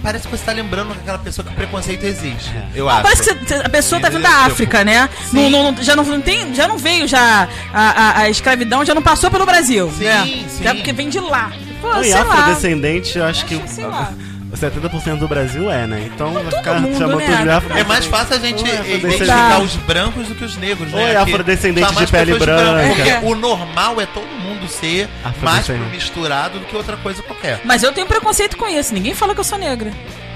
Parece 0.07 0.29
que 0.29 0.37
você 0.37 0.45
tá 0.45 0.53
lembrando 0.53 0.93
aquela 0.93 1.19
pessoa 1.19 1.45
que 1.45 1.53
o 1.53 1.57
preconceito 1.57 2.05
existe. 2.05 2.53
Eu 2.77 2.89
acho. 2.89 3.03
Parece 3.03 3.35
que 3.35 3.55
a 3.55 3.69
pessoa 3.69 4.01
tá 4.01 4.09
vindo 4.09 4.23
da 4.23 4.45
África, 4.45 4.85
né? 4.85 5.11
Não, 5.33 5.51
não- 5.51 5.83
já, 5.83 5.97
não, 5.97 6.21
tem, 6.21 6.55
já 6.55 6.69
não 6.69 6.79
veio 6.79 7.09
já. 7.09 7.49
A, 7.75 7.81
a- 7.91 8.19
a 8.21 8.31
escravidão 8.31 8.85
já 8.85 8.95
não 8.95 9.03
passou 9.03 9.33
pelo 9.33 9.45
Brasil. 9.45 9.91
Sim, 9.99 10.05
né? 10.05 10.45
sim. 10.49 10.63
Já 10.63 10.77
porque 10.77 10.93
vem 10.93 11.09
de 11.09 11.19
lá. 11.19 11.51
Pô, 11.81 11.89
Não, 11.93 12.03
e 12.03 12.05
sei 12.05 12.15
lá. 12.15 12.21
afrodescendente, 12.21 13.19
eu 13.19 13.25
acho 13.25 13.45
que 13.47 13.57
Acho, 13.57 13.67
sei 13.75 13.85
lá. 13.85 14.13
70% 14.57 15.19
do 15.19 15.29
Brasil 15.29 15.71
é, 15.71 15.87
né? 15.87 16.11
Então 16.13 16.33
vai 16.33 16.51
ficar 16.51 16.81
mundo, 16.81 16.99
chamando 16.99 17.19
né? 17.19 17.27
tudo 17.27 17.43
de 17.43 17.51
afro. 17.51 17.79
É 17.79 17.85
mais 17.85 18.07
fácil 18.07 18.37
a 18.37 18.39
gente 18.39 18.65
identificar 18.65 19.61
os 19.61 19.77
brancos 19.77 20.29
do 20.29 20.35
que 20.35 20.45
os 20.45 20.57
negros, 20.57 20.91
né? 20.93 21.11
Que 21.11 21.17
afrodescendente 21.17 21.95
tá 21.95 22.01
de 22.05 22.11
pele 22.11 22.39
branca. 22.39 22.95
Porque 22.95 23.27
o 23.27 23.35
normal 23.35 24.01
é 24.01 24.07
todo 24.07 24.27
mundo 24.27 24.69
ser 24.69 25.09
mais 25.23 25.37
Afrodescendente. 25.37 25.91
misturado 25.91 26.59
do 26.59 26.67
que 26.67 26.77
outra 26.77 26.97
coisa 26.97 27.23
qualquer. 27.23 27.61
Mas 27.65 27.83
eu 27.83 27.93
tenho 27.93 28.07
preconceito 28.07 28.57
com 28.57 28.67
isso. 28.67 28.93
Ninguém 28.95 29.15
fala 29.15 29.35
que 29.35 29.41
eu 29.41 29.45
sou 29.45 29.59
negra. 29.59 29.93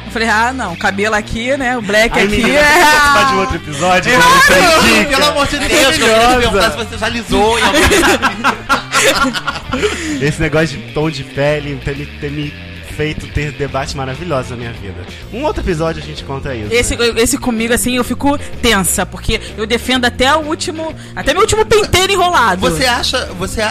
Eu 0.06 0.12
falei, 0.12 0.28
ah, 0.28 0.52
não, 0.52 0.74
cabelo 0.74 1.14
aqui, 1.14 1.56
né? 1.56 1.76
O 1.76 1.82
black 1.82 2.18
Aí, 2.18 2.24
aqui 2.24 2.36
menina, 2.38 2.58
é. 2.58 2.64
você 2.64 2.80
participar 2.80 3.24
de 3.24 3.34
um 3.34 3.38
outro 3.38 3.56
episódio? 3.56 4.12
Claro! 4.12 5.08
Pelo 5.08 5.24
amor 5.24 5.46
de 5.46 5.58
Deus, 5.58 5.96
que 5.96 6.02
eu 6.02 6.08
queria 6.08 6.38
perguntar 6.40 6.70
se 6.72 6.76
você 6.76 6.98
já 6.98 7.06
alisou 7.06 7.58
em 7.58 7.62
algum 7.62 7.78
Esse 10.20 10.40
negócio 10.40 10.76
de 10.76 10.92
tom 10.92 11.08
de 11.10 11.22
pele 11.22 11.78
ter 12.20 12.30
me 12.32 12.69
feito 13.00 13.26
ter 13.28 13.50
debates 13.52 13.94
maravilhosos 13.94 14.50
na 14.50 14.58
minha 14.58 14.72
vida. 14.74 15.06
Um 15.32 15.42
outro 15.42 15.62
episódio 15.62 16.02
a 16.02 16.06
gente 16.06 16.22
conta 16.22 16.54
isso. 16.54 16.70
Esse, 16.70 16.94
né? 16.96 17.08
esse 17.16 17.38
comigo, 17.38 17.72
assim, 17.72 17.96
eu 17.96 18.04
fico 18.04 18.36
tensa, 18.60 19.06
porque 19.06 19.40
eu 19.56 19.66
defendo 19.66 20.04
até 20.04 20.36
o 20.36 20.40
último. 20.40 20.94
Até 21.16 21.32
meu 21.32 21.40
último 21.40 21.64
penteiro 21.64 22.12
enrolado. 22.12 22.60
Você 22.60 22.84
acha, 22.84 23.24
você, 23.38 23.62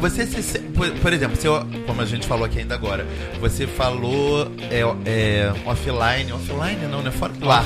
você 0.00 0.26
se, 0.26 0.60
por, 0.60 1.12
exemplo, 1.12 1.36
se 1.36 1.48
eu- 1.48 1.66
como 1.88 2.00
a 2.00 2.04
gente 2.04 2.24
falou 2.24 2.44
aqui 2.44 2.60
ainda 2.60 2.76
agora, 2.76 3.04
você 3.40 3.66
falou 3.66 4.48
é, 4.70 4.82
é, 5.04 5.52
offline, 5.66 6.32
offline 6.32 6.86
não, 6.88 7.02
né? 7.02 7.10
Fora 7.10 7.32
do 7.32 7.50
ar. 7.50 7.64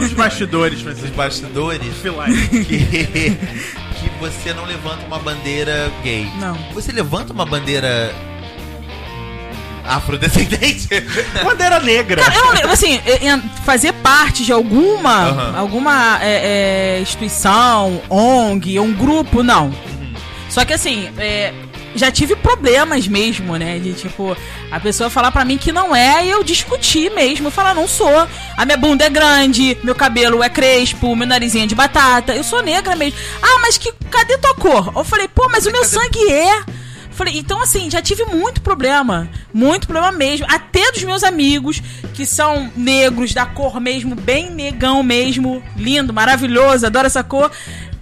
Os 0.00 0.12
bastidores, 0.12 0.80
Os 0.86 1.10
bastidores 1.10 1.92
Filai. 2.00 2.30
que, 2.48 2.76
que 2.76 4.10
você 4.20 4.54
não 4.54 4.64
levanta 4.64 5.04
uma 5.06 5.18
bandeira 5.18 5.90
gay. 6.04 6.30
Não. 6.38 6.54
Você 6.72 6.92
levanta 6.92 7.32
uma 7.32 7.44
bandeira 7.44 8.14
afrodescendente? 9.88 10.88
Bandeira 11.44 11.80
negra. 11.80 12.22
Cara, 12.22 12.36
eu, 12.36 12.66
não- 12.66 12.72
assim, 12.72 13.00
fazer 13.64 13.92
parte 13.94 14.44
de 14.44 14.52
alguma, 14.52 15.28
Aham. 15.28 15.58
alguma 15.58 16.18
é, 16.22 16.96
é, 16.96 17.00
instituição, 17.00 18.00
ONG, 18.08 18.78
um 18.80 18.92
grupo, 18.92 19.42
não. 19.42 19.72
Só 20.48 20.64
que 20.64 20.72
assim, 20.72 21.08
é, 21.18 21.52
já 21.94 22.10
tive 22.10 22.36
problemas 22.36 23.06
mesmo, 23.08 23.56
né? 23.56 23.78
De 23.78 23.92
tipo, 23.94 24.36
a 24.70 24.78
pessoa 24.80 25.10
falar 25.10 25.30
pra 25.32 25.44
mim 25.44 25.58
que 25.58 25.72
não 25.72 25.94
é 25.94 26.24
e 26.26 26.30
eu 26.30 26.42
discutir 26.44 27.10
mesmo. 27.10 27.50
Falar, 27.50 27.74
não 27.74 27.88
sou. 27.88 28.26
A 28.56 28.64
minha 28.64 28.76
bunda 28.76 29.04
é 29.04 29.10
grande, 29.10 29.76
meu 29.82 29.94
cabelo 29.94 30.42
é 30.42 30.48
crespo, 30.48 31.14
meu 31.16 31.26
narizinho 31.26 31.64
é 31.64 31.66
de 31.66 31.74
batata. 31.74 32.34
Eu 32.34 32.44
sou 32.44 32.62
negra 32.62 32.94
mesmo. 32.96 33.18
Ah, 33.42 33.58
mas 33.60 33.76
que 33.76 33.92
cadê 34.10 34.38
tua 34.38 34.54
cor? 34.54 34.92
Eu 34.96 35.04
falei, 35.04 35.28
pô, 35.28 35.48
mas 35.50 35.66
o 35.66 35.72
meu 35.72 35.84
sangue 35.84 36.30
é. 36.32 36.64
Falei, 37.16 37.38
então 37.38 37.60
assim, 37.62 37.90
já 37.90 38.02
tive 38.02 38.24
muito 38.26 38.60
problema. 38.60 39.28
Muito 39.52 39.86
problema 39.88 40.12
mesmo. 40.12 40.46
Até 40.48 40.92
dos 40.92 41.02
meus 41.02 41.24
amigos, 41.24 41.82
que 42.12 42.26
são 42.26 42.70
negros, 42.76 43.32
da 43.32 43.46
cor 43.46 43.80
mesmo, 43.80 44.14
bem 44.14 44.50
negão 44.50 45.02
mesmo. 45.02 45.62
Lindo, 45.76 46.12
maravilhoso, 46.12 46.86
adoro 46.86 47.06
essa 47.06 47.24
cor. 47.24 47.50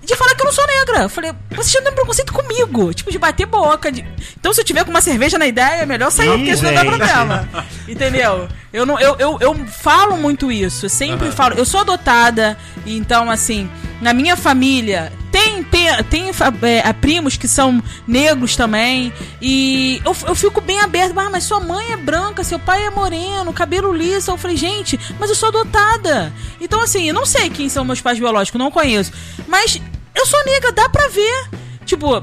De 0.02 0.14
falar 0.16 0.34
que 0.34 0.42
eu 0.42 0.46
não 0.46 0.52
sou 0.52 0.66
negra. 0.66 1.08
Falei, 1.08 1.32
você 1.52 1.70
já 1.70 1.80
tem 1.82 1.92
preconceito 1.92 2.32
comigo. 2.32 2.92
Tipo, 2.92 3.10
de 3.10 3.18
bater 3.18 3.46
boca. 3.46 3.90
de- 3.90 4.04
Então, 4.38 4.52
se 4.52 4.60
eu 4.60 4.64
tiver 4.64 4.84
com 4.84 4.90
uma 4.90 5.00
cerveja 5.00 5.38
na 5.38 5.46
ideia, 5.46 5.82
é 5.82 5.86
melhor 5.86 6.10
sair, 6.10 6.28
Ih, 6.28 6.38
porque 6.38 6.56
senão 6.58 6.74
dá 6.74 6.80
gente. 6.82 6.90
problema. 6.90 7.48
Entendeu? 7.88 8.48
Eu, 8.72 8.84
não, 8.84 8.98
eu, 9.00 9.16
eu, 9.18 9.38
eu 9.40 9.54
falo 9.66 10.16
muito 10.18 10.52
isso. 10.52 10.84
Eu 10.86 10.90
sempre 10.90 11.30
falo. 11.30 11.54
Eu 11.54 11.64
sou 11.64 11.80
adotada, 11.80 12.58
então, 12.84 13.30
assim, 13.30 13.70
na 14.04 14.12
minha 14.12 14.36
família. 14.36 15.10
Tem, 15.32 15.64
tem, 15.64 15.88
tem 16.10 16.32
fa- 16.32 16.52
é, 16.62 16.92
primos 16.92 17.36
que 17.38 17.48
são 17.48 17.82
negros 18.06 18.54
também. 18.54 19.10
E 19.40 20.00
eu, 20.04 20.14
eu 20.28 20.34
fico 20.34 20.60
bem 20.60 20.78
aberto. 20.80 21.18
Ah, 21.18 21.30
mas 21.30 21.44
sua 21.44 21.58
mãe 21.58 21.90
é 21.92 21.96
branca, 21.96 22.44
seu 22.44 22.58
pai 22.58 22.84
é 22.84 22.90
moreno, 22.90 23.50
cabelo 23.52 23.92
liso. 23.92 24.30
Eu 24.30 24.36
falei, 24.36 24.56
gente, 24.58 25.00
mas 25.18 25.30
eu 25.30 25.34
sou 25.34 25.48
adotada. 25.48 26.30
Então, 26.60 26.80
assim, 26.82 27.08
eu 27.08 27.14
não 27.14 27.24
sei 27.24 27.48
quem 27.48 27.68
são 27.70 27.82
meus 27.84 28.00
pais 28.02 28.18
biológicos, 28.18 28.58
não 28.58 28.70
conheço. 28.70 29.10
Mas 29.48 29.80
eu 30.14 30.26
sou 30.26 30.44
negra, 30.44 30.70
dá 30.70 30.86
pra 30.88 31.08
ver. 31.08 31.48
Tipo, 31.86 32.22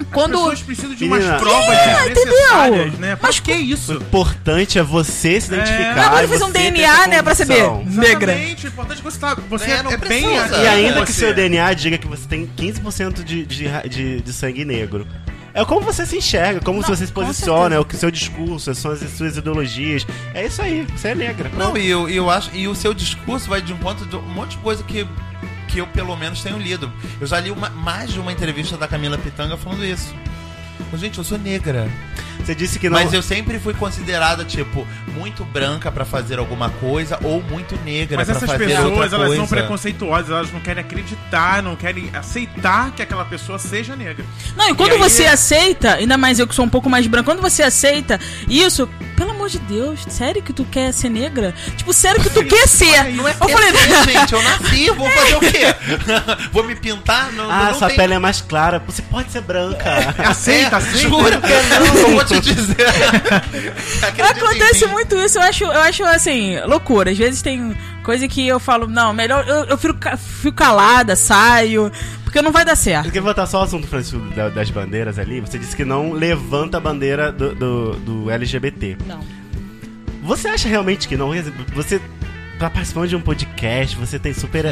As 0.00 0.06
quando. 0.12 0.32
pessoas 0.32 0.62
precisam 0.62 0.94
de 0.94 1.04
umas 1.04 1.18
Menina, 1.20 1.38
provas 1.38 1.68
É, 1.78 2.06
entendeu? 2.10 2.98
né? 2.98 3.18
Mas 3.20 3.40
que 3.40 3.52
O 3.52 3.56
isso? 3.56 3.92
importante 3.94 4.78
é 4.78 4.82
você 4.82 5.40
se 5.40 5.48
identificar. 5.52 5.94
Não, 5.96 6.02
agora 6.02 6.28
fez 6.28 6.42
um 6.42 6.50
DNA, 6.50 7.06
né, 7.06 7.22
pra 7.22 7.34
saber. 7.34 7.62
Negra. 7.86 8.32
Exatamente. 8.32 8.66
O 8.66 8.68
importante 8.68 8.92
é 8.92 8.96
que 8.96 9.02
você, 9.04 9.18
tá, 9.18 9.34
você 9.48 9.64
É, 9.70 9.70
é, 9.76 9.82
não 9.82 9.96
bem 9.98 10.38
aqui 10.38 10.60
E 10.60 10.66
ainda 10.66 11.00
que 11.04 11.12
você. 11.12 11.20
seu 11.20 11.34
DNA 11.34 11.72
diga 11.74 11.98
que 11.98 12.06
você 12.06 12.26
tem 12.28 12.46
15% 12.56 13.22
de, 13.24 13.46
de, 13.46 13.68
de, 13.88 14.20
de 14.20 14.32
sangue 14.32 14.64
negro. 14.64 15.06
É 15.54 15.64
como 15.64 15.80
você 15.80 16.04
se 16.04 16.18
enxerga, 16.18 16.60
como 16.60 16.82
Não, 16.82 16.86
você 16.86 17.06
se 17.06 17.12
posiciona, 17.12 17.74
é 17.76 17.78
o 17.78 17.84
que 17.84 17.96
seu 17.96 18.10
discurso, 18.10 18.74
são 18.74 18.90
as 18.92 19.00
suas 19.16 19.38
ideologias. 19.38 20.06
É 20.34 20.44
isso 20.44 20.60
aí, 20.60 20.86
você 20.94 21.08
é 21.08 21.14
negra. 21.14 21.50
Não, 21.56 21.74
e 21.78 21.88
eu, 21.88 22.06
eu 22.10 22.28
acho. 22.28 22.50
E 22.52 22.68
o 22.68 22.74
seu 22.74 22.92
discurso 22.92 23.48
vai 23.48 23.62
de 23.62 23.72
encontro 23.72 24.04
de 24.04 24.16
um 24.16 24.20
monte 24.20 24.50
de 24.50 24.58
coisa 24.58 24.82
que, 24.82 25.06
que 25.76 25.80
eu, 25.82 25.86
pelo 25.86 26.16
menos, 26.16 26.42
tenho 26.42 26.56
lido. 26.56 26.90
Eu 27.20 27.26
já 27.26 27.38
li 27.38 27.50
uma- 27.50 27.68
mais 27.68 28.10
de 28.10 28.18
uma 28.18 28.32
entrevista 28.32 28.78
da 28.78 28.88
Camila 28.88 29.18
Pitanga 29.18 29.58
falando 29.58 29.84
isso. 29.84 30.14
Mas, 30.90 31.00
Gente, 31.02 31.18
eu 31.18 31.24
sou 31.24 31.36
negra. 31.38 31.86
Você 32.42 32.54
disse 32.54 32.78
que 32.78 32.88
não. 32.88 32.98
Mas 32.98 33.12
eu 33.12 33.22
sempre 33.22 33.58
fui 33.58 33.74
considerada, 33.74 34.44
tipo, 34.44 34.86
muito 35.14 35.44
branca 35.44 35.90
pra 35.90 36.04
fazer 36.04 36.38
alguma 36.38 36.70
coisa 36.70 37.18
ou 37.22 37.42
muito 37.42 37.76
negra 37.84 38.16
Mas 38.18 38.28
essas 38.28 38.44
fazer 38.44 38.66
pessoas, 38.66 38.84
outra 38.84 39.04
elas 39.16 39.18
coisa. 39.28 39.36
são 39.36 39.46
preconceituosas, 39.48 40.30
elas 40.30 40.52
não 40.52 40.60
querem 40.60 40.82
acreditar, 40.84 41.62
não 41.62 41.74
querem 41.76 42.08
aceitar 42.14 42.92
que 42.92 43.02
aquela 43.02 43.24
pessoa 43.24 43.58
seja 43.58 43.96
negra. 43.96 44.24
Não, 44.56 44.68
e 44.70 44.74
quando 44.74 44.90
E 44.90 44.94
aí 44.94 44.98
você 44.98 45.24
é- 45.24 45.30
aceita, 45.30 45.94
ainda 45.94 46.16
mais 46.16 46.38
eu 46.38 46.46
que 46.46 46.54
sou 46.54 46.64
um 46.64 46.68
pouco 46.68 46.88
mais 46.88 47.06
branca, 47.06 47.24
quando 47.24 47.40
você 47.42 47.62
aceita 47.62 48.20
isso, 48.48 48.88
pelo 49.16 49.35
amor 49.46 49.48
de 49.50 49.58
Deus, 49.60 50.00
sério 50.08 50.42
que 50.42 50.52
tu 50.52 50.64
quer 50.64 50.92
ser 50.92 51.08
negra? 51.08 51.54
Tipo, 51.76 51.92
sério 51.92 52.20
que 52.20 52.28
tu 52.30 52.44
quer 52.44 52.66
ser? 52.66 53.04
Não 53.14 53.26
é 53.26 53.30
eu 53.32 53.48
falei, 53.48 53.70
gente, 54.04 54.32
eu 54.32 54.42
nasci, 54.42 54.90
vou 54.90 55.08
fazer 55.08 55.36
o 55.36 55.40
quê? 55.40 55.74
vou 56.52 56.64
me 56.64 56.74
pintar? 56.74 57.32
Não, 57.32 57.50
Ah, 57.50 57.66
não 57.70 57.74
sua 57.74 57.88
tem... 57.88 57.96
pele 57.96 58.14
é 58.14 58.18
mais 58.18 58.40
clara. 58.40 58.82
Você 58.86 59.02
pode 59.02 59.30
ser 59.30 59.42
branca. 59.42 60.14
Aceita, 60.18 60.74
É, 60.76 60.78
aceita. 60.78 60.98
Jura? 60.98 61.40
Não, 61.40 62.10
vou 62.12 62.24
te 62.24 62.40
dizer. 62.40 62.76
Acontece 64.36 64.86
muito 64.86 65.16
isso, 65.16 65.38
eu 65.38 65.42
acho, 65.42 65.64
eu 65.64 65.80
acho 65.82 66.04
assim, 66.04 66.58
loucura. 66.66 67.10
Às 67.12 67.18
vezes 67.18 67.42
tem 67.42 67.76
coisa 68.02 68.26
que 68.28 68.46
eu 68.46 68.58
falo, 68.58 68.86
não, 68.86 69.12
melhor 69.12 69.46
eu, 69.46 69.64
eu 69.64 69.78
fico, 69.78 69.94
fico 70.40 70.56
calada, 70.56 71.14
saio, 71.16 71.90
porque 72.36 72.44
não 72.44 72.52
vai 72.52 72.66
dar 72.66 72.72
Eu 72.72 72.76
certo. 72.76 73.04
queria 73.06 73.22
voltar 73.22 73.46
só 73.46 73.56
ao 73.58 73.62
assunto, 73.64 73.86
Francisco, 73.86 74.18
da- 74.34 74.50
das 74.50 74.68
bandeiras 74.70 75.18
ali. 75.18 75.40
Você 75.40 75.58
disse 75.58 75.74
que 75.74 75.86
não 75.86 76.12
levanta 76.12 76.76
a 76.76 76.80
bandeira 76.80 77.32
do, 77.32 77.54
do, 77.54 77.92
do 77.96 78.30
LGBT. 78.30 78.98
Não. 79.06 79.20
Você 80.22 80.46
acha 80.48 80.68
realmente 80.68 81.08
que 81.08 81.16
não? 81.16 81.30
Você 81.74 81.98
tá 82.58 82.68
participando 82.68 83.08
de 83.08 83.16
um 83.16 83.22
podcast, 83.22 83.96
você 83.96 84.18
tem 84.18 84.34
super 84.34 84.66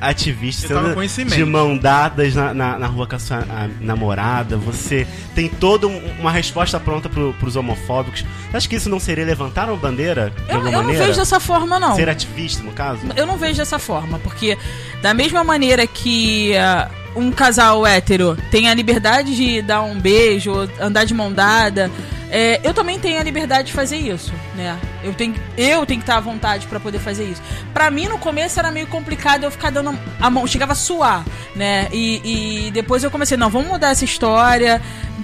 ativista, 0.00 0.72
Eu 0.72 0.94
você 0.94 1.24
de 1.24 1.44
mão 1.44 1.76
dadas 1.76 2.34
na, 2.34 2.54
na, 2.54 2.78
na 2.78 2.86
rua 2.86 3.06
com 3.06 3.16
a 3.16 3.18
sua 3.18 3.38
a, 3.38 3.68
namorada, 3.80 4.56
você 4.56 5.06
tem 5.34 5.48
toda 5.48 5.86
um- 5.86 6.02
uma 6.18 6.30
resposta 6.30 6.80
pronta 6.80 7.10
pro, 7.10 7.34
pros 7.34 7.56
homofóbicos. 7.56 8.24
Você 8.50 8.56
acha 8.56 8.68
que 8.68 8.76
isso 8.76 8.88
não 8.88 9.00
seria 9.00 9.24
levantar 9.26 9.68
uma 9.68 9.76
bandeira 9.76 10.30
de 10.30 10.50
Eu, 10.50 10.56
alguma 10.56 10.72
eu 10.72 10.82
não 10.82 10.92
vejo 10.92 11.18
dessa 11.18 11.38
forma, 11.40 11.78
não. 11.78 11.94
Ser 11.94 12.08
ativista, 12.08 12.62
no 12.62 12.72
caso? 12.72 13.00
Eu 13.16 13.26
não 13.26 13.36
vejo 13.36 13.58
dessa 13.58 13.78
forma, 13.78 14.18
porque 14.18 14.56
da 15.02 15.12
mesma 15.12 15.42
maneira 15.44 15.86
que 15.86 16.54
ah, 16.56 16.88
um 17.14 17.30
casal 17.30 17.86
hétero 17.86 18.36
tem 18.50 18.68
a 18.68 18.74
liberdade 18.74 19.34
de 19.34 19.62
dar 19.62 19.82
um 19.82 19.98
beijo, 19.98 20.52
andar 20.80 21.04
de 21.04 21.14
mão 21.14 21.32
dada, 21.32 21.90
é, 22.34 22.58
eu 22.64 22.72
também 22.72 22.98
tenho 22.98 23.20
a 23.20 23.22
liberdade 23.22 23.68
de 23.68 23.74
fazer 23.74 23.98
isso, 23.98 24.32
né? 24.56 24.78
Eu 25.04 25.12
tenho, 25.12 25.34
eu 25.54 25.84
tenho 25.84 26.00
que 26.00 26.04
estar 26.04 26.16
à 26.16 26.20
vontade 26.20 26.66
pra 26.66 26.80
poder 26.80 26.98
fazer 26.98 27.24
isso. 27.24 27.42
Pra 27.74 27.90
mim, 27.90 28.08
no 28.08 28.16
começo, 28.16 28.58
era 28.58 28.70
meio 28.70 28.86
complicado 28.86 29.44
eu 29.44 29.50
ficar 29.50 29.68
dando 29.68 29.98
a 30.18 30.30
mão, 30.30 30.46
chegava 30.46 30.72
a 30.72 30.74
suar, 30.74 31.26
né? 31.54 31.88
E, 31.92 32.66
e 32.68 32.70
depois 32.70 33.04
eu 33.04 33.10
comecei, 33.10 33.36
não, 33.36 33.50
vamos 33.50 33.68
mudar 33.68 33.90
essa 33.90 34.06
história, 34.06 34.80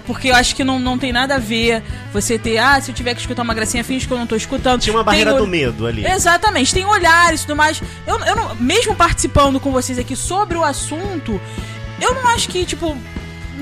porque 0.06 0.28
eu 0.28 0.34
acho 0.34 0.54
que 0.54 0.62
não, 0.62 0.78
não 0.78 0.98
tem 0.98 1.10
nada 1.10 1.36
a 1.36 1.38
ver 1.38 1.82
você 2.12 2.38
ter, 2.38 2.58
ah, 2.58 2.78
se 2.78 2.90
eu 2.90 2.94
tiver 2.94 3.14
que 3.14 3.20
escutar 3.20 3.40
uma 3.40 3.54
gracinha, 3.54 3.82
finge 3.82 4.06
que 4.06 4.12
eu 4.12 4.18
não 4.18 4.26
tô 4.26 4.36
escutando. 4.36 4.82
Tinha 4.82 4.94
uma 4.94 5.02
barreira 5.02 5.30
Tem 5.30 5.40
do 5.40 5.46
medo 5.46 5.86
ali. 5.86 6.06
Exatamente, 6.06 6.74
tem 6.74 6.84
olhares 6.84 7.40
e 7.40 7.46
tudo 7.46 7.56
mais. 7.56 7.82
Eu, 8.06 8.18
eu 8.20 8.36
não, 8.36 8.54
mesmo 8.56 8.94
participando 8.94 9.58
com 9.58 9.72
vocês 9.72 9.98
aqui 9.98 10.14
sobre 10.14 10.58
o 10.58 10.62
assunto, 10.62 11.40
eu 12.00 12.14
não 12.14 12.26
acho 12.28 12.48
que, 12.48 12.64
tipo, 12.64 12.96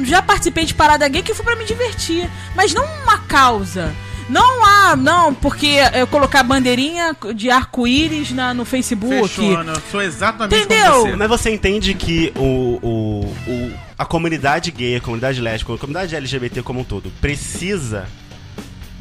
já 0.04 0.20
participei 0.22 0.64
de 0.64 0.74
parada 0.74 1.06
gay 1.08 1.22
que 1.22 1.34
foi 1.34 1.44
pra 1.44 1.56
me 1.56 1.64
divertir, 1.64 2.28
mas 2.54 2.72
não 2.74 2.84
uma 3.02 3.18
causa. 3.18 3.94
Não 4.28 4.64
há, 4.64 4.96
não, 4.96 5.32
porque 5.32 5.76
eu 5.94 6.04
colocar 6.08 6.42
bandeirinha 6.42 7.16
de 7.32 7.48
arco-íris 7.48 8.32
na- 8.32 8.52
no 8.52 8.64
Facebook. 8.64 9.28
Fechou, 9.28 9.56
Ana. 9.56 9.74
Eu 9.74 9.82
sou 9.88 10.02
exatamente 10.02 10.64
Entendeu? 10.64 10.92
como 10.92 11.06
você. 11.10 11.16
Mas 11.16 11.28
você 11.28 11.50
entende 11.54 11.94
que 11.94 12.32
o, 12.34 12.80
o, 12.82 13.34
o- 13.48 13.72
a 13.96 14.04
comunidade 14.04 14.72
gay, 14.72 14.96
a 14.96 15.00
comunidade 15.00 15.40
lésbica, 15.40 15.74
a 15.74 15.78
comunidade 15.78 16.16
LGBT 16.16 16.60
como 16.62 16.80
um 16.80 16.84
todo, 16.84 17.08
precisa 17.20 18.08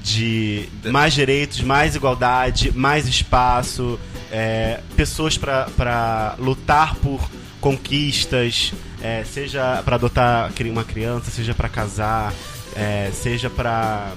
de 0.03 0.69
mais 0.91 1.13
direitos, 1.13 1.61
mais 1.61 1.95
igualdade, 1.95 2.71
mais 2.75 3.07
espaço, 3.07 3.99
é, 4.31 4.79
pessoas 4.95 5.37
para 5.37 6.35
lutar 6.37 6.93
por 6.95 7.19
conquistas, 7.65 8.71
é, 9.01 9.23
seja 9.23 9.81
para 9.83 9.95
adotar 9.95 10.51
uma 10.65 10.83
criança, 10.83 11.31
seja 11.31 11.51
para 11.51 11.67
casar, 11.67 12.31
é, 12.75 13.09
seja 13.11 13.49
para 13.49 14.13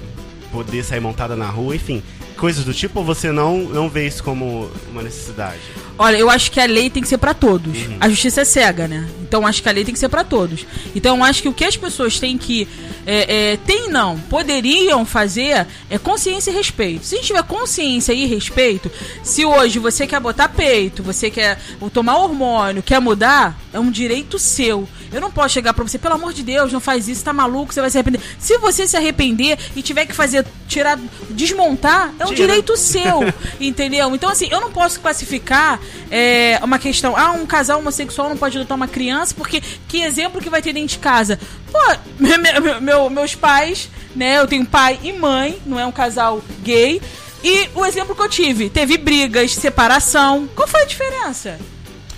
poder 0.51 0.83
sair 0.83 0.99
montada 0.99 1.35
na 1.35 1.47
rua, 1.47 1.75
enfim, 1.75 2.03
coisas 2.37 2.63
do 2.63 2.75
tipo, 2.75 2.99
ou 2.99 3.05
você 3.05 3.31
não, 3.31 3.57
não 3.57 3.89
vê 3.89 4.05
isso 4.05 4.23
como 4.23 4.69
uma 4.91 5.01
necessidade? 5.01 5.61
Olha, 6.01 6.15
eu 6.15 6.29
acho 6.29 6.49
que 6.49 6.61
a 6.61 6.65
lei 6.65 6.89
tem 6.89 7.03
que 7.03 7.09
ser 7.09 7.17
pra 7.17 7.33
todos. 7.33 7.77
A 7.99 8.07
justiça 8.07 8.39
é 8.39 8.45
cega, 8.45 8.87
né? 8.87 9.09
Então 9.21 9.45
acho 9.45 9.61
que 9.61 9.67
a 9.67 9.71
lei 9.73 9.83
tem 9.83 9.93
que 9.93 9.99
ser 9.99 10.07
pra 10.07 10.23
todos. 10.23 10.65
Então 10.95 11.17
eu 11.17 11.23
acho 11.25 11.41
que 11.41 11.49
o 11.49 11.53
que 11.53 11.65
as 11.65 11.75
pessoas 11.75 12.17
têm 12.17 12.37
que. 12.37 12.69
É, 13.05 13.51
é, 13.51 13.57
tem 13.57 13.89
não, 13.89 14.17
poderiam 14.17 15.05
fazer 15.05 15.67
é 15.89 15.97
consciência 15.97 16.51
e 16.51 16.53
respeito. 16.53 17.05
Se 17.05 17.15
a 17.15 17.17
gente 17.17 17.27
tiver 17.27 17.43
consciência 17.43 18.13
e 18.13 18.25
respeito, 18.25 18.89
se 19.23 19.43
hoje 19.43 19.77
você 19.77 20.07
quer 20.07 20.21
botar 20.21 20.47
peito, 20.47 21.03
você 21.03 21.29
quer 21.29 21.59
tomar 21.91 22.17
hormônio, 22.17 22.81
quer 22.81 23.01
mudar, 23.01 23.59
é 23.73 23.79
um 23.79 23.91
direito 23.91 24.39
seu. 24.39 24.87
Eu 25.11 25.19
não 25.19 25.31
posso 25.31 25.53
chegar 25.55 25.73
pra 25.73 25.83
você, 25.83 25.97
pelo 25.97 26.15
amor 26.15 26.33
de 26.33 26.43
Deus, 26.43 26.71
não 26.71 26.79
faz 26.79 27.07
isso, 27.07 27.23
tá 27.23 27.33
maluco, 27.33 27.73
você 27.73 27.81
vai 27.81 27.89
se 27.89 27.97
arrepender. 27.97 28.21
Se 28.37 28.57
você 28.59 28.87
se 28.87 28.95
arrepender 28.95 29.57
e 29.75 29.81
tiver 29.81 30.05
que 30.05 30.13
fazer, 30.13 30.45
tirar, 30.67 30.99
desmontar, 31.31 32.13
é 32.19 32.25
um 32.25 32.29
Tira. 32.29 32.47
direito 32.47 32.77
seu, 32.77 33.21
entendeu? 33.59 34.13
Então, 34.13 34.29
assim, 34.29 34.47
eu 34.51 34.61
não 34.61 34.71
posso 34.71 34.99
classificar 34.99 35.79
é, 36.11 36.59
uma 36.63 36.79
questão, 36.79 37.15
ah, 37.17 37.31
um 37.31 37.45
casal 37.45 37.79
homossexual 37.79 38.29
não 38.29 38.37
pode 38.37 38.57
adotar 38.57 38.75
uma 38.75 38.87
criança, 38.87 39.33
porque 39.35 39.61
que 39.87 40.01
exemplo 40.01 40.41
que 40.41 40.49
vai 40.49 40.61
ter 40.61 40.73
dentro 40.73 40.89
de 40.89 40.99
casa? 40.99 41.39
Pô, 41.71 41.79
me- 42.19 42.37
me- 42.37 42.79
meu- 42.81 43.09
meus 43.09 43.35
pais, 43.35 43.89
né, 44.15 44.37
eu 44.39 44.47
tenho 44.47 44.65
pai 44.65 44.99
e 45.03 45.11
mãe, 45.13 45.59
não 45.65 45.79
é 45.79 45.85
um 45.85 45.91
casal 45.91 46.41
gay, 46.63 47.01
e 47.43 47.69
o 47.75 47.85
exemplo 47.85 48.15
que 48.15 48.21
eu 48.21 48.29
tive, 48.29 48.69
teve 48.69 48.97
brigas, 48.97 49.55
separação, 49.55 50.49
qual 50.55 50.67
foi 50.67 50.81
a 50.81 50.85
diferença? 50.85 51.57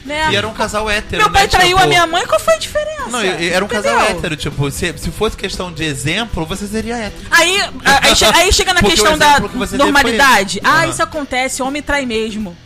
Né? 0.04 0.32
E 0.32 0.36
era 0.36 0.48
um 0.48 0.54
casal 0.54 0.90
hétero, 0.90 1.22
Meu 1.22 1.32
pai 1.32 1.44
né? 1.44 1.48
traiu 1.48 1.78
Tipo, 1.78 1.84
a 1.84 1.86
minha 1.88 2.08
mãe, 2.08 2.26
qual 2.26 2.40
foi 2.40 2.56
a 2.56 2.58
diferença? 2.58 3.08
Não, 3.08 3.20
era 3.22 3.64
um 3.64 3.68
casal 3.68 3.94
Entendeu? 3.98 4.18
hétero, 4.18 4.36
tipo, 4.36 4.72
se, 4.72 4.92
se 4.98 5.12
fosse 5.12 5.38
questão 5.38 5.72
de 5.72 5.84
exemplo, 5.84 6.44
você 6.44 6.66
seria 6.66 6.96
hétero. 6.98 7.28
Aí, 7.30 7.62
aí, 7.86 8.14
aí 8.34 8.52
chega 8.52 8.74
na 8.74 8.80
Porque 8.80 8.96
questão 8.96 9.16
da 9.16 9.40
que 9.40 9.78
normalidade. 9.78 10.60
Ah, 10.64 10.80
Aham. 10.80 10.90
isso 10.90 11.04
acontece, 11.04 11.62
homem 11.62 11.84
trai 11.84 12.08
mesmo. 12.08 12.58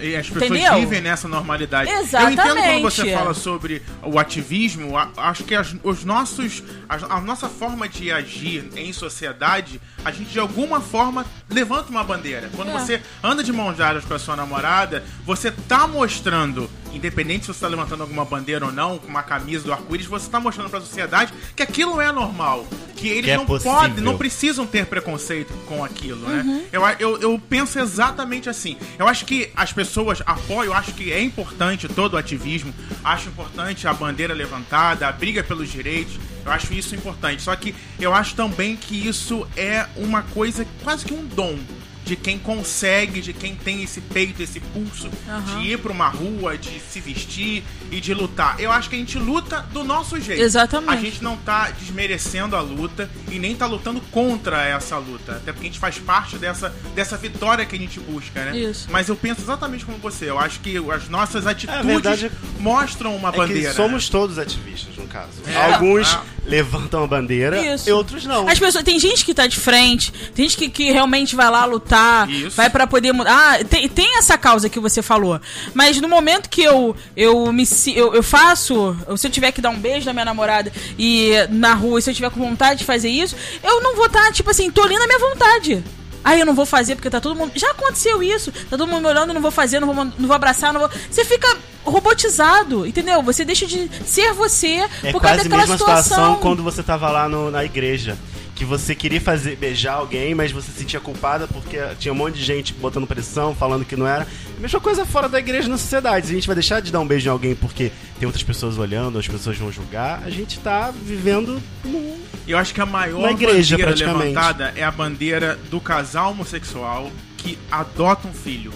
E 0.00 0.16
as 0.16 0.28
pessoas 0.28 0.50
Entendeu? 0.50 0.74
vivem 0.80 1.00
nessa 1.00 1.26
normalidade. 1.28 1.90
Eu 1.90 2.00
Exatamente. 2.00 2.40
entendo 2.40 2.80
quando 2.80 2.82
você 2.82 3.12
fala 3.12 3.34
sobre 3.34 3.82
o 4.02 4.18
ativismo, 4.18 4.96
a- 4.98 5.10
acho 5.16 5.44
que 5.44 5.54
as, 5.54 5.74
os 5.82 6.04
nossos, 6.04 6.62
a, 6.88 7.16
a 7.16 7.20
nossa 7.20 7.48
forma 7.48 7.88
de 7.88 8.10
agir 8.10 8.68
em 8.76 8.92
sociedade, 8.92 9.80
a 10.04 10.10
gente 10.10 10.30
de 10.30 10.38
alguma 10.38 10.80
forma 10.80 11.24
levanta 11.48 11.90
uma 11.90 12.04
bandeira. 12.04 12.50
Quando 12.54 12.70
É. 12.70 12.72
você 12.72 13.02
anda 13.22 13.42
de 13.42 13.52
mãos 13.52 13.76
dadas 13.76 14.04
com 14.04 14.14
a 14.14 14.18
sua 14.18 14.36
namorada, 14.36 15.02
você 15.24 15.50
tá 15.50 15.86
mostrando, 15.86 16.68
independente 16.96 17.46
se 17.46 17.52
você 17.52 17.60
tá 17.60 17.68
levantando 17.68 18.02
alguma 18.02 18.24
bandeira 18.24 18.66
ou 18.66 18.72
não, 18.72 18.98
com 18.98 19.08
uma 19.08 19.22
camisa 19.22 19.64
do 19.64 19.72
arco-íris, 19.72 20.06
você 20.06 20.30
tá 20.30 20.38
mostrando 20.40 20.70
pra 20.70 20.80
sociedade 20.80 21.32
que 21.56 21.62
aquilo 21.62 22.00
é 22.00 22.10
normal. 22.12 22.66
Que 22.96 23.08
eles 23.08 23.24
Que 23.24 23.30
é 23.32 23.36
não 23.36 23.44
possível. 23.44 23.72
podem, 23.72 24.02
não 24.04 24.16
precisam 24.16 24.66
ter 24.66 24.86
preconceito 24.86 25.52
com 25.66 25.84
aquilo, 25.84 26.26
né? 26.28 26.64
Eu, 26.72 26.84
a- 26.84 26.94
eu, 26.98 27.20
eu 27.20 27.38
penso 27.50 27.78
exatamente 27.78 28.48
assim. 28.48 28.76
Eu 28.98 29.06
acho 29.08 29.24
que 29.26 29.50
as 29.54 29.72
pessoas 29.72 30.22
apoiam, 30.24 30.64
eu 30.72 30.74
acho 30.74 30.92
que 30.94 31.12
é 31.12 31.20
importante 31.22 31.86
todo 31.88 32.14
o 32.14 32.16
ativismo, 32.16 32.72
acho 33.02 33.28
importante 33.28 33.86
a 33.86 33.92
bandeira 33.92 34.32
levantada, 34.32 35.06
a 35.08 35.12
briga 35.12 35.42
pelos 35.42 35.70
direitos, 35.70 36.14
eu 36.46 36.52
acho 36.52 36.72
isso 36.72 36.94
importante. 36.94 37.42
Só 37.42 37.54
que 37.56 37.74
eu 37.98 38.14
acho 38.14 38.34
também 38.36 38.76
que 38.76 39.06
isso 39.06 39.46
é 39.56 39.86
uma 39.96 40.22
coisa, 40.22 40.66
quase 40.82 41.04
que 41.04 41.12
um 41.12 41.24
dom. 41.26 41.58
De 42.04 42.16
quem 42.16 42.38
consegue, 42.38 43.20
de 43.22 43.32
quem 43.32 43.54
tem 43.54 43.82
esse 43.82 44.00
peito, 44.00 44.42
esse 44.42 44.60
pulso 44.60 45.08
Aham. 45.28 45.60
de 45.62 45.68
ir 45.72 45.78
pra 45.78 45.90
uma 45.90 46.08
rua, 46.08 46.56
de 46.58 46.78
se 46.80 47.00
vestir 47.00 47.64
e 47.90 48.00
de 48.00 48.12
lutar. 48.12 48.56
Eu 48.60 48.70
acho 48.70 48.90
que 48.90 48.96
a 48.96 48.98
gente 48.98 49.18
luta 49.18 49.60
do 49.72 49.82
nosso 49.82 50.20
jeito. 50.20 50.42
Exatamente. 50.42 50.98
A 50.98 51.00
gente 51.00 51.24
não 51.24 51.36
tá 51.36 51.70
desmerecendo 51.70 52.56
a 52.56 52.60
luta 52.60 53.10
e 53.30 53.38
nem 53.38 53.54
tá 53.56 53.66
lutando 53.66 54.00
contra 54.10 54.62
essa 54.66 54.98
luta. 54.98 55.32
Até 55.36 55.52
porque 55.52 55.66
a 55.66 55.70
gente 55.70 55.78
faz 55.80 55.98
parte 55.98 56.36
dessa, 56.36 56.74
dessa 56.94 57.16
vitória 57.16 57.64
que 57.64 57.74
a 57.74 57.78
gente 57.78 57.98
busca, 58.00 58.44
né? 58.44 58.56
Isso. 58.56 58.86
Mas 58.90 59.08
eu 59.08 59.16
penso 59.16 59.40
exatamente 59.40 59.84
como 59.86 59.96
você. 59.98 60.28
Eu 60.28 60.38
acho 60.38 60.60
que 60.60 60.76
as 60.92 61.08
nossas 61.08 61.46
atitudes 61.46 61.84
verdade 61.86 62.30
mostram 62.58 63.16
uma 63.16 63.30
É 63.30 63.32
bandeira. 63.32 63.70
que 63.70 63.76
somos 63.76 64.08
todos 64.10 64.38
ativistas, 64.38 64.94
no 64.96 65.06
caso. 65.06 65.30
É. 65.46 65.72
Alguns 65.72 66.12
Ah. 66.14 66.22
levantam 66.44 67.02
a 67.02 67.06
bandeira 67.06 67.74
Isso. 67.74 67.88
e 67.88 67.92
outros 67.92 68.24
não. 68.26 68.46
As 68.48 68.58
pessoas, 68.58 68.84
tem 68.84 68.98
gente 68.98 69.24
que 69.24 69.32
tá 69.32 69.46
de 69.46 69.58
frente, 69.58 70.12
tem 70.34 70.46
gente 70.48 70.56
que, 70.58 70.68
que 70.68 70.92
realmente 70.92 71.34
vai 71.34 71.48
lá 71.50 71.64
lutar, 71.64 71.93
Isso. 72.28 72.56
vai 72.56 72.68
pra 72.70 72.86
poder 72.86 73.12
mudar. 73.12 73.30
Ah, 73.60 73.64
tem, 73.64 73.88
tem 73.88 74.18
essa 74.18 74.36
causa 74.38 74.68
que 74.68 74.80
você 74.80 75.02
falou. 75.02 75.40
Mas 75.72 76.00
no 76.00 76.08
momento 76.08 76.48
que 76.48 76.62
eu 76.62 76.96
eu 77.16 77.52
me 77.52 77.64
eu, 77.94 78.14
eu 78.14 78.22
faço, 78.22 78.96
se 79.16 79.26
eu 79.26 79.30
tiver 79.30 79.52
que 79.52 79.60
dar 79.60 79.70
um 79.70 79.78
beijo 79.78 80.06
na 80.06 80.12
minha 80.12 80.24
namorada 80.24 80.72
e 80.98 81.32
na 81.50 81.74
rua, 81.74 82.00
se 82.00 82.10
eu 82.10 82.14
tiver 82.14 82.30
com 82.30 82.40
vontade 82.40 82.80
de 82.80 82.84
fazer 82.84 83.08
isso, 83.08 83.36
eu 83.62 83.80
não 83.82 83.94
vou 83.96 84.06
estar, 84.06 84.32
tipo 84.32 84.50
assim, 84.50 84.70
tô 84.70 84.82
ali 84.82 84.96
na 84.98 85.06
minha 85.06 85.18
vontade. 85.18 85.84
Aí 86.22 86.40
eu 86.40 86.46
não 86.46 86.54
vou 86.54 86.64
fazer 86.64 86.94
porque 86.94 87.10
tá 87.10 87.20
todo 87.20 87.36
mundo. 87.36 87.52
Já 87.54 87.70
aconteceu 87.72 88.22
isso. 88.22 88.50
Tá 88.50 88.78
todo 88.78 88.86
mundo 88.86 89.02
me 89.02 89.08
olhando, 89.08 89.28
eu 89.28 89.34
não 89.34 89.42
vou 89.42 89.50
fazer, 89.50 89.78
não 89.78 89.92
vou, 89.92 90.04
não 90.04 90.26
vou 90.26 90.34
abraçar, 90.34 90.72
não 90.72 90.80
vou. 90.80 90.90
Você 91.10 91.22
fica 91.22 91.54
robotizado, 91.84 92.86
entendeu? 92.86 93.22
Você 93.22 93.44
deixa 93.44 93.66
de 93.66 93.90
ser 94.06 94.32
você 94.32 94.86
É 95.02 95.12
por 95.12 95.20
causa 95.20 95.36
quase 95.36 95.40
a 95.40 95.42
daquela 95.44 95.56
mesma 95.62 95.76
situação. 95.78 96.02
situação 96.02 96.36
quando 96.36 96.62
você 96.62 96.82
tava 96.82 97.10
lá 97.10 97.28
no- 97.28 97.50
na 97.50 97.64
igreja. 97.64 98.16
Que 98.54 98.64
você 98.64 98.94
queria 98.94 99.20
fazer 99.20 99.56
beijar 99.56 99.94
alguém, 99.94 100.34
mas 100.34 100.52
você 100.52 100.70
se 100.70 100.78
sentia 100.78 101.00
culpada 101.00 101.48
porque 101.48 101.76
tinha 101.98 102.12
um 102.12 102.16
monte 102.16 102.36
de 102.36 102.44
gente 102.44 102.72
botando 102.72 103.06
pressão, 103.06 103.54
falando 103.54 103.84
que 103.84 103.96
não 103.96 104.06
era. 104.06 104.26
Mesma 104.60 104.80
coisa 104.80 105.04
fora 105.04 105.28
da 105.28 105.38
igreja 105.38 105.68
na 105.68 105.76
sociedade. 105.76 106.26
Se 106.26 106.32
a 106.32 106.34
gente 106.36 106.46
vai 106.46 106.54
deixar 106.54 106.80
de 106.80 106.92
dar 106.92 107.00
um 107.00 107.06
beijo 107.06 107.28
em 107.28 107.32
alguém 107.32 107.54
porque 107.54 107.90
tem 108.18 108.26
outras 108.26 108.44
pessoas 108.44 108.78
olhando, 108.78 109.18
as 109.18 109.26
pessoas 109.26 109.58
vão 109.58 109.72
julgar, 109.72 110.22
a 110.24 110.30
gente 110.30 110.60
tá 110.60 110.92
vivendo 110.92 111.60
num 111.84 112.16
Eu 112.46 112.56
acho 112.56 112.72
que 112.72 112.80
a 112.80 112.86
maior 112.86 113.28
igreja, 113.30 113.76
bandeira 113.76 114.12
levantada 114.12 114.72
é 114.76 114.84
a 114.84 114.90
bandeira 114.90 115.58
do 115.68 115.80
casal 115.80 116.30
homossexual 116.30 117.10
que 117.36 117.58
adota 117.70 118.28
um 118.28 118.32
filho. 118.32 118.72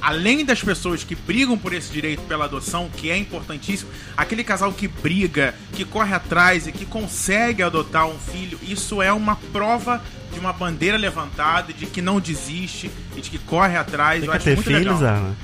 Além 0.00 0.44
das 0.44 0.62
pessoas 0.62 1.02
que 1.02 1.14
brigam 1.14 1.58
por 1.58 1.72
esse 1.72 1.92
direito 1.92 2.22
pela 2.22 2.44
adoção, 2.44 2.88
que 2.96 3.10
é 3.10 3.16
importantíssimo, 3.16 3.90
aquele 4.16 4.44
casal 4.44 4.72
que 4.72 4.86
briga, 4.86 5.54
que 5.72 5.84
corre 5.84 6.14
atrás 6.14 6.66
e 6.66 6.72
que 6.72 6.86
consegue 6.86 7.62
adotar 7.62 8.06
um 8.06 8.18
filho, 8.18 8.58
isso 8.62 9.02
é 9.02 9.12
uma 9.12 9.36
prova 9.52 10.02
de 10.32 10.38
uma 10.38 10.52
bandeira 10.52 10.96
levantada, 10.96 11.72
de 11.72 11.86
que 11.86 12.00
não 12.00 12.20
desiste 12.20 12.90
e 13.16 13.20
de 13.20 13.30
que 13.30 13.38
corre 13.38 13.76
atrás. 13.76 14.22
Quer 14.24 14.30
acho 14.30 14.44
ter 14.44 14.54
muito 14.54 14.66
filhos, 14.66 15.00
legal. 15.00 15.16
Ana? 15.16 15.36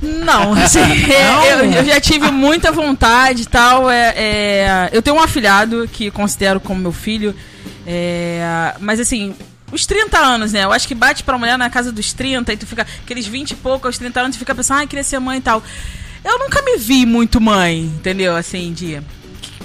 Não, 0.00 0.52
assim, 0.62 0.80
é, 0.80 1.52
Eu, 1.52 1.64
eu 1.72 1.84
já 1.84 2.00
tive 2.00 2.30
muita 2.30 2.70
vontade 2.70 3.42
e 3.42 3.46
tal. 3.46 3.90
É, 3.90 4.14
é, 4.16 4.90
eu 4.92 5.02
tenho 5.02 5.16
um 5.16 5.20
afilhado 5.20 5.88
que 5.92 6.10
considero 6.10 6.60
como 6.60 6.80
meu 6.80 6.92
filho. 6.92 7.34
é, 7.86 8.74
mas 8.78 9.00
assim, 9.00 9.34
os 9.70 9.86
30 9.86 10.18
anos, 10.18 10.52
né? 10.52 10.64
Eu 10.64 10.72
acho 10.72 10.88
que 10.88 10.94
bate 10.94 11.22
pra 11.22 11.38
mulher 11.38 11.58
na 11.58 11.68
casa 11.70 11.92
dos 11.92 12.12
30 12.12 12.52
e 12.52 12.56
tu 12.56 12.66
fica 12.66 12.86
aqueles 13.02 13.26
20 13.26 13.52
e 13.52 13.56
pouco 13.56 13.86
aos 13.86 13.98
30 13.98 14.20
anos, 14.20 14.36
tu 14.36 14.38
fica 14.38 14.54
pensando, 14.54 14.82
ah, 14.82 14.86
queria 14.86 15.04
ser 15.04 15.18
mãe 15.18 15.38
e 15.38 15.42
tal. 15.42 15.62
Eu 16.24 16.38
nunca 16.38 16.60
me 16.62 16.76
vi 16.76 17.06
muito 17.06 17.40
mãe, 17.40 17.80
entendeu? 17.80 18.34
Assim, 18.36 18.72
de. 18.72 19.00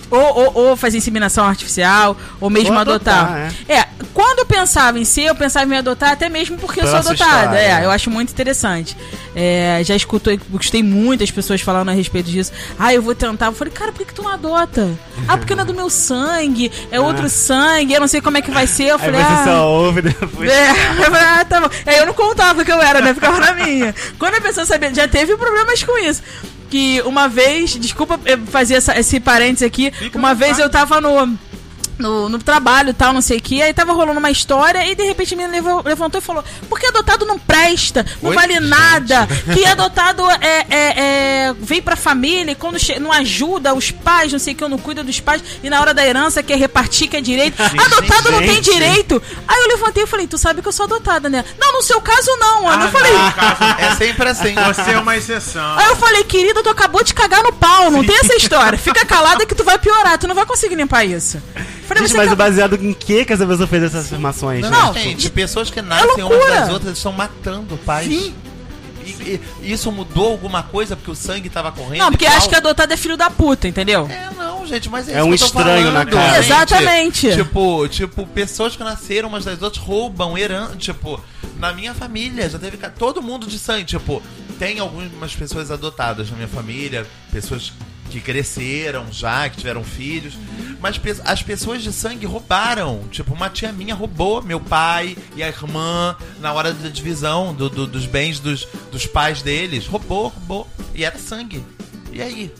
Ou, 0.09 0.19
ou, 0.19 0.53
ou 0.53 0.75
fazer 0.75 0.97
inseminação 0.97 1.45
artificial, 1.45 2.15
ou 2.39 2.49
mesmo 2.49 2.73
Ou 2.73 2.79
adotar. 2.79 3.31
adotar, 3.31 3.53
é. 3.67 3.87
quando 4.13 4.39
eu 4.39 4.45
pensava 4.45 4.99
em 4.99 5.05
ser, 5.05 5.23
eu 5.23 5.35
pensava 5.35 5.65
em 5.65 5.69
me 5.69 5.77
adotar, 5.77 6.11
até 6.11 6.29
mesmo 6.29 6.57
porque 6.57 6.81
eu 6.81 6.87
sou 6.87 6.97
adotada. 6.97 7.57
é, 7.57 7.79
né? 7.79 7.85
eu 7.85 7.91
acho 7.91 8.09
muito 8.09 8.31
interessante. 8.31 8.95
É, 9.35 9.81
já 9.83 9.95
escutou, 9.95 10.37
gostei 10.49 10.83
muitas 10.83 11.31
pessoas 11.31 11.61
falando 11.61 11.89
a 11.89 11.93
respeito 11.93 12.29
disso. 12.29 12.51
Ah, 12.77 12.93
eu 12.93 13.01
vou 13.01 13.15
tentar. 13.15 13.47
Eu 13.47 13.53
falei, 13.53 13.73
cara, 13.73 13.91
por 13.91 14.05
que, 14.05 14.13
tu 14.13 14.21
não 14.21 14.31
adota? 14.31 14.91
Ah, 15.25 15.37
porque 15.37 15.55
não 15.55 15.63
é 15.63 15.65
do 15.65 15.73
meu 15.73 15.89
sangue, 15.89 16.69
é 16.91 16.99
outro 16.99 17.29
sangue, 17.29 17.93
eu 17.93 17.99
não 18.01 18.09
sei 18.09 18.19
como 18.19 18.37
é 18.37 18.41
que 18.41 18.51
vai 18.51 18.67
ser. 18.67 18.87
Eu 18.87 18.95
Aí 18.95 19.01
falei, 19.01 19.21
você 19.21 19.31
ah. 19.31 19.43
só 19.45 19.69
ouve 19.71 20.01
depois. 20.01 20.51
É, 20.51 20.69
eu 20.69 21.03
falei, 21.05 21.21
ah, 21.21 21.45
tá 21.45 21.61
bom. 21.61 21.69
Aí 21.85 21.97
eu 21.97 22.05
não 22.05 22.13
contava 22.13 22.65
que 22.65 22.71
eu 22.71 22.81
era, 22.81 22.99
né? 22.99 23.13
Ficava 23.13 23.39
na 23.39 23.53
minha. 23.53 23.95
Quando 24.19 24.35
a 24.35 24.41
pessoa 24.41 24.65
sabia, 24.65 24.93
já 24.93 25.07
teve 25.07 25.37
problemas 25.37 25.81
com 25.81 25.97
isso. 25.97 26.21
Que 26.73 27.03
uma 27.05 27.27
vez, 27.29 27.77
desculpa 27.77 28.19
eh, 28.25 28.35
fazer 28.47 28.73
essa- 28.73 28.97
esse 28.99 29.19
parênteses 29.19 29.61
aqui, 29.61 29.91
Fica 29.91 30.17
uma 30.17 30.33
vez 30.33 30.57
vontade. 30.57 30.63
eu 30.63 30.71
tava 30.71 30.99
no. 30.99 31.37
No, 31.97 32.27
no 32.27 32.39
trabalho 32.39 32.89
e 32.89 32.93
tal, 32.93 33.13
não 33.13 33.21
sei 33.21 33.37
o 33.37 33.41
que, 33.41 33.61
aí 33.61 33.71
tava 33.71 33.93
rolando 33.93 34.17
uma 34.19 34.31
história 34.31 34.83
e 34.89 34.95
de 34.95 35.03
repente 35.03 35.35
a 35.35 35.37
menina 35.37 35.53
levou- 35.53 35.83
levantou 35.85 36.19
e 36.19 36.23
falou: 36.23 36.43
Porque 36.67 36.87
adotado 36.87 37.23
não 37.23 37.37
presta, 37.37 38.03
não 38.21 38.31
Oi? 38.31 38.35
vale 38.35 38.53
Gente. 38.55 38.65
nada, 38.67 39.27
que 39.53 39.63
adotado 39.63 40.23
é, 40.29 40.65
é, 40.69 40.99
é- 41.49 41.53
vem 41.59 41.81
pra 41.83 41.95
família 41.95 42.51
e 42.51 42.55
quando 42.55 42.77
não 42.99 43.11
ajuda 43.11 43.75
os 43.75 43.91
pais, 43.91 44.31
não 44.31 44.39
sei 44.39 44.53
o 44.53 44.55
que, 44.57 44.67
não 44.67 44.77
cuida 44.79 45.03
dos 45.03 45.19
pais, 45.19 45.43
e 45.63 45.69
na 45.69 45.79
hora 45.79 45.93
da 45.93 46.03
herança 46.05 46.41
quer 46.41 46.57
repartir, 46.57 47.07
quer 47.07 47.21
direito. 47.21 47.61
adotado 47.61 48.31
não 48.31 48.39
tem 48.39 48.55
gente. 48.55 48.71
direito. 48.73 49.21
Aí 49.47 49.61
eu 49.61 49.67
levantei 49.67 50.03
e 50.03 50.07
falei: 50.07 50.25
Tu 50.25 50.37
sabe 50.39 50.63
que 50.63 50.67
eu 50.67 50.71
sou 50.73 50.85
adotada, 50.85 51.29
né? 51.29 51.45
Não, 51.59 51.73
no 51.73 51.83
seu 51.83 52.01
caso 52.01 52.31
não, 52.39 52.67
Ana. 52.67 52.85
Ah, 52.85 52.87
eu 52.87 52.91
falei. 52.91 53.13
não, 53.13 53.31
caso- 53.33 53.63
É 53.77 53.95
sempre 53.95 54.29
assim. 54.29 54.55
Você 54.55 54.91
é 54.91 54.97
uma 54.97 55.15
exceção. 55.15 55.77
Aí 55.77 55.87
eu 55.89 55.95
falei, 55.95 56.23
querida, 56.23 56.63
tu 56.63 56.69
acabou 56.69 57.03
de 57.03 57.13
cagar 57.13 57.43
no 57.43 57.53
pau, 57.53 57.91
não 57.91 58.03
tem 58.03 58.15
essa 58.17 58.35
história. 58.35 58.77
Fica 58.79 59.05
calada 59.05 59.45
que 59.45 59.53
tu 59.53 59.63
vai 59.63 59.77
piorar, 59.77 60.17
tu 60.17 60.27
não 60.27 60.33
vai 60.35 60.45
conseguir 60.45 60.73
limpar 60.75 61.05
isso. 61.05 61.39
Falei, 61.87 62.03
Gente, 62.03 62.11
você 62.11 62.17
mas 62.17 62.27
acabou- 62.27 62.45
baseado 62.45 62.75
em 62.75 62.93
que 62.93 63.25
que 63.25 63.33
essa 63.33 63.45
pessoa 63.45 63.67
fez 63.67 63.83
essas 63.83 64.05
afirmações? 64.05 64.61
Não, 64.61 64.93
gente? 64.93 65.03
gente, 65.09 65.29
pessoas 65.29 65.69
que 65.69 65.81
nascem 65.81 66.07
umas 66.23 66.29
loucura. 66.37 66.59
das 66.61 66.69
outras 66.69 66.97
estão 66.97 67.11
matando 67.11 67.77
pais. 67.85 68.07
Sim. 68.07 68.33
E, 69.05 69.39
e- 69.63 69.71
isso 69.73 69.91
mudou 69.91 70.29
alguma 70.31 70.63
coisa 70.63 70.95
porque 70.95 71.11
o 71.11 71.15
sangue 71.15 71.49
tava 71.49 71.71
correndo? 71.73 71.99
Não, 71.99 72.09
porque 72.11 72.25
acho 72.25 72.47
que 72.47 72.55
adotado 72.55 72.93
é 72.93 72.97
filho 72.97 73.17
da 73.17 73.29
puta, 73.29 73.67
entendeu? 73.67 74.07
É, 74.09 74.29
não, 74.37 74.65
gente, 74.65 74.89
mas 74.89 75.09
é, 75.09 75.13
É 75.13 75.15
isso 75.17 75.25
um 75.25 75.27
que 75.29 75.33
eu 75.33 75.39
tô 75.39 75.45
estranho 75.59 75.85
na 75.91 75.91
falando, 76.05 76.09
cara. 76.13 76.41
gente. 76.41 76.45
Exatamente. 76.45 77.33
Tipo, 77.35 77.87
tipo, 77.89 78.25
pessoas 78.27 78.77
que 78.77 78.83
nasceram 78.83 79.27
umas 79.27 79.43
das 79.43 79.61
outras 79.61 79.83
roubam, 79.83 80.37
herança. 80.37 80.77
Tipo, 80.77 81.19
na 81.59 81.73
minha 81.73 81.93
família 81.93 82.49
já 82.49 82.57
teve 82.57 82.77
todo 82.97 83.21
mundo 83.21 83.45
de 83.45 83.59
sangue. 83.59 83.83
Tipo, 83.83 84.23
tem 84.57 84.79
algumas 84.79 85.35
pessoas 85.35 85.69
adotadas 85.69 86.29
na 86.29 86.37
minha 86.37 86.47
família, 86.47 87.05
pessoas 87.29 87.73
que 88.13 88.21
cresceram 88.21 89.05
já, 89.11 89.49
que 89.49 89.57
tiveram 89.57 89.83
filhos. 89.83 90.33
Mas 90.79 90.99
as 91.25 91.41
pessoas 91.41 91.81
de 91.81 91.91
sangue 91.91 92.25
roubaram. 92.25 93.03
Tipo, 93.09 93.33
uma 93.33 93.49
tia 93.49 93.71
minha 93.71 93.95
roubou 93.95 94.41
meu 94.41 94.59
pai 94.59 95.17
e 95.35 95.41
a 95.43 95.47
irmã 95.47 96.15
na 96.39 96.53
hora 96.53 96.71
da 96.73 96.89
divisão 96.89 97.53
do- 97.53 97.69
do- 97.69 97.87
dos 97.87 98.05
bens 98.05 98.39
dos, 98.39 98.67
dos 98.91 99.05
pais 99.05 99.41
deles. 99.41 99.87
Roubou, 99.87 100.27
roubou. 100.27 100.67
E 100.93 101.03
era 101.03 101.17
sangue. 101.17 101.63
E 102.11 102.21
aí? 102.21 102.51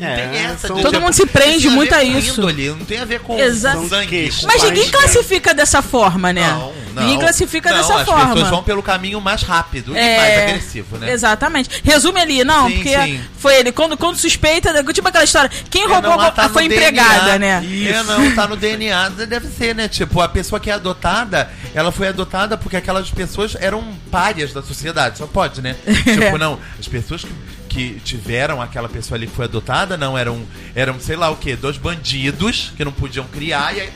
É, 0.00 0.16
tem 0.28 0.40
essa 0.44 0.66
são- 0.66 0.76
de, 0.76 0.82
Todo 0.82 0.92
tipo, 0.92 1.04
mundo 1.04 1.14
se 1.14 1.24
prende 1.26 1.68
a 1.68 1.70
muito 1.70 1.90
ver 1.90 1.96
a 1.96 2.00
com 2.12 2.18
isso. 2.18 2.40
índole, 2.40 2.68
não 2.70 2.84
tem 2.84 2.98
a 2.98 3.04
ver 3.04 3.20
com 3.20 3.38
Exa- 3.38 3.74
com 3.74 3.88
sangue. 3.88 4.24
Mas 4.26 4.40
com 4.40 4.46
Mas 4.48 4.62
ninguém 4.64 4.84
né? 4.86 4.90
classifica 4.90 5.54
dessa 5.54 5.80
forma, 5.82 6.32
né? 6.32 6.48
Não, 6.48 6.72
não. 6.94 7.02
Ninguém 7.04 7.18
classifica 7.20 7.70
não, 7.70 7.78
dessa 7.78 8.00
as 8.00 8.04
forma. 8.06 8.32
pessoas 8.32 8.50
vão 8.50 8.62
pelo 8.64 8.82
caminho 8.82 9.20
mais 9.20 9.42
rápido 9.42 9.94
e 9.94 9.98
É, 9.98 10.16
mais 10.16 10.38
agressivo, 10.48 10.98
né? 10.98 11.12
Exatamente. 11.12 11.70
Resume 11.84 12.20
ali, 12.20 12.42
não, 12.42 12.68
Sim, 12.68 12.74
porque 12.74 12.98
sim. 13.02 13.20
foi 13.38 13.54
ele. 13.56 13.70
Quando, 13.70 13.96
quando 13.96 14.16
suspeita, 14.16 14.82
tipo 14.92 15.06
aquela 15.08 15.24
história, 15.24 15.50
quem 15.70 15.84
É, 15.84 15.86
roubou 15.86 16.10
não, 16.10 16.20
ela 16.20 16.30
tá 16.32 16.48
foi 16.48 16.64
empregada, 16.64 17.38
DNA. 17.38 17.60
né? 17.60 17.88
É, 17.88 18.02
não, 18.02 18.34
tá 18.34 18.48
no 18.48 18.56
DNA, 18.56 19.10
deve 19.10 19.46
ser, 19.48 19.76
né? 19.76 19.86
Tipo, 19.86 20.20
a 20.20 20.28
pessoa 20.28 20.58
que 20.58 20.70
é 20.70 20.74
adotada, 20.74 21.48
ela 21.72 21.92
foi 21.92 22.08
adotada 22.08 22.56
porque 22.56 22.76
aquelas 22.76 23.10
pessoas 23.10 23.56
eram 23.60 23.84
párias 24.10 24.52
da 24.52 24.60
sociedade, 24.62 25.18
só 25.18 25.26
pode, 25.28 25.62
né? 25.62 25.76
tipo, 26.02 26.36
não, 26.36 26.58
as 26.80 26.88
pessoas 26.88 27.22
que, 27.22 27.30
que 27.74 28.00
tiveram 28.04 28.62
aquela 28.62 28.88
pessoa 28.88 29.18
ali 29.18 29.26
que 29.26 29.34
foi 29.34 29.46
adotada, 29.46 29.96
não, 29.96 30.16
eram, 30.16 30.46
eram 30.76 31.00
sei 31.00 31.16
lá 31.16 31.28
o 31.30 31.36
que, 31.36 31.56
dois 31.56 31.76
bandidos 31.76 32.72
que 32.76 32.84
não 32.84 32.92
podiam 32.92 33.26
criar, 33.26 33.74
e 33.76 33.80
aí, 33.80 33.92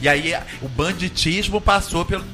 e 0.00 0.08
aí 0.08 0.34
o 0.62 0.68
banditismo 0.68 1.60
passou 1.60 2.04
pela 2.04 2.24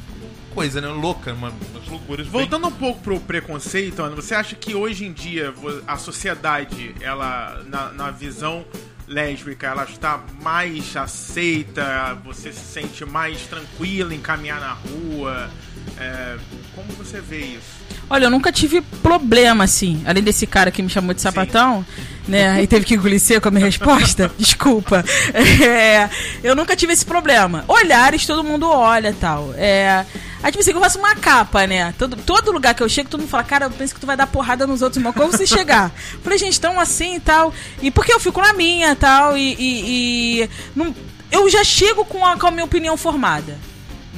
coisa, 0.55 0.82
né? 0.82 0.88
Louca, 0.88 1.32
uma, 1.32 1.49
umas 1.72 1.88
loucuras. 1.88 2.26
bem- 2.26 2.40
Voltando 2.43 2.66
um 2.68 2.72
pouco 2.72 3.01
pro 3.01 3.18
preconceito, 3.18 4.03
Ana, 4.03 4.14
você 4.14 4.34
acha 4.34 4.55
que 4.55 4.74
hoje 4.74 5.07
em 5.07 5.12
dia 5.12 5.55
a 5.86 5.97
sociedade, 5.97 6.95
ela, 7.01 7.62
na, 7.66 7.90
na 7.93 8.11
visão 8.11 8.62
lésbica, 9.09 9.66
ela 9.66 9.84
está 9.84 10.22
mais 10.43 10.95
aceita, 10.97 12.18
você 12.24 12.53
se 12.53 12.64
sente 12.64 13.05
mais 13.05 13.43
tranquila 13.43 14.14
em 14.14 14.20
caminhar 14.20 14.61
na 14.61 14.72
rua? 14.74 15.51
É, 15.99 16.37
como 16.74 16.89
você 16.97 17.20
vê 17.20 17.39
isso? 17.39 17.83
Olha, 18.11 18.24
eu 18.26 18.30
nunca 18.30 18.53
tive 18.53 18.80
problema, 19.03 19.64
assim. 19.64 20.03
Além 20.07 20.22
desse 20.22 20.47
cara 20.47 20.70
que 20.70 20.83
me 20.83 20.89
chamou 20.89 21.14
de 21.14 21.20
sapatão, 21.22 21.85
né? 22.28 22.61
E 22.62 22.66
teve 22.66 22.85
que 22.85 22.95
engolir 22.95 23.20
seco 23.20 23.49
a 23.49 23.51
minha 23.51 23.64
resposta. 23.64 24.30
Desculpa. 24.39 25.05
É, 25.33 26.09
eu 26.43 26.55
nunca 26.55 26.76
tive 26.76 26.93
esse 26.93 27.05
problema. 27.07 27.64
Olhares, 27.68 28.26
todo 28.26 28.45
mundo 28.45 28.68
olha 28.68 29.11
e 29.11 29.14
tal. 29.14 29.55
É. 29.57 30.05
Aí, 30.43 30.51
tipo 30.51 30.61
assim, 30.61 30.72
eu 30.72 30.80
faço 30.80 30.99
uma 30.99 31.14
capa, 31.14 31.66
né? 31.66 31.95
Todo, 31.97 32.16
todo 32.16 32.51
lugar 32.53 32.74
que 32.74 32.83
eu 32.83 32.89
chego, 32.89 33.09
todo 33.09 33.20
mundo 33.20 33.30
fala, 33.30 33.45
cara, 33.45 33.66
eu 33.66 33.70
penso 33.70 33.95
que 33.95 34.01
tu 34.01 34.07
vai 34.07 34.16
dar 34.16 34.26
porrada 34.26 34.66
nos 34.66 34.83
outros, 34.83 34.97
irmão. 34.99 35.12
Como 35.12 35.30
você 35.30 35.47
chegar? 35.47 35.91
Falei, 36.22 36.39
gente, 36.39 36.61
tão 36.61 36.78
assim 36.80 37.16
e 37.16 37.20
tal. 37.20 37.55
E 37.80 37.91
porque 37.91 38.12
eu 38.12 38.18
fico 38.20 38.41
na 38.41 38.53
minha 38.53 38.95
tal, 38.97 39.37
e. 39.37 39.55
e, 39.59 40.43
e 40.43 40.51
não- 40.74 40.95
eu 41.30 41.49
já 41.49 41.64
chego 41.64 42.05
com 42.05 42.26
a, 42.26 42.37
com 42.37 42.47
a 42.47 42.51
minha 42.51 42.64
opinião 42.64 42.95
formada. 42.97 43.57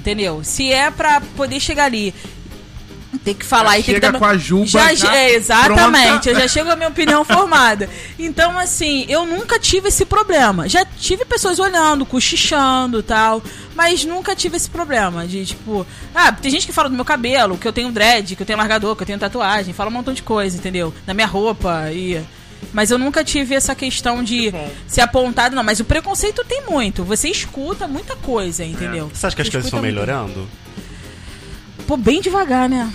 Entendeu? 0.05 0.45
Se 0.45 0.71
é 0.71 0.91
pra 0.91 1.23
poder 1.35 1.59
chegar 1.59 1.85
ali 1.85 2.13
tem 3.25 3.35
que 3.35 3.45
falar 3.47 3.71
Já 3.73 3.79
e 3.79 3.83
tem 3.83 3.95
que 3.95 4.01
chega 4.01 4.13
dar... 4.13 4.19
com 4.19 4.25
a 4.27 4.37
juba 4.37 4.67
já, 4.67 4.95
já 4.95 5.17
é, 5.17 5.35
exatamente, 5.35 6.09
pronta. 6.09 6.31
eu 6.31 6.35
já 6.41 6.49
chego 6.49 6.71
a 6.71 6.77
minha 6.77 6.91
opinião 6.91 7.25
formada. 7.25 7.89
Então, 8.19 8.59
assim, 8.59 9.07
eu 9.09 9.25
nunca 9.25 9.59
tive 9.59 9.89
esse 9.89 10.05
problema. 10.05 10.69
Já 10.69 10.85
tive 10.85 11.25
pessoas 11.25 11.59
olhando, 11.59 12.05
cochichando 12.05 12.99
e 12.99 13.03
tal, 13.03 13.43
mas 13.75 14.05
nunca 14.05 14.37
tive 14.37 14.59
esse 14.59 14.69
problema 14.69 15.27
de, 15.27 15.47
tipo, 15.47 15.87
ah, 16.15 16.33
tem 16.33 16.51
gente 16.51 16.67
que 16.67 16.73
fala 16.73 16.91
do 16.91 16.95
meu 16.95 17.05
cabelo, 17.05 17.57
que 17.57 17.67
eu 17.67 17.73
tenho 17.73 17.91
dread, 17.91 18.37
que 18.37 18.43
eu 18.43 18.47
tenho 18.47 18.59
largador, 18.59 18.95
que 18.95 19.03
eu 19.03 19.07
tenho 19.07 19.19
tatuagem, 19.19 19.73
fala 19.73 19.89
um 19.89 19.95
montão 19.95 20.13
de 20.13 20.23
coisa, 20.23 20.57
entendeu? 20.57 20.93
Da 21.07 21.15
minha 21.15 21.27
roupa 21.27 21.91
e 21.93 22.23
mas 22.73 22.91
eu 22.91 22.99
nunca 22.99 23.23
tive 23.25 23.55
essa 23.55 23.75
questão 23.75 24.23
de 24.23 24.53
ser 24.87 25.01
apontado, 25.01 25.55
não. 25.55 25.63
Mas 25.63 25.81
o 25.81 25.85
preconceito 25.85 26.45
tem 26.45 26.63
muito. 26.69 27.05
Você 27.05 27.29
escuta 27.29 27.87
muita 27.89 28.17
coisa, 28.17 28.65
entendeu? 28.65 29.11
Você 29.13 29.27
acha 29.27 29.37
que 29.37 29.43
as 29.43 29.49
coisas 29.49 29.67
estão 29.67 29.81
escuta 29.81 29.83
muito. 29.83 29.95
melhorando? 29.95 30.49
Pô, 31.87 31.97
bem 31.97 32.21
devagar, 32.21 32.69
né? 32.69 32.91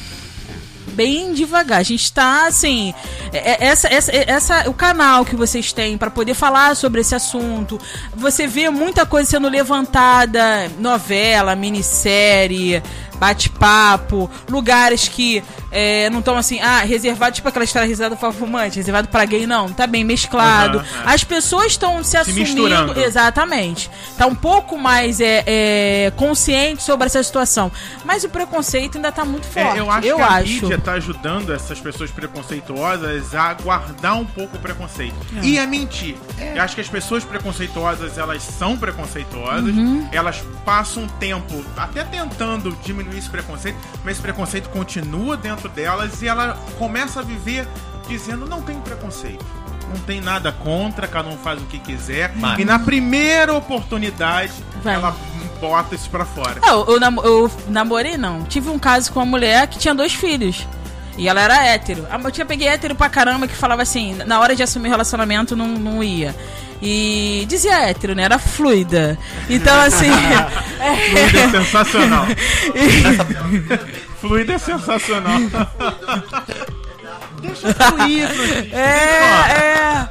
Bem 0.94 1.34
devagar. 1.34 1.80
A 1.80 1.84
gente 1.84 2.12
tá 2.12 2.48
assim. 2.48 2.94
é- 3.32 3.52
é- 3.52 3.68
Essa, 3.68 3.88
essa, 3.88 4.12
essa, 4.12 4.70
o 4.70 4.74
canal 4.74 5.24
que 5.24 5.36
vocês 5.36 5.72
têm 5.72 5.98
pra 5.98 6.10
poder 6.10 6.34
falar 6.34 6.76
sobre 6.76 7.02
esse 7.02 7.14
assunto. 7.16 7.80
Você 8.16 8.48
vê 8.48 8.70
muita 8.70 9.06
coisa 9.06 9.30
sendo 9.30 9.48
levantada, 9.48 10.70
novela, 10.80 11.56
minissérie, 11.56 12.82
bate-papo, 13.20 14.30
lugares 14.50 15.08
que 15.08 15.44
é, 15.72 16.10
não 16.10 16.20
estão 16.20 16.36
assim, 16.38 16.60
ah, 16.62 16.80
reservado, 16.80 17.36
tipo 17.36 17.48
aquela 17.48 17.66
história 17.66 17.88
reservada 17.88 18.16
para 18.16 18.32
fumante, 18.32 18.78
reservado 18.78 19.08
pra 19.08 19.26
gay, 19.26 19.46
não, 19.46 19.70
tá 19.72 19.86
bem 19.86 20.04
mesclado. 20.04 20.80
É. 20.80 20.84
As 21.14 21.24
pessoas 21.24 21.68
estão 21.68 22.04
se, 22.04 22.18
assumindo. 22.18 22.42
misturando. 22.64 23.00
Exatamente. 23.00 23.90
Tá 24.18 24.26
um 24.26 24.36
pouco 24.36 24.78
mais 24.78 25.20
é, 25.22 25.44
é, 25.46 26.14
consciente 26.16 26.82
sobre 26.84 27.06
essa 27.08 27.22
situação. 27.22 27.72
Mas 28.06 28.24
o 28.24 28.30
preconceito 28.30 28.96
ainda 28.98 29.12
tá 29.12 29.24
muito 29.26 29.46
forte. 29.48 29.78
É, 29.78 29.80
eu 29.80 29.92
acho 29.92 30.08
eu 30.08 30.16
que 30.18 30.22
a 30.22 30.28
acho. 30.28 30.48
mídia 30.64 30.78
tá 30.80 30.94
ajudando 30.94 31.54
essas 31.54 31.80
pessoas 31.80 32.10
preconceituosas 32.12 33.36
a 33.36 33.54
guardar 33.54 34.16
um 34.16 34.26
pouco 34.26 34.58
o 34.58 34.60
preconceito. 34.60 35.16
É. 35.38 35.46
E 35.46 35.60
a 35.60 35.68
mentir. 35.68 36.16
Eu 36.56 36.62
acho 36.62 36.76
que 36.76 36.82
as 36.82 36.88
pessoas 36.90 37.24
preconceituosas, 37.24 38.18
elas 38.18 38.42
são 38.44 38.78
preconceituosas, 38.78 39.76
Uhum. 39.76 40.08
elas 40.12 40.44
passam 40.66 41.08
tempo 41.20 41.64
até 41.78 42.04
tentando 42.04 42.72
diminuir 42.84 43.09
esse 43.18 43.30
preconceito, 43.30 43.78
mas 44.04 44.14
esse 44.14 44.22
preconceito 44.22 44.70
continua 44.70 45.36
dentro 45.38 45.68
delas 45.70 46.22
e 46.22 46.28
ela 46.28 46.58
começa 46.78 47.20
a 47.20 47.24
viver 47.24 47.68
dizendo 48.08 48.46
não 48.48 48.62
tem 48.62 48.80
preconceito. 48.82 49.46
Não 49.94 50.00
tem 50.02 50.22
nada 50.22 50.52
contra, 50.52 51.08
cada 51.08 51.30
um 51.30 51.38
faz 51.38 51.60
o 51.60 51.66
que 51.66 51.80
quiser. 51.80 52.32
Mas- 52.36 52.60
E 52.60 52.66
na 52.66 52.78
primeira 52.78 53.54
oportunidade, 53.56 54.54
Vai. 54.84 54.96
ela 54.96 55.16
bota 55.60 55.96
isso 55.96 56.10
pra 56.12 56.26
fora. 56.26 56.62
Eu, 56.66 56.86
eu 56.86 57.00
namo- 57.00 57.22
eu 57.24 57.52
namorei, 57.68 58.16
não. 58.16 58.44
Tive 58.44 58.70
um 58.70 58.78
caso 58.78 59.12
com 59.12 59.20
uma 59.20 59.26
mulher 59.26 59.66
que 59.68 59.80
tinha 59.80 59.96
dois 59.96 60.14
filhos. 60.14 60.68
E 61.20 61.28
ela 61.28 61.42
era 61.42 61.66
hétero. 61.66 62.08
Ah, 62.10 62.18
Eu 62.24 62.32
tinha 62.32 62.46
peguei 62.46 62.70
hétero 62.70 62.96
pra 62.96 63.10
caramba 63.10 63.46
que 63.46 63.54
falava 63.54 63.82
assim, 63.82 64.16
na 64.26 64.40
hora 64.40 64.56
de 64.56 64.64
assumir 64.64 64.88
relacionamento 64.88 65.54
não, 65.54 65.68
não 65.68 66.02
ia. 66.02 66.34
E 66.82 67.46
dizia 67.50 67.90
hétero, 67.90 68.16
né? 68.16 68.24
Era 68.24 68.40
fluida. 68.40 69.20
Então, 69.50 69.78
assim. 69.82 70.10
Fluido 70.80 71.38
é 71.38 71.52
sensacional. 71.52 72.26
Fluido 74.22 74.52
é 74.54 74.58
sensacional. 74.58 75.40
Deixa 77.42 77.74
fluido, 77.74 78.48
gente. 78.48 78.74
É, 78.76 78.80
é. 78.80 80.08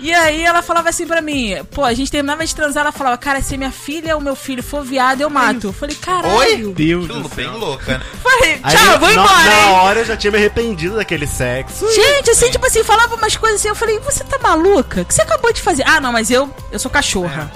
E 0.00 0.12
aí 0.14 0.42
ela 0.44 0.62
falava 0.62 0.88
assim 0.88 1.06
pra 1.06 1.20
mim, 1.20 1.56
pô, 1.72 1.84
a 1.84 1.92
gente 1.94 2.10
terminava 2.10 2.44
de 2.46 2.54
transar, 2.54 2.82
ela 2.82 2.92
falava, 2.92 3.16
cara, 3.18 3.42
se 3.42 3.56
minha 3.56 3.70
filha 3.72 4.14
ou 4.14 4.20
meu 4.22 4.36
filho 4.36 4.62
for 4.62 4.84
viado, 4.84 5.20
eu 5.20 5.28
mato. 5.30 5.68
Eu 5.68 5.72
falei, 5.72 5.96
caralho. 5.96 6.34
Oi? 6.36 6.72
Deus 6.74 7.06
Que 7.06 7.12
do 7.12 7.28
bem 7.28 7.46
céu. 7.48 7.58
louca, 7.58 7.98
né? 7.98 8.04
Falei, 8.22 8.60
Aí, 8.62 8.76
tchau, 8.76 8.98
vou 8.98 9.08
na, 9.08 9.14
embora, 9.14 9.44
Na 9.44 9.56
hein? 9.66 9.72
hora 9.74 9.98
eu 10.00 10.04
já 10.04 10.16
tinha 10.16 10.30
me 10.30 10.38
arrependido 10.38 10.96
daquele 10.96 11.26
sexo. 11.26 11.86
Gente, 11.92 12.30
assim, 12.30 12.50
tipo 12.50 12.64
assim, 12.66 12.84
falava 12.84 13.14
umas 13.16 13.36
coisas 13.36 13.58
assim, 13.60 13.68
eu 13.68 13.74
falei, 13.74 13.98
você 14.00 14.22
tá 14.24 14.38
maluca? 14.38 15.00
O 15.02 15.04
que 15.04 15.12
você 15.14 15.22
acabou 15.22 15.52
de 15.52 15.60
fazer? 15.60 15.82
Ah, 15.86 16.00
não, 16.00 16.12
mas 16.12 16.30
eu, 16.30 16.48
eu 16.70 16.78
sou 16.78 16.90
cachorra. 16.90 17.50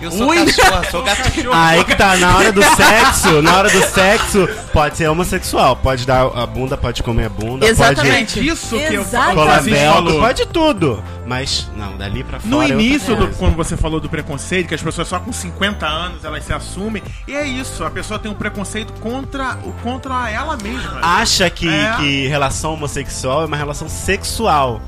Eu 0.00 0.10
sou 0.10 0.28
Ui. 0.28 0.44
cachorra, 0.46 0.90
sou 0.90 1.02
gatinho. 1.02 1.52
Aí 1.52 1.84
que 1.84 1.94
tá, 1.94 2.16
na 2.16 2.36
hora 2.38 2.50
do 2.50 2.62
sexo, 2.62 3.42
na 3.42 3.56
hora 3.58 3.68
do 3.68 3.82
sexo, 3.84 4.48
pode 4.72 4.96
ser 4.96 5.08
homossexual. 5.08 5.76
Pode 5.76 6.06
dar 6.06 6.22
a 6.26 6.46
bunda, 6.46 6.76
pode 6.76 7.02
comer 7.02 7.26
a 7.26 7.28
bunda, 7.28 7.66
Exatamente. 7.66 8.38
É 8.40 8.42
disso 8.42 8.76
que 8.78 8.94
eu 8.94 9.04
pode 9.04 9.70
falou. 9.70 10.20
pode 10.20 10.46
tudo. 10.46 11.04
Mas, 11.26 11.68
não, 11.76 11.96
dali 11.96 12.24
pra 12.24 12.40
fora. 12.40 12.50
No 12.50 12.62
é 12.62 12.68
início, 12.68 13.14
do, 13.14 13.28
quando 13.36 13.54
você 13.54 13.76
falou 13.76 14.00
do 14.00 14.08
preconceito, 14.08 14.68
que 14.68 14.74
as 14.74 14.82
pessoas 14.82 15.06
só 15.06 15.20
com 15.20 15.32
50 15.32 15.86
anos 15.86 16.24
elas 16.24 16.44
se 16.44 16.52
assumem, 16.52 17.02
e 17.28 17.34
é 17.36 17.46
isso, 17.46 17.84
a 17.84 17.90
pessoa 17.90 18.18
tem 18.18 18.30
um 18.30 18.34
preconceito 18.34 18.92
contra, 18.94 19.58
o- 19.64 19.72
contra 19.82 20.28
ela 20.30 20.56
mesma. 20.56 20.98
Acha 21.02 21.48
que, 21.50 21.68
É. 21.68 21.94
que 21.98 22.26
relação 22.26 22.72
homossexual 22.74 23.42
é 23.42 23.46
uma 23.46 23.56
relação 23.56 23.88
sexual 23.88 24.80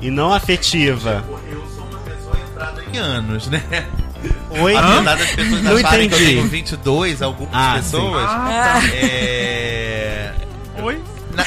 e 0.00 0.10
não 0.10 0.32
afetiva. 0.32 1.22
Eu 1.48 1.64
sou 1.76 1.84
uma 1.86 1.98
pessoa 2.00 2.36
entrada 2.50 2.82
em 2.92 2.98
anos, 2.98 3.46
né? 3.48 3.62
Oi? 4.50 4.76
Apesar 4.76 5.16
das 5.16 5.30
pessoas 5.30 5.62
Não 5.62 5.76
acharem 5.76 6.08
que 6.08 6.14
eu 6.14 6.18
entendi. 6.18 6.34
tenho 6.36 6.48
22, 6.48 7.22
algumas 7.22 7.54
Ah, 7.54 7.74
pessoas. 7.76 8.24
Ah, 8.28 8.80
tá. 8.80 8.86
É... 8.94 10.32
Oi? 10.82 11.02
Na, 11.34 11.44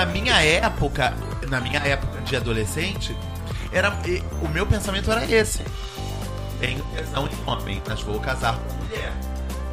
na 0.00 0.06
minha 0.06 0.40
época, 0.42 1.14
na 1.48 1.60
minha 1.60 1.78
época 1.80 2.20
de 2.22 2.36
adolescente, 2.36 3.16
era, 3.72 3.96
e- 4.06 4.22
o 4.42 4.48
meu 4.48 4.66
pensamento 4.66 5.10
era 5.10 5.24
esse. 5.30 5.62
Tenho 6.60 6.82
tesão 6.94 7.28
em 7.28 7.50
homem, 7.50 7.82
mas 7.88 8.00
vou 8.02 8.18
casar 8.20 8.56
com 8.56 8.84
mulher. 8.84 9.12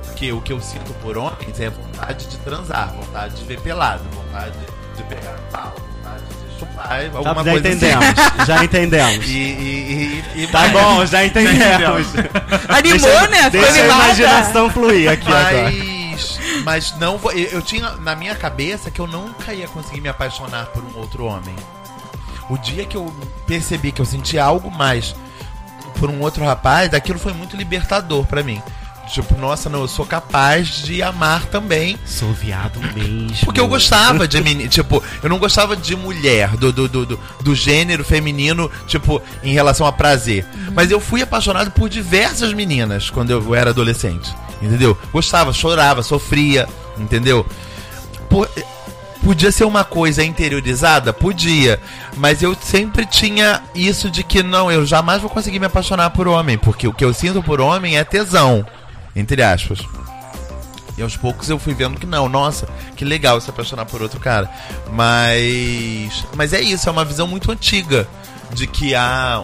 Porque 0.05 0.31
o 0.31 0.41
que 0.41 0.53
eu 0.53 0.61
sinto 0.61 0.93
por 1.01 1.17
homens 1.17 1.59
é 1.59 1.69
vontade 1.69 2.27
de 2.27 2.37
transar, 2.39 2.93
vontade 2.93 3.35
de 3.35 3.43
ver 3.45 3.59
pelado, 3.61 4.03
vontade 4.13 4.53
de 4.95 5.03
pegar 5.03 5.35
pau, 5.51 5.73
vontade 5.95 6.23
de 6.25 6.35
chupar, 6.65 6.87
Tá, 6.87 7.33
já 7.33 7.33
coisa 7.43 7.57
entendemos, 7.59 8.05
assim. 8.05 8.45
já 8.45 8.63
entendemos. 8.65 9.25
E, 9.27 9.31
e, 9.37 10.23
e, 10.35 10.43
e 10.43 10.47
Tá 10.47 10.67
bom, 10.69 11.05
já 11.07 11.25
entendemos. 11.25 12.07
Animou, 12.69 12.99
deixa, 13.09 13.27
né? 13.27 13.49
Deixa 13.49 13.67
a 13.67 13.69
animada. 13.71 14.03
imaginação 14.03 14.69
fluir 14.69 15.09
aqui 15.11 15.27
agora. 15.27 15.71
Mas, 15.71 16.39
mas 16.63 16.95
não 16.99 17.17
vou- 17.17 17.31
eu, 17.31 17.45
eu 17.49 17.61
tinha 17.61 17.91
na 17.97 18.15
minha 18.15 18.35
cabeça 18.35 18.91
que 18.91 18.99
eu 18.99 19.07
nunca 19.07 19.53
ia 19.53 19.67
conseguir 19.67 20.01
me 20.01 20.09
apaixonar 20.09 20.67
por 20.67 20.83
um 20.83 20.97
outro 20.99 21.25
homem. 21.25 21.55
O 22.49 22.57
dia 22.57 22.85
que 22.85 22.97
eu 22.97 23.13
percebi 23.47 23.91
que 23.91 24.01
eu 24.01 24.05
senti 24.05 24.37
algo 24.37 24.69
mais 24.69 25.15
por 25.99 26.09
um 26.09 26.19
outro 26.21 26.43
rapaz, 26.43 26.89
daquilo 26.89 27.17
foi 27.19 27.31
muito 27.33 27.55
libertador 27.55 28.25
pra 28.25 28.43
mim. 28.43 28.61
Tipo, 29.11 29.37
nossa, 29.37 29.69
não, 29.69 29.81
eu 29.81 29.87
sou 29.89 30.05
capaz 30.05 30.67
de 30.83 31.03
amar 31.03 31.45
também. 31.47 31.99
Sou 32.05 32.31
viado 32.31 32.79
mesmo. 32.93 33.45
Porque 33.45 33.59
eu 33.59 33.67
gostava 33.67 34.25
de 34.25 34.41
menino, 34.41 34.69
tipo, 34.69 35.03
eu 35.21 35.29
não 35.29 35.37
gostava 35.37 35.75
de 35.75 35.97
mulher, 35.97 36.55
do, 36.55 36.71
do, 36.71 36.87
do, 36.87 37.19
do, 37.41 37.55
gênero 37.55 38.05
feminino, 38.05 38.71
tipo, 38.87 39.21
em 39.43 39.51
relação 39.51 39.85
a 39.85 39.91
prazer. 39.91 40.45
Mas 40.73 40.91
eu 40.91 41.01
fui 41.01 41.21
apaixonado 41.21 41.71
por 41.71 41.89
diversas 41.89 42.53
meninas 42.53 43.09
quando 43.09 43.31
eu 43.31 43.53
era 43.53 43.71
adolescente, 43.71 44.33
entendeu? 44.61 44.97
Gostava, 45.11 45.51
chorava, 45.51 46.01
sofria, 46.01 46.69
entendeu? 46.97 47.45
Por- 48.29 48.49
podia 49.21 49.51
ser 49.51 49.65
uma 49.65 49.83
coisa 49.83 50.23
interiorizada? 50.23 51.11
Podia. 51.11 51.81
Mas 52.15 52.41
eu 52.41 52.55
sempre 52.61 53.05
tinha 53.05 53.61
isso 53.75 54.09
de 54.09 54.23
que 54.23 54.41
não, 54.41 54.71
eu 54.71 54.85
jamais 54.85 55.21
vou 55.21 55.29
conseguir 55.29 55.59
me 55.59 55.65
apaixonar 55.65 56.11
por 56.11 56.29
homem, 56.29 56.57
porque 56.57 56.87
o 56.87 56.93
que 56.93 57.03
eu 57.03 57.13
sinto 57.13 57.43
por 57.43 57.59
homem 57.59 57.97
é 57.97 58.03
tesão, 58.03 58.65
entre 59.15 59.41
aspas. 59.41 59.79
E 60.97 61.01
aos 61.01 61.15
poucos 61.15 61.49
eu 61.49 61.57
fui 61.57 61.73
vendo 61.73 61.99
que 61.99 62.05
não, 62.05 62.27
nossa, 62.27 62.67
que 62.95 63.05
legal 63.05 63.39
se 63.39 63.49
apaixonar 63.49 63.85
por 63.85 64.01
outro 64.01 64.19
cara. 64.19 64.49
Mas. 64.91 66.25
Mas 66.35 66.53
é 66.53 66.61
isso, 66.61 66.87
é 66.89 66.91
uma 66.91 67.05
visão 67.05 67.27
muito 67.27 67.51
antiga 67.51 68.07
de 68.53 68.67
que 68.67 68.93
há 68.93 69.41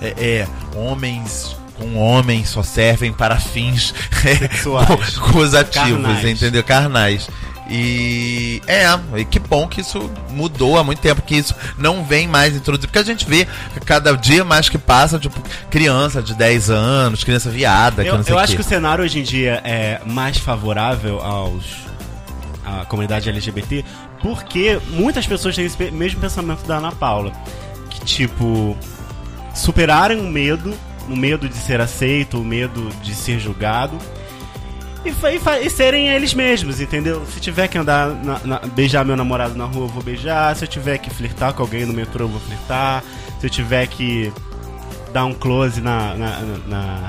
é, 0.00 0.14
é, 0.16 0.48
homens 0.76 1.56
com 1.76 1.96
homens 1.96 2.50
só 2.50 2.62
servem 2.62 3.12
para 3.12 3.38
fins 3.38 3.92
Sexuais. 4.22 5.18
gozativos, 5.32 6.02
Carnais. 6.02 6.24
entendeu? 6.24 6.62
Carnais. 6.62 7.28
E 7.68 8.60
é, 8.66 8.84
e 9.18 9.24
que 9.24 9.38
bom 9.38 9.66
que 9.66 9.80
isso 9.80 10.10
mudou 10.30 10.78
há 10.78 10.84
muito 10.84 11.00
tempo, 11.00 11.22
que 11.22 11.34
isso 11.34 11.54
não 11.78 12.04
vem 12.04 12.28
mais 12.28 12.54
introduzido. 12.54 12.88
Porque 12.88 12.98
a 12.98 13.02
gente 13.02 13.24
vê 13.24 13.46
que 13.72 13.80
cada 13.80 14.14
dia 14.16 14.44
mais 14.44 14.68
que 14.68 14.76
passa, 14.76 15.18
tipo, 15.18 15.40
criança 15.70 16.22
de 16.22 16.34
10 16.34 16.70
anos, 16.70 17.24
criança 17.24 17.48
viada, 17.50 18.02
que 18.02 18.10
Eu, 18.10 18.22
sei 18.22 18.34
eu 18.34 18.38
acho 18.38 18.52
quê. 18.52 18.56
que 18.56 18.60
o 18.60 18.64
cenário 18.64 19.02
hoje 19.02 19.18
em 19.20 19.22
dia 19.22 19.62
é 19.64 20.00
mais 20.04 20.36
favorável 20.36 21.20
aos 21.20 21.64
à 22.64 22.84
comunidade 22.86 23.28
LGBT, 23.28 23.84
porque 24.20 24.78
muitas 24.90 25.26
pessoas 25.26 25.54
têm 25.54 25.66
esse 25.66 25.90
mesmo 25.90 26.20
pensamento 26.20 26.66
da 26.66 26.76
Ana 26.78 26.92
Paula, 26.92 27.32
que 27.90 28.00
tipo 28.04 28.76
superaram 29.54 30.18
o 30.20 30.28
medo, 30.28 30.74
o 31.08 31.16
medo 31.16 31.48
de 31.48 31.56
ser 31.56 31.80
aceito, 31.80 32.40
o 32.40 32.44
medo 32.44 32.88
de 33.02 33.14
ser 33.14 33.38
julgado. 33.38 33.98
E, 35.04 35.10
e 35.10 35.66
e 35.66 35.70
serem 35.70 36.08
eles 36.08 36.32
mesmos, 36.34 36.80
entendeu? 36.80 37.24
Se 37.32 37.40
tiver 37.40 37.68
que 37.68 37.76
andar, 37.76 38.08
na- 38.08 38.40
na- 38.44 38.58
beijar 38.60 39.04
meu 39.04 39.16
namorado 39.16 39.54
na 39.54 39.64
rua, 39.64 39.84
eu 39.84 39.88
vou 39.88 40.02
beijar. 40.02 40.54
Se 40.56 40.64
eu 40.64 40.68
tiver 40.68 40.98
que 40.98 41.10
flertar 41.10 41.52
com 41.52 41.62
alguém 41.62 41.84
no 41.84 41.92
metrô, 41.92 42.24
eu 42.24 42.28
vou 42.28 42.40
flertar. 42.40 43.02
Se 43.40 43.46
eu 43.46 43.50
tiver 43.50 43.86
que 43.86 44.32
dar 45.12 45.24
um 45.26 45.34
close 45.34 45.80
na, 45.80 46.14
na- 46.14 46.40
na- 46.40 46.58
na- 46.66 47.08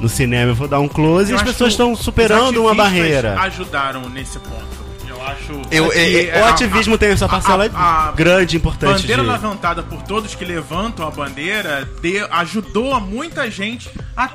no 0.00 0.08
cinema, 0.08 0.50
eu 0.50 0.54
vou 0.54 0.66
dar 0.66 0.80
um 0.80 0.88
close. 0.88 1.30
e 1.30 1.32
Eu 1.32 1.36
as 1.36 1.42
acho 1.42 1.52
pessoas 1.52 1.72
estão 1.72 1.94
superando 1.94 2.60
uma 2.60 2.74
barreira. 2.74 3.40
ajudaram 3.40 4.08
nesse 4.08 4.38
ponto. 4.40 4.82
Eu 5.08 5.22
acho. 5.22 5.52
Eu- 5.70 5.90
que 5.90 6.30
é- 6.30 6.40
O 6.40 6.44
a- 6.44 6.48
ativismo 6.50 6.94
a- 6.96 6.98
tem 6.98 7.10
essa 7.10 7.28
parcela 7.28 7.70
a- 7.72 8.08
a- 8.08 8.12
grande, 8.12 8.56
importante. 8.56 9.02
bandeira 9.02 9.22
de- 9.22 9.28
levantada 9.28 9.82
por 9.82 10.02
todos 10.02 10.34
que 10.34 10.44
levantam 10.44 11.06
a 11.06 11.10
bandeira 11.10 11.88
de- 12.00 12.18
ajudou 12.30 12.92
a 12.94 12.98
muita 12.98 13.48
gente 13.50 13.88
a 14.16 14.28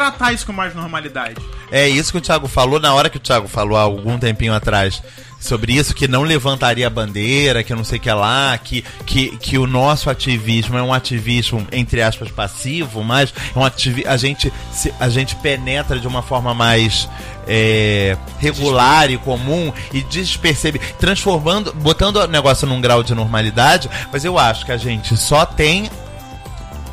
tratar 0.00 0.32
isso 0.32 0.46
com 0.46 0.52
mais 0.52 0.74
normalidade. 0.74 1.36
É 1.70 1.86
isso 1.86 2.10
que 2.10 2.16
o 2.16 2.20
Thiago 2.22 2.48
falou 2.48 2.80
na 2.80 2.94
hora 2.94 3.10
que 3.10 3.18
o 3.18 3.20
Thiago 3.20 3.46
falou 3.46 3.76
há 3.76 3.82
algum 3.82 4.18
tempinho 4.18 4.54
atrás. 4.54 5.02
Sobre 5.38 5.72
isso, 5.72 5.94
que 5.94 6.06
não 6.06 6.22
levantaria 6.22 6.86
a 6.86 6.90
bandeira, 6.90 7.62
que 7.62 7.74
não 7.74 7.82
sei 7.82 7.98
o 7.98 8.00
que 8.00 8.12
lá, 8.12 8.58
que, 8.58 8.84
que, 9.06 9.38
que 9.38 9.56
o 9.56 9.66
nosso 9.66 10.10
ativismo 10.10 10.76
é 10.76 10.82
um 10.82 10.92
ativismo, 10.92 11.66
entre 11.72 12.02
aspas, 12.02 12.30
passivo, 12.30 13.02
mas 13.02 13.32
é 13.54 13.58
um 13.58 13.64
ativi 13.64 14.06
a, 14.06 14.18
gente, 14.18 14.52
a 14.98 15.08
gente 15.08 15.34
penetra 15.36 15.98
de 15.98 16.06
uma 16.06 16.20
forma 16.20 16.52
mais 16.52 17.08
é, 17.48 18.18
regular 18.38 19.10
e 19.10 19.16
comum 19.16 19.72
e 19.94 20.02
despercebe, 20.02 20.78
transformando, 20.98 21.72
botando 21.72 22.16
o 22.16 22.26
negócio 22.26 22.66
num 22.66 22.80
grau 22.80 23.02
de 23.02 23.14
normalidade, 23.14 23.88
mas 24.12 24.26
eu 24.26 24.38
acho 24.38 24.66
que 24.66 24.72
a 24.72 24.76
gente 24.76 25.16
só 25.16 25.46
tem 25.46 25.90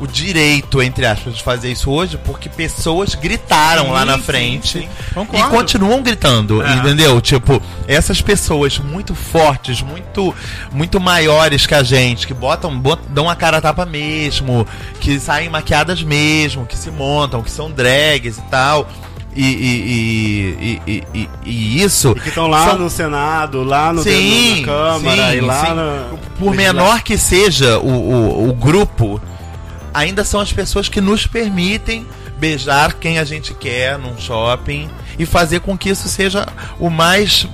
o 0.00 0.06
direito, 0.06 0.80
entre 0.82 1.04
aspas, 1.06 1.36
de 1.36 1.42
fazer 1.42 1.72
isso 1.72 1.90
hoje 1.90 2.18
porque 2.24 2.48
pessoas 2.48 3.14
gritaram 3.14 3.86
Sim, 3.86 3.90
lá 3.90 4.04
na 4.04 4.16
sim, 4.16 4.22
frente 4.22 4.78
sim. 4.80 4.88
e 5.10 5.14
Concordo. 5.14 5.48
continuam 5.50 6.02
gritando, 6.02 6.62
É. 6.62 6.74
entendeu? 6.74 7.20
Tipo, 7.20 7.60
essas 7.86 8.20
pessoas 8.22 8.78
muito 8.78 9.14
fortes, 9.14 9.82
muito 9.82 10.34
muito 10.72 11.00
maiores 11.00 11.66
que 11.66 11.74
a 11.74 11.82
gente, 11.82 12.26
que 12.26 12.34
botam, 12.34 12.78
bot- 12.78 13.02
dão 13.08 13.28
a 13.28 13.34
cara 13.34 13.58
a 13.58 13.60
tapa 13.60 13.84
mesmo, 13.84 14.66
que 15.00 15.18
saem 15.18 15.48
maquiadas 15.48 16.02
mesmo, 16.02 16.64
que 16.66 16.76
se 16.76 16.90
montam, 16.90 17.42
que 17.42 17.50
são 17.50 17.70
drags 17.70 18.38
e 18.38 18.42
tal. 18.42 18.88
E, 19.36 19.44
e, 19.44 20.80
e, 20.86 20.92
e, 21.14 21.18
e- 21.20 21.28
e 21.44 21.82
isso. 21.82 22.12
E 22.16 22.20
que 22.20 22.28
estão 22.30 22.48
lá 22.48 22.70
são- 22.70 22.78
no 22.78 22.90
Senado, 22.90 23.62
lá 23.62 23.92
no 23.92 24.02
Sim, 24.02 24.60
na 24.62 24.66
Câmara 24.66 25.30
sim, 25.30 25.36
e 25.36 25.40
lá 25.40 25.66
sim. 25.66 25.72
no. 25.74 26.18
Por 26.38 26.54
menor 26.54 27.02
que 27.02 27.16
seja 27.18 27.78
o, 27.78 27.88
o, 27.88 28.48
o 28.48 28.52
grupo, 28.52 29.20
ainda 29.92 30.24
são 30.24 30.40
as 30.40 30.52
pessoas 30.52 30.88
que 30.88 31.00
nos 31.00 31.26
permitem 31.26 32.06
beijar 32.38 32.94
quem 32.94 33.18
a 33.18 33.24
gente 33.24 33.52
quer 33.54 33.98
num 33.98 34.16
shopping 34.18 34.88
e 35.18 35.26
fazer 35.26 35.60
com 35.60 35.76
que 35.76 35.90
isso 35.90 36.08
seja 36.08 36.46
o 36.78 36.88
mais 36.88 37.46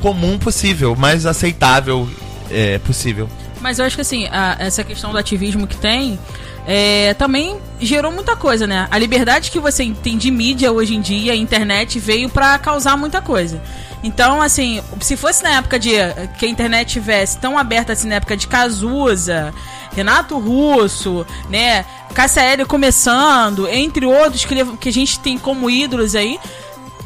comum 0.00 0.38
possível, 0.38 0.94
o 0.94 0.98
mais 0.98 1.26
aceitável 1.26 2.08
é, 2.50 2.78
possível. 2.78 3.28
Mas 3.60 3.78
eu 3.78 3.84
acho 3.84 3.94
que 3.96 4.02
assim, 4.02 4.26
a- 4.32 4.56
essa 4.58 4.82
questão 4.82 5.12
do 5.12 5.18
ativismo 5.18 5.66
que 5.66 5.76
tem 5.76 6.18
é, 6.66 7.14
também 7.14 7.58
gerou 7.80 8.12
muita 8.12 8.36
coisa, 8.36 8.66
né? 8.66 8.86
A 8.90 8.98
liberdade 8.98 9.50
que 9.50 9.58
você 9.58 9.90
tem 10.02 10.16
de 10.18 10.30
mídia 10.30 10.70
hoje 10.72 10.94
em 10.94 11.00
dia, 11.00 11.32
a 11.32 11.36
internet 11.36 11.98
veio 11.98 12.28
pra 12.28 12.58
causar 12.58 12.96
muita 12.96 13.20
coisa. 13.22 13.60
Então, 14.02 14.40
assim, 14.40 14.80
se 15.00 15.16
fosse 15.16 15.42
na 15.42 15.56
época 15.56 15.78
de 15.78 15.90
que 16.38 16.46
a 16.46 16.48
internet 16.48 16.88
tivesse 16.92 17.38
tão 17.38 17.58
aberta 17.58 17.92
assim 17.92 18.08
na 18.08 18.14
época 18.16 18.36
de 18.36 18.46
Cazuza, 18.46 19.52
Renato 19.94 20.38
Russo, 20.38 21.26
né, 21.50 21.84
Cássia 22.14 22.40
Eller 22.42 22.66
começando, 22.66 23.68
entre 23.68 24.06
outros 24.06 24.44
que, 24.44 24.64
que 24.76 24.88
a 24.88 24.92
gente 24.92 25.18
tem 25.20 25.36
como 25.38 25.68
ídolos 25.68 26.14
aí, 26.14 26.38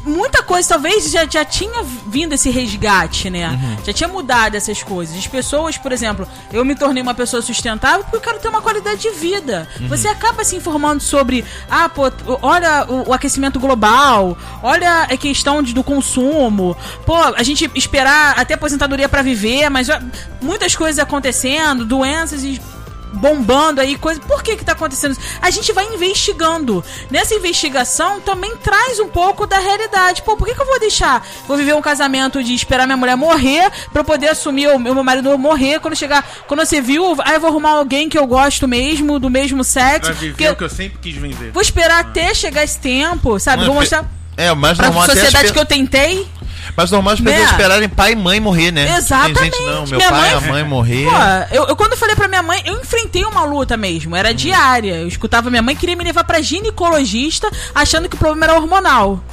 muita 0.05 0.43
coisa 0.43 0.69
talvez 0.69 1.09
já, 1.11 1.25
já 1.25 1.43
tinha 1.43 1.83
vindo 2.07 2.33
esse 2.33 2.49
resgate, 2.49 3.29
né? 3.29 3.49
Uhum. 3.49 3.77
Já 3.85 3.91
tinha 3.93 4.07
mudado 4.07 4.55
essas 4.55 4.81
coisas. 4.83 5.17
As 5.17 5.27
pessoas, 5.27 5.77
por 5.77 5.91
exemplo, 5.91 6.27
eu 6.53 6.63
me 6.63 6.75
tornei 6.75 7.01
uma 7.01 7.13
pessoa 7.13 7.41
sustentável 7.41 8.01
porque 8.03 8.17
eu 8.17 8.21
quero 8.21 8.39
ter 8.39 8.47
uma 8.47 8.61
qualidade 8.61 9.01
de 9.01 9.09
vida. 9.11 9.67
Uhum. 9.79 9.87
Você 9.87 10.07
acaba 10.07 10.43
se 10.43 10.55
informando 10.55 11.01
sobre, 11.01 11.43
ah, 11.69 11.89
pô, 11.89 12.03
olha 12.41 12.85
o, 12.87 13.09
o 13.09 13.13
aquecimento 13.13 13.59
global, 13.59 14.37
olha 14.61 15.03
a 15.03 15.17
questão 15.17 15.61
de- 15.63 15.73
do 15.73 15.83
consumo. 15.83 16.77
Pô, 17.05 17.15
a 17.17 17.43
gente 17.43 17.69
esperar 17.75 18.37
até 18.39 18.53
aposentadoria 18.53 19.09
pra 19.09 19.21
viver, 19.21 19.69
mas 19.69 19.89
ó, 19.89 19.99
muitas 20.41 20.75
coisas 20.75 20.99
acontecendo, 20.99 21.83
doenças 21.85 22.43
e 22.43 22.61
bombando 23.15 23.81
aí, 23.81 23.97
coisa. 23.97 24.19
Por 24.21 24.43
que 24.43 24.55
que 24.55 24.65
tá 24.65 24.73
acontecendo 24.73 25.11
isso? 25.13 25.21
A 25.41 25.49
gente 25.49 25.71
vai 25.73 25.85
investigando. 25.93 26.83
Nessa 27.09 27.33
investigação 27.33 28.19
também 28.21 28.55
traz 28.57 28.99
um 28.99 29.07
pouco 29.07 29.45
da 29.47 29.57
realidade. 29.59 30.21
Pô, 30.21 30.35
por 30.37 30.47
que 30.47 30.53
que 30.55 30.61
eu 30.61 30.65
vou 30.65 30.79
deixar? 30.79 31.25
Vou 31.47 31.57
viver 31.57 31.73
um 31.75 31.81
casamento 31.81 32.43
de 32.43 32.53
esperar 32.53 32.85
minha 32.85 32.97
mulher 32.97 33.15
morrer 33.15 33.69
pra 33.91 34.01
eu 34.01 34.05
poder 34.05 34.29
assumir 34.29 34.67
o 34.69 34.79
meu 34.79 34.93
marido 35.03 35.37
morrer 35.37 35.79
quando 35.79 35.95
chegar, 35.95 36.27
quando 36.47 36.59
você 36.65 36.81
viu, 36.81 37.15
aí 37.23 37.35
eu 37.35 37.39
vou 37.39 37.49
arrumar 37.49 37.71
alguém 37.71 38.07
que 38.09 38.17
eu 38.17 38.25
gosto 38.27 38.67
mesmo, 38.67 39.19
do 39.19 39.29
mesmo 39.29 39.63
sexo. 39.63 40.11
Pra 40.11 40.13
viver 40.19 40.31
porque 40.31 40.49
o 40.49 40.55
que 40.55 40.63
eu 40.63 40.69
sempre 40.69 40.97
quis 41.01 41.15
viver. 41.15 41.51
Vou 41.51 41.61
esperar 41.61 41.99
até 41.99 42.33
chegar 42.33 42.63
esse 42.63 42.77
tempo, 42.79 43.39
sabe? 43.39 43.63
Não, 43.63 43.67
Vou 43.67 43.75
é 43.77 43.79
mostrar 43.79 44.05
É, 44.37 44.51
o 44.51 44.55
mais 44.55 44.77
pra 44.77 44.87
até 44.87 45.13
sociedade 45.13 45.47
pe- 45.47 45.53
que 45.53 45.59
eu 45.59 45.65
tentei. 45.65 46.27
Mas 46.75 46.91
normal 46.91 47.13
as 47.13 47.19
pessoas 47.21 47.43
Né? 47.45 47.51
esperarem 47.51 47.89
pai 47.89 48.11
e 48.13 48.15
mãe 48.15 48.39
morrer, 48.39 48.71
né? 48.71 48.97
Exatamente. 48.97 49.39
Tem 49.39 49.51
gente, 49.51 49.63
não, 49.63 49.85
meu 49.87 49.97
Minha 49.97 50.09
pai 50.09 50.19
e 50.19 50.35
mãe- 50.35 50.49
a 50.49 50.51
mãe 50.51 50.63
morrer. 50.63 51.05
Pô, 51.05 51.55
eu, 51.55 51.67
eu 51.67 51.75
quando 51.75 51.95
falei 51.97 52.15
pra 52.15 52.27
minha 52.27 52.43
mãe, 52.43 52.61
eu 52.65 52.79
enfrentei 52.79 53.23
uma 53.25 53.43
luta 53.43 53.75
mesmo, 53.77 54.15
era 54.15 54.33
diária. 54.33 54.95
Eu 54.95 55.07
escutava 55.07 55.49
minha 55.49 55.61
mãe 55.61 55.75
queria 55.75 55.95
me 55.95 56.03
levar 56.03 56.23
pra 56.23 56.41
ginecologista, 56.41 57.49
achando 57.73 58.07
que 58.09 58.15
o 58.15 58.19
problema 58.19 58.45
era 58.45 58.55
hormonal. 58.55 59.23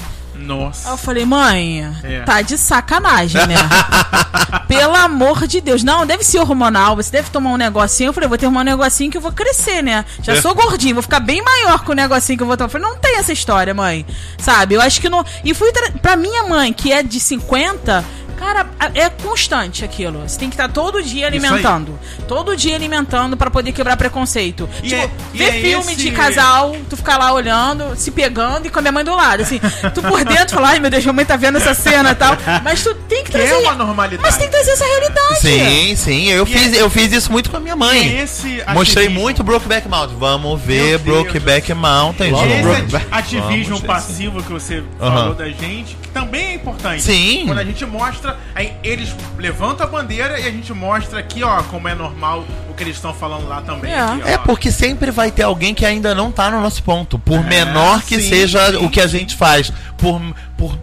Aí 0.42 0.48
Nossa. 0.48 0.88
eu 0.90 0.96
falei, 0.96 1.24
mãe, 1.24 1.88
É. 2.02 2.20
tá 2.22 2.42
de 2.42 2.58
sacanagem, 2.58 3.46
né? 3.46 3.54
Pelo 4.66 4.96
amor 4.96 5.46
de 5.46 5.60
Deus. 5.60 5.82
Não, 5.84 6.04
deve 6.04 6.24
ser 6.24 6.38
hormonal, 6.38 6.96
você 6.96 7.10
deve 7.10 7.30
tomar 7.30 7.50
um 7.50 7.56
negocinho. 7.56 8.08
Eu 8.08 8.12
falei, 8.12 8.28
vou 8.28 8.36
tomar 8.38 8.60
um 8.60 8.64
negocinho 8.64 9.10
que 9.10 9.16
eu 9.16 9.20
vou 9.20 9.32
crescer, 9.32 9.82
né? 9.82 10.04
Já 10.22 10.40
sou 10.42 10.54
gordinho, 10.54 10.94
vou 10.94 11.02
ficar 11.02 11.20
bem 11.20 11.42
maior 11.42 11.84
com 11.84 11.92
o 11.92 11.94
negocinho 11.94 12.36
que 12.36 12.42
eu 12.42 12.46
vou 12.46 12.56
tomar. 12.56 12.66
Eu 12.66 12.70
falei, 12.72 12.88
não 12.88 12.96
tem 12.98 13.18
essa 13.18 13.32
história, 13.32 13.72
mãe. 13.72 14.04
Sabe? 14.38 14.74
Eu 14.74 14.80
acho 14.80 15.00
que 15.00 15.08
não. 15.08 15.24
E 15.44 15.54
fui 15.54 15.70
tra... 15.72 15.90
pra 15.92 16.16
minha 16.16 16.42
mãe, 16.44 16.72
que 16.72 16.92
é 16.92 17.02
de 17.02 17.20
50. 17.20 18.04
Cara, 18.42 18.66
é 18.94 19.08
constante 19.08 19.84
aquilo. 19.84 20.20
Você 20.28 20.36
tem 20.38 20.48
que 20.48 20.54
estar 20.54 20.68
todo 20.68 21.00
dia 21.02 21.26
alimentando. 21.28 21.98
Todo 22.26 22.56
dia 22.56 22.74
alimentando 22.74 23.36
pra 23.36 23.50
poder 23.50 23.70
quebrar 23.72 23.96
preconceito. 23.96 24.68
E 24.82 24.88
tipo, 24.88 25.00
é- 25.00 25.10
e 25.32 25.38
ver 25.38 25.44
é 25.44 25.52
filme 25.60 25.92
esse- 25.92 26.02
de 26.02 26.10
casal, 26.10 26.74
tu 26.90 26.96
ficar 26.96 27.18
lá 27.18 27.32
olhando, 27.32 27.94
se 27.96 28.10
pegando 28.10 28.66
e 28.66 28.70
com 28.70 28.78
a 28.80 28.82
minha 28.82 28.92
mãe 28.92 29.04
do 29.04 29.14
lado. 29.14 29.42
Assim, 29.42 29.60
tu 29.94 30.02
por 30.02 30.24
dentro 30.24 30.56
fala, 30.56 30.70
ai 30.70 30.80
meu 30.80 30.90
Deus, 30.90 31.04
minha 31.04 31.12
mãe 31.12 31.24
tá 31.24 31.36
vendo 31.36 31.58
essa 31.58 31.72
cena 31.72 32.10
e 32.10 32.14
tal. 32.16 32.36
Mas 32.64 32.82
tu 32.82 32.92
tem 33.08 33.18
que 33.22 33.30
Que 33.30 33.38
trazer. 33.38 33.52
é 33.52 33.58
uma 33.58 33.74
normalidade. 33.74 34.22
Mas 34.22 34.36
tem 34.36 34.46
que 34.48 34.52
trazer 34.52 34.72
essa 34.72 34.84
realidade. 34.84 35.40
Sim, 35.40 35.96
sim, 35.96 36.28
eu 36.28 36.44
fiz, 36.44 36.72
eu 36.76 36.90
fiz 36.90 37.12
isso 37.12 37.30
muito 37.30 37.48
com 37.48 37.56
a 37.56 37.60
minha 37.60 37.74
E 37.74 37.78
mãe. 37.78 38.18
esse 38.18 38.62
Mostrei 38.74 39.04
ativismo- 39.06 39.20
muito 39.20 39.44
Brokeback 39.44 39.88
Mountain. 39.88 40.16
Vamos 40.18 40.60
ver 40.60 40.98
Brokeback 40.98 41.72
Mountain, 41.74 42.30
Logo 42.32 42.48
gente. 42.48 42.62
Brokeback- 42.62 43.06
Esse 43.06 43.14
ativismo 43.14 43.76
Vamos, 43.76 43.82
passivo 43.86 44.42
que 44.42 44.52
você 44.52 44.82
falou 44.98 45.34
da 45.34 45.48
gente, 45.48 45.96
que 46.02 46.08
também 46.08 46.46
é 46.46 46.54
importante. 46.54 47.02
Sim. 47.02 47.44
Quando 47.46 47.58
a 47.58 47.64
gente 47.64 47.84
mostra, 47.86 48.31
aí 48.54 48.72
eles 48.82 49.14
levantam 49.38 49.86
a 49.86 49.88
bandeira 49.88 50.38
e 50.38 50.46
a 50.46 50.50
gente 50.50 50.72
mostra 50.72 51.18
aqui, 51.18 51.42
ó, 51.42 51.62
como 51.64 51.88
é 51.88 51.94
normal 51.94 52.44
o 52.70 52.74
que 52.74 52.82
eles 52.82 52.96
estão 52.96 53.12
falando 53.14 53.48
lá 53.48 53.60
também. 53.62 53.92
É. 53.92 54.00
aqui. 54.00 54.22
É 54.22 54.38
porque 54.38 54.70
sempre 54.70 55.10
vai 55.10 55.30
ter 55.30 55.42
alguém 55.42 55.74
que 55.74 55.84
ainda 55.84 56.14
não 56.14 56.30
tá 56.30 56.50
no 56.50 56.60
nosso 56.60 56.82
ponto. 56.82 57.18
Por 57.18 57.44
menor 57.44 58.02
que 58.02 58.20
sim, 58.20 58.28
seja 58.28 58.70
sim, 58.70 58.76
o 58.84 58.90
que 58.90 59.00
a 59.00 59.08
sim. 59.08 59.18
gente 59.18 59.36
faz. 59.36 59.72
Por. 59.96 60.20
por 60.56 60.78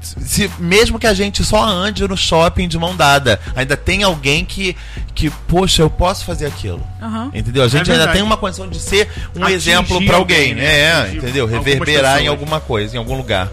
se, 0.00 0.50
mesmo 0.58 0.98
que 0.98 1.06
a 1.06 1.14
gente 1.14 1.44
só 1.44 1.62
ande 1.62 2.06
no 2.06 2.16
shopping 2.16 2.66
de 2.66 2.78
mão 2.78 2.96
dada, 2.96 3.40
ainda 3.54 3.76
tem 3.76 4.02
alguém 4.02 4.44
que, 4.44 4.76
que 5.14 5.30
poxa, 5.48 5.82
eu 5.82 5.90
posso 5.90 6.24
fazer 6.24 6.46
aquilo. 6.46 6.84
Aham. 7.00 7.30
Entendeu? 7.34 7.62
A 7.62 7.68
gente 7.68 7.90
ainda 7.90 8.04
verdade. 8.04 8.12
tem 8.12 8.22
uma 8.22 8.36
condição 8.36 8.68
de 8.68 8.78
ser 8.80 9.08
um 9.36 9.42
Atingir 9.42 9.54
exemplo 9.54 10.04
pra 10.06 10.16
alguém, 10.16 10.50
alguém, 10.50 10.54
né? 10.54 10.62
né? 10.62 10.78
É, 10.78 10.92
Atingir 10.92 11.18
entendeu? 11.18 11.46
Reverberar 11.46 12.12
em 12.16 12.20
pessoas. 12.20 12.28
alguma 12.28 12.60
coisa, 12.60 12.96
em 12.96 12.98
algum 12.98 13.16
lugar. 13.16 13.48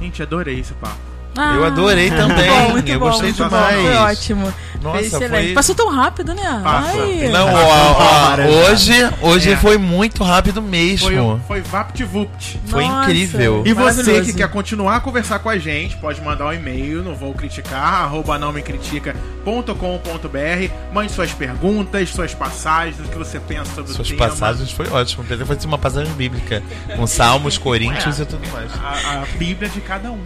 Gente, 0.00 0.22
adorei 0.22 0.60
esse 0.60 0.74
papo. 0.74 1.07
Ah, 1.40 1.54
Eu 1.56 1.64
adorei 1.64 2.10
muito 2.10 2.26
também. 2.28 2.50
bom, 2.50 2.70
muito 2.70 2.88
Eu 2.90 2.98
bom, 2.98 3.06
gostei 3.06 3.28
muito 3.28 3.42
bom, 3.44 3.48
demais. 3.48 3.80
Foi 3.82 3.94
ótimo. 3.96 4.54
Nossa, 4.82 4.98
foi 4.98 5.06
excelente. 5.06 5.44
foi- 5.46 5.54
Passou 5.54 5.74
tão 5.74 5.88
rápido, 5.90 6.34
né? 6.34 6.60
Passa. 6.62 7.02
Ai. 7.02 7.28
Não, 7.32 7.52
ó, 7.52 7.96
ó, 7.98 8.70
hoje, 8.70 8.92
hoje 9.22 9.56
foi 9.56 9.76
muito 9.76 10.22
rápido 10.22 10.62
mesmo. 10.62 11.08
Foi, 11.08 11.16
Foi, 11.16 11.40
foi 11.46 11.60
VaptVupt. 11.62 12.60
Nossa, 12.68 12.82
incrível. 12.84 13.62
E 13.66 13.72
você 13.72 14.22
que 14.22 14.32
quer 14.34 14.48
continuar 14.48 14.96
a 14.96 15.00
conversar 15.00 15.38
com 15.40 15.48
a 15.48 15.58
gente, 15.58 15.96
pode 15.96 16.20
mandar 16.22 16.46
um 16.46 16.52
e-mail 16.52 17.02
no 17.02 17.14
vou 17.14 17.34
criticar, 17.34 18.04
arroba 18.04 18.38
não 18.38 18.52
me 18.52 18.62
critica.com.br. 18.62 20.72
Mande 20.92 21.12
suas 21.12 21.32
perguntas, 21.32 22.10
suas 22.10 22.34
passagens, 22.34 22.98
o 23.00 23.04
que 23.04 23.18
você 23.18 23.40
pensa 23.40 23.74
sobre 23.74 23.92
Suas 23.92 24.08
o 24.08 24.10
tema. 24.16 24.28
passagens 24.28 24.70
foi 24.70 24.86
ótimo. 24.88 25.24
Fosse 25.46 25.66
uma 25.66 25.78
passagem 25.78 26.12
bíblica. 26.14 26.62
Com 26.96 27.06
Salmos, 27.06 27.58
Coríntios 27.58 28.20
É. 28.20 28.22
e 28.22 28.26
tudo 28.26 28.42
mais. 28.52 28.70
A, 28.82 29.22
a 29.22 29.26
Bíblia 29.38 29.68
de 29.68 29.80
cada 29.80 30.10
um. 30.12 30.20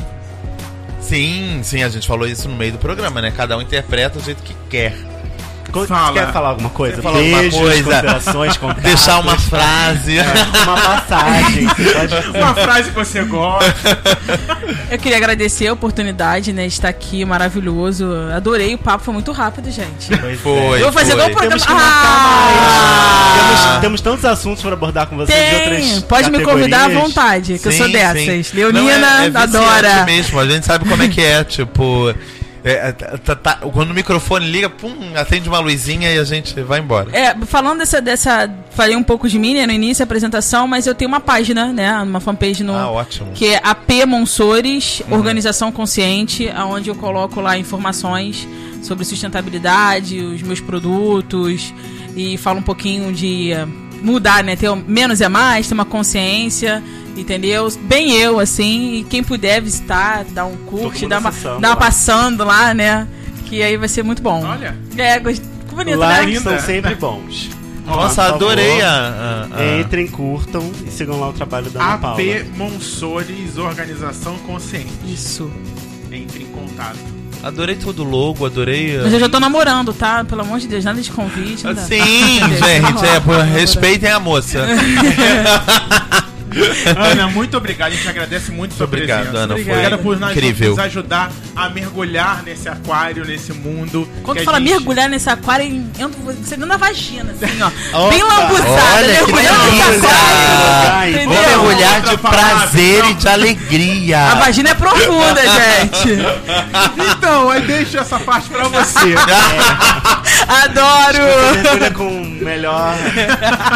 Sim, 1.03 1.61
sim, 1.63 1.83
a 1.83 1.89
gente 1.89 2.07
falou 2.07 2.27
isso 2.27 2.49
no 2.49 2.57
meio 2.57 2.73
do 2.73 2.79
programa, 2.79 3.21
né? 3.21 3.31
Cada 3.31 3.57
um 3.59 3.61
interpreta 3.61 4.19
do 4.19 4.25
jeito 4.25 4.43
que 4.43 4.55
quer. 4.71 5.12
Fala. 5.87 6.13
Quer 6.13 6.33
falar 6.33 6.49
alguma 6.51 6.71
coisa? 6.71 7.01
Falar 7.03 7.19
alguma 7.19 7.39
Beijos, 7.39 7.59
coisa? 7.61 7.83
considerações, 7.85 8.57
contatos, 8.59 8.83
Deixar 8.85 9.19
uma 9.21 9.39
frase. 9.39 10.17
uma 10.65 10.77
passagem. 10.81 11.67
Uma 12.43 12.55
frase 12.55 12.89
que 12.91 12.95
você 12.95 13.23
gosta. 13.25 13.99
Eu 14.91 14.99
queria 14.99 15.17
agradecer 15.17 15.67
a 15.69 15.73
oportunidade, 15.73 16.53
né, 16.53 16.63
de 16.67 16.73
estar 16.73 16.89
aqui, 16.89 17.25
maravilhoso. 17.25 18.07
Adorei 18.35 18.75
o 18.75 18.79
papo, 18.79 19.05
foi 19.05 19.15
muito 19.15 19.33
rápido, 19.33 19.71
gente. 19.71 20.17
Pois 20.21 20.41
Foi. 20.41 20.79
Eu 20.79 20.85
vou 20.85 20.93
fazer 20.93 21.13
igual 21.13 21.29
o 21.29 21.31
programa. 21.31 21.51
Temos 21.57 21.67
que 21.67 21.73
marcar 21.73 22.03
Ah! 22.05 23.33
Temos, 23.71 23.81
temos 23.81 24.01
tantos 24.01 24.25
assuntos 24.25 24.63
para 24.63 24.73
abordar 24.73 25.07
com 25.07 25.17
vocês 25.17 25.39
de 25.39 25.45
Tem! 25.59 25.75
outras 25.85 26.03
Pode 26.05 26.31
me 26.31 26.41
convidar 26.43 26.85
à 26.85 26.89
vontade, 26.89 27.59
que 27.59 27.69
eu 27.69 27.73
sou 27.73 27.87
Sim, 27.87 27.93
dessas. 27.93 28.47
sim. 28.49 28.57
Leonina, 28.57 28.99
Não, 28.99 29.23
é- 29.23 29.27
é 29.27 29.43
adora. 29.43 30.05
mesmo, 30.05 30.39
a 30.41 30.47
gente 30.47 30.67
sabe 30.67 30.89
como 30.89 31.03
é 31.03 31.09
que 31.09 31.21
é, 31.21 31.43
tipo. 31.45 32.15
É, 32.65 32.89
é, 32.89 32.93
tá- 32.93 33.35
tá- 33.37 33.57
quando 33.73 33.91
o 33.91 33.95
microfone 33.95 34.47
liga, 34.51 34.71
pum, 34.71 34.95
acende 35.17 35.49
uma 35.49 35.59
luzinha 35.59 36.13
e 36.13 36.19
a 36.19 36.25
gente 36.25 36.61
vai 36.63 36.79
embora. 36.81 37.09
É, 37.13 37.35
falando 37.47 37.79
dessa, 37.79 38.01
dessa. 38.01 38.51
Falei 38.71 38.97
um 38.97 39.03
pouco 39.03 39.29
de 39.29 39.39
mim 39.39 39.55
né, 39.55 39.67
no 39.67 39.73
início 39.73 40.01
da 40.01 40.05
apresentação, 40.05 40.67
mas 40.67 40.87
eu 40.87 40.95
tenho 40.95 41.09
uma 41.09 41.21
página, 41.21 41.73
né? 41.73 41.93
Uma 42.03 42.21
fanpage 42.21 42.63
no. 42.63 42.75
Ah, 42.75 42.91
ótimo. 42.91 43.33
que 43.33 43.47
é 43.49 43.61
AP 43.63 44.07
Monsores, 44.07 45.03
Organização 45.11 45.71
Consciente, 45.73 46.49
onde 46.69 46.89
eu 46.89 46.95
coloco 46.95 47.41
lá 47.41 47.59
informações 47.59 48.47
sobre 48.83 49.05
sustentabilidade, 49.05 50.19
os 50.21 50.43
meus 50.43 50.61
produtos 50.61 51.73
e 52.17 52.37
falo 52.37 52.59
um 52.59 52.63
pouquinho 52.63 53.13
de 53.13 53.53
eh, 53.53 53.67
mudar, 54.03 54.43
né? 54.45 54.57
Ter 54.57 54.69
um- 54.71 54.85
menos 54.87 55.21
é 55.21 55.29
mais, 55.29 55.69
ter 55.69 55.75
uma 55.75 55.85
consciência, 55.85 56.83
entendeu? 57.17 57.69
Bem 57.83 58.13
eu, 58.13 58.39
assim, 58.41 58.97
e 58.97 59.05
quem 59.05 59.23
puder 59.23 59.61
visitar, 59.63 60.25
dar 60.25 60.45
um 60.47 60.57
curte, 60.57 61.07
dar 61.07 61.19
uma, 61.21 61.31
dar 61.31 61.59
uma 61.59 61.69
lá. 61.71 61.77
passando 61.77 62.45
lá, 62.45 62.75
né? 62.75 63.07
Que 63.47 63.63
aí 63.63 63.77
vai 63.77 63.89
ser 63.89 64.03
muito 64.03 64.23
bom. 64.23 64.43
Olha. 64.45 64.77
É, 64.97 65.19
gost... 65.19 65.43
que 65.69 65.75
bonito, 65.75 65.99
Likes 65.99 66.27
Linda. 66.39 66.59
são 66.59 66.67
sempre 66.67 66.95
bons. 66.95 67.51
Nossa, 67.85 68.27
por 68.27 68.35
adorei 68.37 68.81
a. 68.81 69.49
a- 69.51 69.57
a- 69.59 69.81
Entrem, 69.81 70.07
curtam 70.07 70.71
e 70.87 70.91
sigam 70.91 71.19
lá 71.19 71.29
o 71.31 71.33
trabalho 71.33 71.69
da 71.71 71.83
Ana 71.83 71.99
Paula. 71.99 72.17
AP 72.23 72.45
Monsores 72.57 73.59
Organização 73.59 74.37
Consciente. 74.39 74.87
né? 74.87 75.13
Isso. 75.13 75.51
Entre 76.11 76.45
em 76.45 76.47
contato. 76.47 76.99
Adorei 77.43 77.75
todo 77.75 78.05
o 78.05 78.09
logo, 78.09 78.47
adorei. 78.47 78.97
a- 78.99 79.03
Mas 79.03 79.13
eu 79.15 79.21
já 79.21 79.29
tô 79.29 79.41
namorando, 79.41 79.93
tá? 79.93 80.23
Pelo 80.25 80.43
amor 80.43 80.61
de 80.61 80.69
Deus, 80.69 80.85
nada 80.85 81.01
de 81.03 81.11
convite. 81.11 81.65
nada. 81.65 81.81
Sim, 81.83 82.39
gente, 82.55 83.05
é, 83.05 83.19
por 83.21 83.37
respeitem 83.41 84.11
a 84.11 84.21
moça. 84.21 84.61
Ana, 86.97 87.29
muito 87.29 87.57
obrigado. 87.57 87.93
A 87.93 87.97
gente 87.97 88.07
agradece 88.09 88.53
muito 88.53 88.75
sua 88.75 88.85
Obrigado, 88.85 89.23
presença. 89.23 89.39
Ana, 89.45 89.55
foi 89.55 89.63
Obrigada 89.63 89.99
por 89.99 90.17
incrível. 90.23 90.71
nos 90.71 90.79
ajudar 90.79 91.33
a 91.55 91.69
mergulhar 91.69 92.43
nesse 92.43 92.69
aquário, 92.69 93.25
nesse 93.25 93.53
mundo. 93.53 94.09
Quando 94.23 94.39
que 94.39 94.45
fala 94.45 94.59
gente- 94.59 94.71
mergulhar 94.71 95.09
nesse 95.09 95.29
aquário, 95.29 95.67
entra 95.67 96.09
você 96.25 96.57
dentro 96.57 96.67
da 96.69 96.77
vagina, 96.77 97.33
assim, 97.33 97.63
ó. 97.63 97.67
Opa! 98.07 98.11
Bem 98.11 98.23
lambuzada, 98.23 98.97
Olha, 98.97 99.25
que 99.25 99.33
mergulhando 99.33 99.65
nesse 99.73 100.07
aquário. 100.07 101.25
Vou 101.25 101.35
mergulhar 101.35 102.01
de 102.01 102.17
prazer 102.19 102.99
então. 102.99 103.11
e 103.11 103.15
de 103.15 103.29
alegria. 103.29 104.19
A 104.29 104.35
vagina 104.37 104.71
é 104.71 104.75
profunda, 104.75 105.41
gente. 105.43 106.23
Então, 107.17 107.51
aí 107.51 107.61
deixa 107.63 108.01
essa 108.01 108.19
parte 108.19 108.49
pra 108.49 108.65
você. 108.65 109.15
Adoro. 110.49 111.63
Mergulha 111.63 111.91
com 111.93 112.11
melhor 112.45 112.95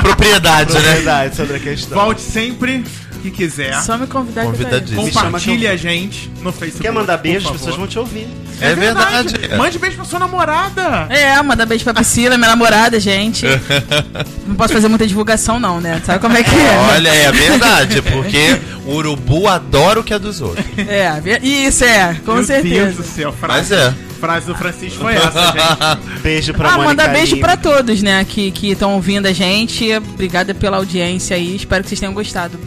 Propriedade, 0.02 0.72
né? 0.74 0.80
propriedade 0.80 1.36
sobre 1.36 1.56
a 1.56 1.60
questão. 1.60 1.98
Volte 1.98 2.20
sempre 2.20 2.84
que 3.18 3.30
quiser. 3.30 3.74
Só 3.82 3.96
me 3.98 4.06
convidar 4.06 4.42
que. 4.46 4.50
Convidadíssimo. 4.52 5.02
Me 5.04 5.12
chama 5.12 5.24
que 5.24 5.32
Compartilhe 5.46 5.64
eu- 5.66 5.72
a 5.72 5.76
gente 5.76 6.30
no 6.42 6.52
Facebook. 6.52 6.82
Quer 6.82 6.92
mandar 6.92 7.16
beijo, 7.18 7.40
por 7.46 7.46
as 7.46 7.52
pessoas 7.52 7.74
favor. 7.74 7.78
vão 7.78 7.86
te 7.88 7.98
ouvir. 7.98 8.28
É 8.60 8.74
verdade. 8.74 9.34
Mande 9.56 9.78
beijo 9.78 9.96
pra 9.96 10.04
sua 10.06 10.18
namorada. 10.18 11.06
É, 11.10 11.40
manda 11.42 11.66
beijo 11.66 11.84
pra 11.84 11.92
Priscila, 11.92 12.38
minha 12.38 12.48
namorada, 12.50 12.98
gente. 12.98 13.44
Não 14.46 14.54
posso 14.54 14.72
fazer 14.72 14.88
muita 14.88 15.06
divulgação, 15.06 15.60
não, 15.60 15.78
né? 15.80 16.00
Sabe 16.04 16.20
como 16.20 16.36
é 16.36 16.42
que 16.42 16.54
é? 16.54 16.78
Olha, 16.94 17.08
é 17.14 17.30
verdade, 17.32 18.00
porque 18.00 18.58
o 18.86 18.94
urubu 18.94 19.46
adora 19.46 20.00
o 20.00 20.04
que 20.04 20.14
é 20.14 20.18
dos 20.18 20.40
outros. 20.40 20.64
É, 20.78 21.20
isso 21.42 21.84
é, 21.84 22.14
com 22.24 22.34
Meu 22.34 22.34
Deus 22.36 22.46
certeza. 22.46 23.02
do 23.02 23.02
céu, 23.02 23.34
Mas 23.40 23.68
frase, 23.68 23.74
é. 23.74 23.94
frase 24.18 24.46
do 24.46 24.54
Francisco 24.54 25.00
foi 25.00 25.14
essa, 25.16 25.52
gente. 25.52 26.20
Beijo 26.22 26.54
pra 26.54 26.68
Ah, 26.70 26.72
Mônica 26.72 26.88
mandar 26.88 27.08
beijo 27.08 27.34
Lima. 27.34 27.46
pra 27.48 27.56
todos, 27.58 28.02
né, 28.02 28.24
que 28.24 28.52
estão 28.62 28.94
ouvindo 28.94 29.26
a 29.26 29.32
gente. 29.34 29.92
Obrigada 29.96 30.54
pela 30.54 30.78
audiência 30.78 31.36
aí. 31.36 31.56
Espero 31.56 31.82
que 31.82 31.90
vocês 31.90 32.00
tenham 32.00 32.14
gostado. 32.14 32.58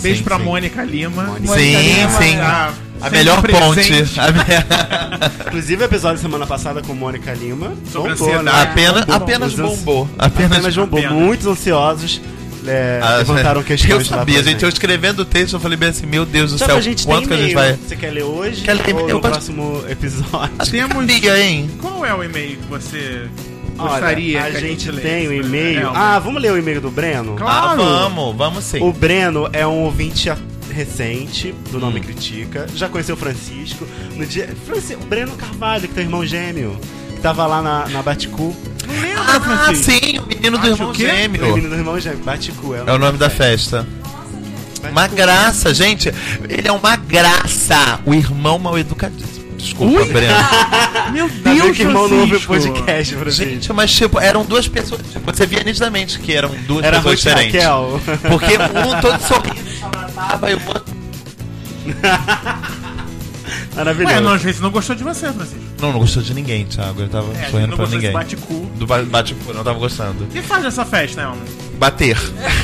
Beijo 0.00 0.18
Sim, 0.18 0.24
pra 0.24 0.38
sim. 0.38 0.44
Mônica 0.44 0.82
Lima. 0.84 1.22
Mônica 1.24 1.54
Sim, 1.54 1.76
Lima, 1.76 2.10
sim. 2.22 2.36
A 2.38 2.72
sempre 3.02 3.18
melhor 3.18 3.42
ponte. 3.42 3.74
presente. 3.86 4.20
A 4.20 4.32
me- 4.32 4.40
Inclusive, 5.48 5.82
o 5.82 5.84
episódio 5.84 6.20
semana 6.20 6.46
passada 6.46 6.82
com 6.82 6.94
Mônica 6.94 7.32
Lima. 7.34 7.72
Sobre 7.92 8.14
bombou, 8.14 8.42
né? 8.42 8.52
Apenas, 8.62 9.00
Bombou. 9.04 9.16
apenas 9.16 9.54
bombou. 9.54 10.08
Apenas, 10.18 10.52
Apenas 10.58 10.76
bombou. 10.76 10.98
apenas. 11.00 11.16
Muitos 11.18 11.46
ansiosos 11.46 12.20
é, 12.66 13.00
Ah, 13.02 13.16
levantaram 13.18 13.60
Eu 13.62 13.64
questões 13.66 14.10
lá 14.10 14.18
sabia, 14.18 14.42
gente. 14.42 14.62
Eu 14.62 14.68
escrevendo 14.68 15.20
o 15.20 15.24
texto, 15.24 15.54
eu 15.54 15.60
falei 15.60 15.76
bem 15.76 15.90
assim, 15.90 16.06
meu 16.06 16.24
Deus 16.26 16.52
do 16.52 16.58
Só 16.58 16.66
céu, 16.66 16.76
a 16.76 16.80
quanto 17.04 17.28
que 17.28 17.34
a 17.34 17.36
gente 17.36 17.54
vai... 17.54 17.74
Você 17.74 17.94
quer 17.96 18.10
ler 18.12 18.24
hoje 18.24 18.62
Quer 18.62 18.74
ler 18.74 18.94
ou 18.94 19.02
no 19.08 19.20
Pode- 19.20 19.32
próximo 19.34 19.84
episódio? 19.88 20.50
Temos. 20.70 21.06
Diga, 21.06 21.38
hein? 21.38 21.70
Qual 21.80 22.04
é 22.04 22.14
o 22.14 22.24
e-mail 22.24 22.56
que 22.56 22.66
você 22.68 23.28
gostaria 23.76 24.40
a 24.40 24.50
que 24.50 24.56
a 24.56 24.60
gente 24.60 24.84
gente 24.86 25.00
tem 25.00 25.26
o 25.26 25.30
lesse? 25.30 25.46
e-mail. 25.48 25.86
É, 25.88 25.92
ah, 25.94 26.18
vamos 26.18 26.40
ler 26.42 26.52
o 26.52 26.58
e-mail 26.58 26.80
do 26.80 26.90
Breno? 26.90 27.36
Claro. 27.36 27.70
Ah, 27.70 27.74
vamos, 27.74 28.36
vamos 28.36 28.64
sim. 28.64 28.82
O 28.82 28.92
Breno 28.92 29.48
é 29.52 29.66
um 29.66 29.82
ouvinte 29.84 30.28
a- 30.30 30.36
recente 30.72 31.54
do 31.70 31.78
Nome 31.80 32.00
Hum. 32.00 32.02
Critica. 32.02 32.66
Já 32.74 32.88
conheceu 32.88 33.14
o 33.14 33.18
Francisco. 33.18 33.86
No 34.14 34.26
dia, 34.26 34.54
Franci- 34.66 34.94
o 34.94 34.98
Breno 35.06 35.32
Carvalho, 35.36 35.88
que 35.88 35.94
tem 35.94 36.04
irmão 36.04 36.24
gêmeo, 36.26 36.78
que 37.14 37.20
tava 37.20 37.46
lá 37.46 37.62
na, 37.62 37.88
na 37.88 38.02
Baticu. 38.02 38.54
Não 38.86 39.00
lembra, 39.00 39.22
Ah, 39.22 39.40
Francisco? 39.40 39.90
sim, 39.92 40.18
o 40.18 40.26
menino 40.26 40.58
do 40.58 40.66
irmão 40.66 40.90
o 40.90 40.92
quê? 40.92 41.04
O 41.04 41.08
gêmeo. 41.08 41.46
menino 41.54 41.68
do 41.70 41.74
irmão 41.76 41.98
gêmeo, 41.98 42.18
Baticu. 42.24 42.74
É 42.74 42.92
o 42.92 42.98
nome 42.98 43.16
da 43.18 43.30
festa. 43.30 43.86
Baticu. 43.86 44.90
Uma 44.92 45.08
graça, 45.08 45.72
gente. 45.74 46.12
Ele 46.48 46.68
é 46.68 46.72
uma 46.72 46.94
graça. 46.94 47.98
O 48.04 48.14
irmão 48.14 48.58
mal 48.58 48.78
educadíssimo. 48.78 49.35
Desculpa, 49.66 50.04
Breno. 50.06 50.34
Meu 51.12 51.24
Ainda 51.26 51.40
bem 51.50 51.54
Deus, 51.60 51.76
que 51.76 51.82
o 51.84 51.88
irmão 51.88 52.08
não 52.08 52.20
ouve 52.20 52.36
o 52.36 52.40
podcast, 52.40 53.14
Francisco. 53.14 53.50
Gente, 53.50 53.72
mas 53.72 53.92
tipo, 53.92 54.18
eram 54.20 54.44
duas 54.44 54.66
pessoas. 54.68 55.00
tipo, 55.12 55.32
Você 55.32 55.46
via 55.46 55.62
nitidamente 55.64 56.18
que 56.18 56.32
eram 56.32 56.50
duas 56.66 56.84
Era 56.84 56.96
pessoas 56.98 57.14
Ruth 57.24 57.28
diferentes. 57.34 57.54
Raquel. 57.64 58.00
Porque 58.30 58.54
um 58.56 59.00
todo 59.00 59.20
sorrindo, 59.22 60.14
tava 60.14 60.50
e 60.50 60.54
o 60.54 60.60
outro. 60.66 60.96
Maravilhoso. 63.76 64.14
Ué, 64.14 64.20
não, 64.20 64.32
às 64.32 64.42
vezes 64.42 64.60
não 64.60 64.70
gostou 64.70 64.96
de 64.96 65.04
você, 65.04 65.30
Francisco. 65.32 65.60
Não, 65.80 65.92
não 65.92 65.98
gostou 66.00 66.22
de 66.22 66.32
ninguém, 66.34 66.64
Thiago. 66.64 67.02
Eu 67.02 67.08
tava 67.08 67.32
É, 67.38 67.50
sorrindo 67.50 67.76
pra 67.76 67.86
ninguém. 67.86 68.12
bate-cu. 68.12 68.70
Do 68.76 68.86
ba- 68.86 69.02
bate-cu, 69.02 69.52
não 69.52 69.62
tava 69.62 69.78
gostando. 69.78 70.24
O 70.24 70.26
que 70.28 70.40
faz 70.42 70.64
nessa 70.64 70.84
festa, 70.84 71.20
né, 71.22 71.28
homem? 71.28 71.42
Bater. 71.76 72.16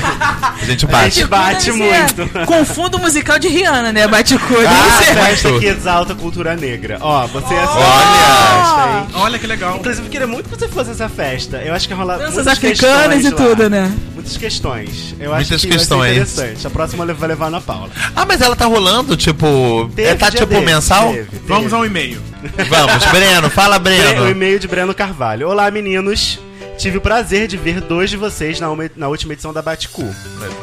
A 0.03 0.65
gente 0.65 0.85
A 0.85 0.89
bate. 0.89 1.11
gente 1.17 1.27
bate 1.27 1.63
ser 1.65 1.73
muito. 1.73 2.47
Confundo 2.47 2.97
o 2.97 3.01
musical 3.01 3.39
de 3.39 3.49
Rihanna, 3.49 3.93
né? 3.93 4.07
Bate 4.09 4.39
cu. 4.39 4.55
Ah, 4.67 5.03
ser. 5.03 5.15
festa 5.15 5.59
que 5.59 5.67
exalta 5.67 6.13
a 6.13 6.17
cultura 6.17 6.57
negra. 6.57 6.99
Ó, 7.01 7.27
você 7.27 7.55
assiste 7.55 7.77
Olha! 7.77 7.83
a 7.83 8.57
festa 8.65 8.85
aí. 9.17 9.23
Olha 9.23 9.39
que 9.39 9.47
legal. 9.47 9.77
Inclusive, 9.77 10.07
eu 10.07 10.11
queria 10.11 10.27
muito 10.27 10.49
que 10.49 10.57
você 10.59 10.69
fosse 10.69 10.91
essa 10.93 11.09
festa. 11.09 11.59
Eu 11.59 11.75
acho 11.75 11.87
que 11.87 11.95
rola 11.95 12.17
Danças 12.17 12.35
muitas 12.37 12.47
africanas 12.49 13.25
e 13.25 13.31
lá. 13.31 13.37
tudo, 13.37 13.69
né? 13.69 13.93
Muitas 14.15 14.37
questões. 14.37 15.15
Eu 15.21 15.33
acho 15.35 15.41
Muitas 15.51 15.61
que 15.63 15.69
questões. 15.71 16.17
vai 16.17 16.27
ser 16.27 16.41
interessante. 16.43 16.67
A 16.67 16.71
próxima 16.71 17.07
vai 17.13 17.29
levar 17.29 17.51
na 17.51 17.61
Paula. 17.61 17.91
Ah, 18.17 18.25
mas 18.25 18.41
ela 18.41 18.57
tá 18.57 18.67
rolando, 18.67 19.17
tipo. 19.17 19.91
Teve 19.95 20.09
é, 20.09 20.15
tá 20.15 20.31
tipo 20.31 20.47
desse, 20.47 20.65
mensal? 20.65 21.13
teve, 21.13 21.25
teve. 21.29 21.43
Vamos 21.47 21.73
ao 21.73 21.85
e-mail. 21.85 22.21
Vamos, 22.69 23.05
Breno, 23.07 23.51
fala, 23.51 23.77
O 23.77 23.81
Breno. 23.81 24.29
e-mail 24.31 24.59
de 24.59 24.67
Breno 24.67 24.95
Carvalho. 24.95 25.49
Olá, 25.49 25.71
meninos. 25.71 26.39
Tive 26.83 26.99
o 26.99 27.01
prazer 27.01 27.47
de 27.47 27.57
ver 27.57 27.81
dois 27.81 28.11
de 28.11 28.17
vocês 28.17 28.59
na, 28.59 28.69
uma- 28.69 28.91
na 28.97 29.07
última 29.07 29.35
edição 29.35 29.53
da 29.53 29.63
Baticu. 29.63 30.03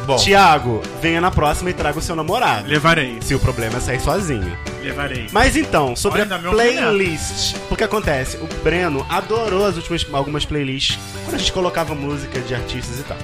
Bom, 0.05 0.17
Tiago, 0.17 0.81
venha 1.01 1.21
na 1.21 1.31
próxima 1.31 1.69
e 1.69 1.73
traga 1.73 1.97
o 1.97 2.01
seu 2.01 2.13
namorado. 2.13 2.67
Levarei. 2.67 3.17
Se 3.21 3.33
o 3.33 3.39
problema 3.39 3.77
é 3.77 3.79
sair 3.79 4.01
sozinho. 4.01 4.51
Levarei. 4.83 5.27
Mas 5.31 5.55
então, 5.55 5.95
sobre 5.95 6.21
Olha, 6.21 6.35
a 6.35 6.39
playlist. 6.39 7.55
O 7.71 7.75
que 7.77 7.85
acontece? 7.85 8.35
O 8.35 8.47
Breno 8.61 9.05
adorou 9.07 9.65
as 9.65 9.77
últimas 9.77 10.05
algumas 10.11 10.43
playlists 10.43 10.99
quando 11.23 11.35
a 11.35 11.37
gente 11.39 11.53
colocava 11.53 11.95
música 11.95 12.37
de 12.41 12.53
artistas 12.53 12.99
e 12.99 13.03
tal. 13.03 13.17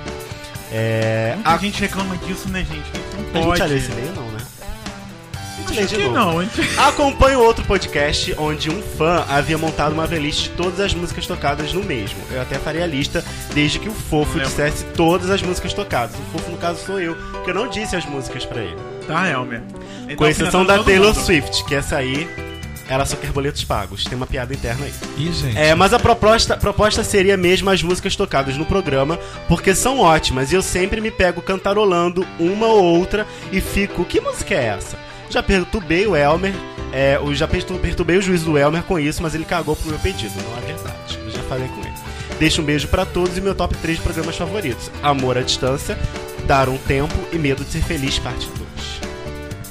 É. 0.72 1.34
Muita 1.36 1.50
A, 1.50 1.58
gente 1.58 1.82
reclama 1.82 2.16
disso, 2.18 2.48
né, 2.48 2.60
gente? 2.60 2.92
a 2.94 3.18
Não 3.34 3.44
gente 3.44 3.60
pode. 3.60 3.64
leu 3.64 3.78
esse 3.78 3.92
e-mail, 3.92 4.14
não, 4.16 4.24
né? 4.32 4.35
Ler 5.76 5.86
de 5.88 5.98
novo. 5.98 6.14
não, 6.14 6.50
Acompanho 6.78 7.40
outro 7.42 7.64
podcast 7.66 8.34
onde 8.38 8.70
um 8.70 8.82
fã 8.82 9.26
havia 9.30 9.58
montado 9.58 9.94
uma 9.94 10.08
playlist 10.08 10.44
de 10.44 10.50
todas 10.50 10.80
as 10.80 10.94
músicas 10.94 11.26
tocadas 11.28 11.74
no 11.74 11.84
mesmo. 11.84 12.18
Eu 12.32 12.42
até 12.42 12.56
faria 12.58 12.84
a 12.84 12.88
lista 12.88 13.24
desde 13.54 13.80
que 13.80 13.90
o 13.90 13.94
Fofo 13.94 14.32
Lembra. 14.34 14.46
dissesse 14.46 14.84
todas 14.96 15.30
as 15.30 15.42
músicas 15.42 15.74
tocadas. 15.74 16.16
O 16.16 16.32
Fofo, 16.32 16.52
no 16.52 16.58
caso, 16.58 16.86
sou 16.86 17.00
eu, 17.00 17.16
que 17.44 17.50
eu 17.50 17.54
não 17.54 17.68
disse 17.68 17.96
as 17.96 18.06
músicas 18.06 18.46
pra 18.46 18.62
ele. 18.62 18.78
Tá, 19.08 19.30
Elmer. 19.30 19.62
Então, 20.04 20.18
Com 20.18 20.28
exceção 20.28 20.66
da 20.66 20.82
Taylor 20.84 21.14
mundo. 21.14 21.24
Swift, 21.24 21.64
que 21.66 21.76
essa 21.76 21.98
aí, 21.98 22.28
ela 22.88 23.06
só 23.06 23.16
quer 23.16 23.32
boletos 23.32 23.64
pagos. 23.64 24.04
Tem 24.04 24.16
uma 24.16 24.28
piada 24.28 24.54
interna 24.54 24.86
aí. 24.86 24.94
Ih, 25.18 25.32
gente. 25.32 25.58
É, 25.58 25.74
mas 25.76 25.94
a 25.94 26.00
proposta, 26.00 26.56
proposta 26.58 27.04
seria 27.04 27.36
mesmo 27.38 27.70
as 27.70 27.82
músicas 27.82 28.16
tocadas 28.16 28.56
no 28.58 28.66
programa, 28.66 29.20
porque 29.48 29.74
são 29.76 30.00
ótimas 30.00 30.52
e 30.52 30.56
eu 30.56 30.62
sempre 30.62 31.02
me 31.02 31.10
pego 31.12 31.42
cantarolando 31.42 32.26
uma 32.40 32.68
ou 32.68 32.84
outra 32.84 33.26
e 33.52 33.60
fico, 33.62 34.06
que 34.06 34.20
música 34.22 34.54
é 34.54 34.66
essa? 34.66 34.98
Já 35.30 35.42
perturbei 35.44 36.08
o 36.08 36.16
Elmer, 36.16 36.54
é, 36.94 37.16
eu 37.18 37.34
já 37.36 37.48
pertu- 37.48 37.78
perturbei 37.80 38.18
o 38.18 38.22
juiz 38.22 38.44
do 38.44 38.58
Elmer 38.58 38.84
com 38.84 38.98
isso, 39.00 39.22
mas 39.22 39.36
ele 39.36 39.46
cagou 39.46 39.76
pro 39.76 39.90
meu 39.90 40.00
pedido, 40.00 40.34
não 40.44 40.58
é 40.58 40.62
verdade. 40.62 41.20
Eu 41.24 41.30
já 41.32 41.42
falei 41.44 41.68
com 41.68 41.82
ele. 41.82 41.94
Deixa 42.40 42.62
um 42.62 42.66
beijo 42.66 42.88
pra 42.88 43.06
todos 43.06 43.38
e 43.38 43.42
meu 43.42 43.56
top 43.56 43.76
3 43.78 43.98
de 43.98 44.04
programas 44.04 44.36
favoritos: 44.38 44.92
Amor 45.02 45.38
à 45.38 45.42
Distância, 45.42 45.98
Dar 46.46 46.70
um 46.70 46.78
Tempo 46.78 47.14
e 47.32 47.38
Medo 47.38 47.64
de 47.64 47.72
Ser 47.72 47.82
Feliz, 47.84 48.20
parte 48.20 48.48
2. 48.48 48.65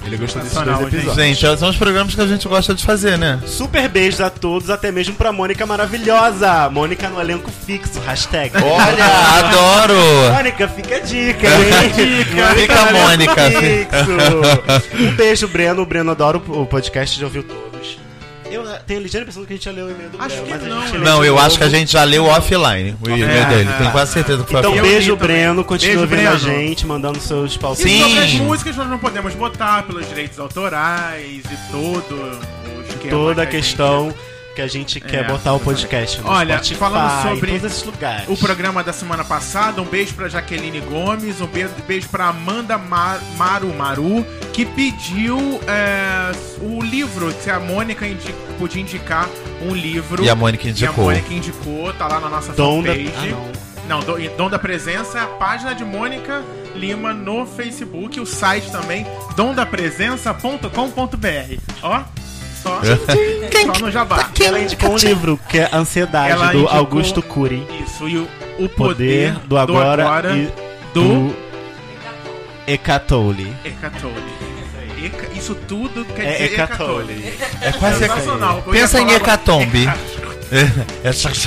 Ele 0.06 0.16
gostou 0.16 0.42
desses 0.42 0.58
dois 0.58 0.80
episódios. 0.82 1.14
Gente, 1.14 1.58
são 1.58 1.68
os 1.70 1.76
programas 1.76 2.14
que 2.14 2.20
a 2.20 2.26
gente 2.26 2.46
gosta 2.46 2.74
de 2.74 2.84
fazer, 2.84 3.16
né? 3.16 3.40
Super 3.46 3.88
beijos 3.88 4.20
a 4.20 4.28
todos, 4.30 4.68
até 4.70 4.92
mesmo 4.92 5.14
pra 5.14 5.32
Mônica 5.32 5.64
maravilhosa. 5.66 6.68
Mônica 6.70 7.08
no 7.08 7.20
elenco 7.20 7.50
fixo, 7.66 7.98
hashtag. 8.00 8.52
Olha, 8.56 9.04
adoro! 9.38 9.94
Mônica, 10.34 10.68
fica 10.68 10.96
a 10.96 11.00
dica, 11.00 11.46
hein? 11.46 11.90
Fica, 11.94 12.46
Fica 12.54 12.80
a 12.80 12.92
Mônica. 12.92 13.50
fixo. 13.50 15.02
Um 15.02 15.16
beijo, 15.16 15.48
Breno. 15.48 15.82
O 15.82 15.86
Breno 15.86 16.10
adora 16.10 16.36
o 16.38 16.66
podcast, 16.66 17.18
já 17.18 17.26
ouviu 17.26 17.42
todos. 17.42 17.73
Eu 18.54 18.68
eh, 18.70 18.80
tenho 18.86 19.00
a 19.00 19.02
ligeira 19.02 19.22
impressão 19.24 19.44
que 19.44 19.52
a 19.52 19.56
gente 19.56 19.64
já 19.64 19.70
leu 19.72 19.86
o 19.86 19.90
e-mail 19.90 20.10
do 20.10 20.22
Acho 20.22 20.42
Breno, 20.42 20.58
que 20.60 20.68
não, 20.68 20.80
né? 20.80 20.98
Não, 20.98 21.20
de 21.20 21.26
eu 21.26 21.38
acho 21.38 21.58
que 21.58 21.64
a 21.64 21.68
gente 21.68 21.92
já 21.92 22.04
leu 22.04 22.24
offline 22.26 22.96
o 23.02 23.08
e-mail 23.08 23.24
É, 23.24 23.44
dele. 23.46 23.70
é. 23.70 23.78
Tenho 23.78 23.90
quase 23.92 24.12
certeza 24.12 24.42
que 24.44 24.50
foi 24.50 24.60
Então, 24.60 24.70
Eu 24.72 24.76
offline. 24.78 24.88
li 24.88 24.94
beijo. 25.00 25.16
Breno. 25.16 25.64
Continua 25.64 26.02
ouvindo 26.02 26.28
a 26.28 26.36
gente, 26.36 26.86
mandando 26.86 27.20
seus 27.20 27.54
E 27.54 27.58
palpites. 27.58 27.90
Sim. 27.92 28.02
sobre 28.02 28.18
as 28.24 28.32
músicas 28.34 28.76
nós 28.76 28.88
não 28.88 28.98
podemos 28.98 29.34
botar 29.34 29.82
pelos 29.84 30.08
direitos 30.08 30.38
autorais 30.38 31.44
e 31.44 31.72
todo 31.72 32.14
o 32.14 32.82
esquema. 32.88 33.10
Toda 33.10 33.42
a 33.42 33.46
que 33.46 33.52
gente- 33.56 33.64
questão 33.68 34.14
que 34.54 34.62
a 34.62 34.66
gente 34.66 35.00
quer 35.00 35.24
É. 35.24 35.26
botar 35.28 35.52
o 35.54 35.60
podcast 35.60 36.20
no 36.20 36.28
Olha, 36.28 36.54
Spotify, 36.56 36.78
falando 36.78 37.22
sobre 37.22 37.50
em 37.50 37.54
todos 37.58 37.72
esses 37.72 37.84
lugares. 37.84 38.28
O 38.28 38.36
programa 38.36 38.82
da 38.84 38.92
semana 38.92 39.24
passada, 39.24 39.82
um 39.82 39.84
beijo 39.84 40.14
pra 40.14 40.28
Jaqueline 40.28 40.80
Gomes, 40.80 41.40
um 41.40 41.46
beijo, 41.46 41.70
beijo 41.86 42.08
pra 42.08 42.26
Amanda 42.28 42.78
Mar- 42.78 43.20
Maru 43.36 43.74
Maru, 43.74 44.24
que 44.52 44.64
pediu 44.64 45.60
é, 45.66 46.30
o 46.60 46.80
livro, 46.82 47.32
se 47.42 47.50
a 47.50 47.58
Mônica 47.58 48.06
indi- 48.06 48.34
podia 48.58 48.80
indicar 48.80 49.28
um 49.62 49.74
livro. 49.74 50.24
E 50.24 50.30
a 50.30 50.34
Mônica 50.34 50.64
E 50.64 50.68
a 50.68 50.70
indicou. 50.70 51.04
Mônica 51.06 51.34
indicou, 51.34 51.92
tá 51.94 52.06
lá 52.08 52.20
na 52.20 52.28
nossa 52.28 52.52
Dom 52.52 52.82
da... 52.82 52.90
fanpage. 52.92 53.12
Ah, 53.16 53.26
não. 53.26 53.64
Não, 53.86 54.00
Dom, 54.38 54.48
da 54.48 54.58
Presença 54.58 55.18
é 55.18 55.22
a 55.22 55.26
página 55.26 55.74
de 55.74 55.84
Mônica 55.84 56.42
Lima 56.74 57.12
no 57.12 57.44
Facebook, 57.44 58.18
o 58.18 58.24
site 58.24 58.70
também, 58.70 59.06
domdapresença.com.br. 59.36 61.60
Ó, 61.82 62.02
só, 62.64 62.80
só 62.82 63.80
no 63.80 63.90
jabá. 63.90 64.30
Ela 64.42 64.60
indicou 64.60 64.92
um 64.92 64.96
livro, 64.96 65.38
que 65.48 65.58
é 65.58 65.68
Ansiedade, 65.72 66.30
Ela 66.32 66.52
do 66.52 66.66
Augusto 66.68 67.22
Cury. 67.22 67.66
Isso, 67.84 68.08
e 68.08 68.16
o, 68.18 68.28
o 68.58 68.68
Poder, 68.68 69.34
poder, 69.34 69.46
do 69.46 69.58
agora, 69.58 70.34
e 70.36 70.46
do, 70.94 71.28
do 71.28 71.36
Hecatole. 72.66 73.54
Hecatole. 73.64 74.34
Eca- 75.02 75.28
Isso 75.34 75.54
tudo 75.54 76.04
quer 76.06 76.24
É 76.24 76.32
dizer 76.32 76.54
Hecatole. 76.54 77.12
Hecatole. 77.28 77.58
É 77.60 77.72
quase 77.72 77.98
Sensacional. 77.98 78.62
Eu 78.66 78.72
Pensa 78.72 79.00
em 79.00 79.12
hecatombe. 79.12 79.88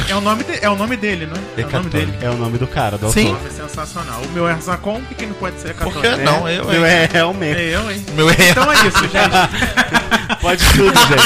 É 0.09 0.15
o 0.15 0.21
nome, 0.21 0.43
de- 0.43 0.59
é 0.63 0.69
o 0.69 0.75
nome 0.75 0.97
dele, 0.97 1.25
não 1.25 1.35
é? 1.35 1.61
É 1.61 1.65
o 1.65 1.69
nome 1.71 1.89
dele. 1.89 2.13
É 2.21 2.29
o 2.29 2.33
nome 2.35 2.57
do 2.57 2.67
cara, 2.67 2.97
do 2.97 3.09
Sim. 3.11 3.29
autor. 3.29 3.43
Nossa, 3.43 3.63
é 3.63 3.67
sensacional. 3.67 4.21
O 4.21 4.27
meu 4.33 4.47
é 4.47 4.55
Zacon, 4.59 5.01
por 5.01 5.15
que 5.15 5.25
não 5.25 5.33
pode 5.35 5.59
ser 5.61 5.69
Hecatole? 5.69 5.93
Por 5.93 6.01
que 6.01 6.07
É. 6.07 6.17
não? 6.17 6.47
Eu, 6.49 6.65
Meu 6.65 6.85
hein? 6.85 6.91
é 6.91 7.09
realmente. 7.11 7.57
É 7.59 7.75
eu, 7.75 7.91
hein? 7.91 8.05
Meu 8.13 8.29
é. 8.29 8.33
Então 8.51 8.71
é 8.71 8.75
isso, 8.75 8.99
gente. 8.99 10.16
Pode 10.41 10.63
tudo, 10.73 10.99
gente. 11.07 11.23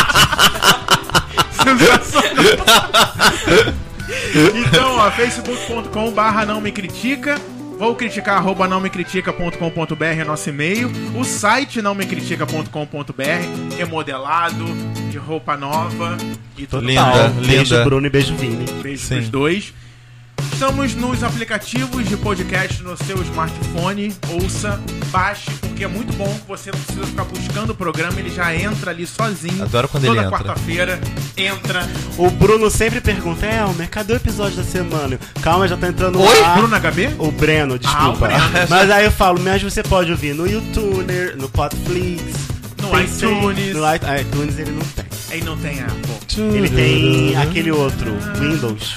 Então, 4.55 4.97
ó, 4.97 5.11
facebook.com 5.11 6.11
barra 6.11 6.45
não 6.45 6.61
me 6.61 6.71
critica. 6.71 7.39
Vou 7.77 7.95
criticar, 7.95 8.37
arroba 8.37 8.67
não 8.67 8.79
me 8.79 8.91
critica.com.br 8.91 10.05
é 10.05 10.23
nosso 10.23 10.49
e-mail. 10.49 10.91
O 11.15 11.23
site 11.23 11.81
não 11.81 11.95
me 11.95 12.05
critica.com.br 12.05 13.75
remodelado, 13.75 14.65
de 15.09 15.17
roupa 15.17 15.57
nova 15.57 16.15
e 16.55 16.67
tudo 16.67 16.85
Linda. 16.85 17.29
Beijo, 17.29 17.73
linda. 17.73 17.83
Bruno, 17.83 18.05
e 18.05 18.09
beijo, 18.09 18.35
Vini. 18.35 18.65
Beijo 18.83 19.03
Sim. 19.03 19.15
pros 19.15 19.29
dois. 19.29 19.73
Estamos 20.61 20.93
nos 20.93 21.23
aplicativos 21.23 22.07
de 22.07 22.15
podcast 22.15 22.83
no 22.83 22.95
seu 22.95 23.19
smartphone. 23.23 24.15
Ouça, 24.29 24.79
baixe, 25.07 25.49
porque 25.59 25.83
é 25.83 25.87
muito 25.87 26.13
bom. 26.13 26.39
Você 26.47 26.71
não 26.71 26.79
precisa 26.79 27.07
ficar 27.07 27.23
buscando 27.23 27.71
o 27.71 27.75
programa, 27.75 28.19
ele 28.19 28.29
já 28.29 28.55
entra 28.55 28.91
ali 28.91 29.07
sozinho. 29.07 29.63
Adoro 29.63 29.87
quando 29.87 30.05
Toda 30.05 30.19
ele 30.19 30.27
entra. 30.27 30.37
quarta-feira 30.37 31.01
entra. 31.35 31.89
O 32.15 32.29
Bruno 32.29 32.69
sempre 32.69 33.01
pergunta, 33.01 33.43
Elmer, 33.43 33.89
cadê 33.89 34.13
o 34.13 34.15
episódio 34.17 34.57
da 34.57 34.63
semana? 34.63 35.19
Calma, 35.41 35.67
já 35.67 35.75
tá 35.75 35.87
entrando 35.87 36.21
Oi, 36.21 36.41
lá. 36.41 36.53
Bruno 36.53 36.79
HB? 36.79 37.15
O 37.17 37.31
Breno, 37.31 37.79
desculpa. 37.79 38.05
Ah, 38.05 38.09
o 38.11 38.17
Breno. 38.17 38.43
Mas 38.69 38.91
aí 38.91 39.05
eu 39.05 39.11
falo, 39.11 39.39
mas 39.39 39.63
você 39.63 39.81
pode 39.81 40.11
ouvir 40.11 40.35
no 40.35 40.45
YouTuner, 40.45 41.37
no 41.37 41.49
Podflix, 41.49 42.21
No 42.79 42.89
Pensei- 42.89 43.33
iTunes. 43.35 43.75
No 43.75 43.83
ah, 43.83 43.95
iTunes 43.95 44.59
ele 44.59 44.69
não 44.69 44.85
tem. 44.85 45.05
Aí 45.31 45.43
não 45.43 45.57
tem 45.57 45.81
Apple. 45.81 46.55
Ele 46.55 46.69
tem 46.69 47.35
aquele 47.37 47.71
outro, 47.71 48.13
Windows. 48.37 48.95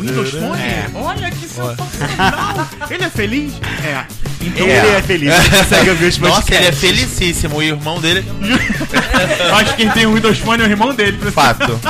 Windows 0.00 0.30
Phone? 0.30 0.60
É. 0.60 0.86
Olha 0.94 1.30
que 1.30 1.46
sensacional! 1.48 2.68
Ele 2.90 3.04
é 3.04 3.10
feliz? 3.10 3.52
É. 3.84 4.04
Então, 4.40 4.66
Ele 4.66 4.88
é 4.88 5.00
feliz, 5.02 5.32
ele 5.32 5.50
consegue 5.58 5.90
ouvir 5.90 6.04
os 6.06 6.18
Nossa, 6.18 6.54
ele 6.54 6.66
é 6.66 6.70
podcasts. 6.70 6.80
felicíssimo. 6.80 7.56
O 7.56 7.62
irmão 7.62 7.98
dele. 8.00 8.22
acho 9.58 9.70
que 9.70 9.76
quem 9.84 9.90
tem 9.90 10.06
o 10.06 10.12
Windows 10.14 10.38
Phone 10.38 10.62
é 10.62 10.66
o 10.66 10.70
irmão 10.70 10.94
dele. 10.94 11.18
Fato. 11.30 11.80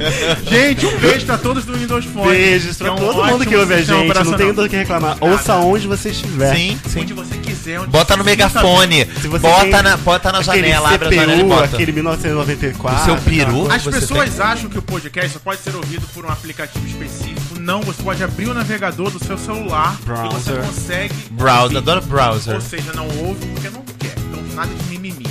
Gente, 0.48 0.86
um 0.86 0.98
beijo 0.98 1.26
pra 1.26 1.38
todos 1.38 1.64
do 1.64 1.74
Windows 1.74 2.04
Phone. 2.06 2.28
Beijos 2.30 2.76
pra 2.76 2.88
É 2.88 2.90
um 2.90 2.96
todo 2.96 3.24
mundo 3.24 3.46
que 3.46 3.56
ouve 3.56 3.74
a 3.74 3.82
gente, 3.82 4.24
não 4.24 4.36
tem 4.36 4.52
do 4.52 4.68
que 4.68 4.76
reclamar. 4.76 5.18
Nada. 5.18 5.32
Ouça 5.32 5.56
onde 5.56 5.86
você 5.86 6.10
estiver. 6.10 6.54
Sim, 6.54 6.78
sim. 6.88 7.00
Onde 7.00 7.12
você 7.14 7.36
quiser. 7.36 7.80
Onde 7.80 7.90
Bota 7.90 8.16
no 8.16 8.24
megafone. 8.24 9.06
Se 9.20 9.28
você 9.28 9.46
Bota 9.46 9.60
tem 9.62 9.82
na, 9.82 9.96
bota 9.96 10.32
na 10.32 10.42
janela, 10.42 10.90
abre 10.94 11.08
a 11.08 11.10
CPU, 11.10 11.20
janela 11.20 11.40
e 11.40 11.44
bota. 11.44 11.64
aquele 11.76 11.92
1994. 11.92 13.00
O 13.00 13.04
seu 13.04 13.16
peru. 13.18 13.70
As 13.70 13.82
pessoas 13.82 14.40
acham 14.40 14.68
que 14.70 14.78
o 14.78 14.82
podcast 14.82 15.32
só 15.32 15.38
pode 15.38 15.60
ser 15.60 15.74
ouvido 15.74 16.06
por 16.14 16.24
um 16.24 16.28
aplicativo 16.28 16.86
específico. 16.86 17.58
Não, 17.60 17.80
você 17.82 18.02
pode 18.02 18.22
abrir 18.24 18.48
o 18.48 18.54
navegador 18.54 19.10
do 19.10 19.22
seu 19.24 19.36
celular 19.38 19.96
e 20.00 20.06
você 20.34 20.52
Browser. 20.52 20.64
consegue. 20.64 21.14
Browser, 21.30 21.76
adoro 21.78 22.00
browser. 22.02 22.54
Ou 22.54 22.60
seja, 22.60 22.92
não 22.94 23.06
ouve 23.06 23.46
porque 23.46 23.70
não 23.70 23.82
quer. 23.98 24.14
Então 24.18 24.42
nada 24.54 24.70
de 24.74 24.84
mimimi. 24.88 25.26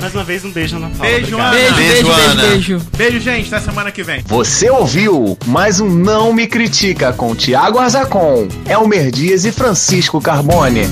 Mais 0.00 0.14
uma 0.14 0.22
vez, 0.24 0.44
um 0.44 0.50
beijo 0.50 0.78
na 0.78 0.88
Paula. 0.90 1.12
Beijo. 1.12 1.36
Ana. 1.36 1.50
Beijo, 1.50 1.74
beijo, 1.74 1.92
Beijo, 1.92 2.06
beijo, 2.14 2.30
Ana. 2.30 2.42
beijo. 2.42 2.82
Beijo, 2.96 3.20
gente. 3.20 3.54
Até 3.54 3.64
semana 3.64 3.90
que 3.90 4.02
vem. 4.02 4.22
Você 4.26 4.70
ouviu 4.70 5.36
mais 5.46 5.80
um 5.80 5.88
Não 5.90 6.32
Me 6.32 6.46
Critica 6.46 7.12
com 7.12 7.34
Tiago 7.34 7.78
Arzacon, 7.78 8.46
Elmer 8.68 9.10
Dias 9.10 9.44
e 9.44 9.50
Francisco 9.52 10.20
Carbone. 10.20 10.82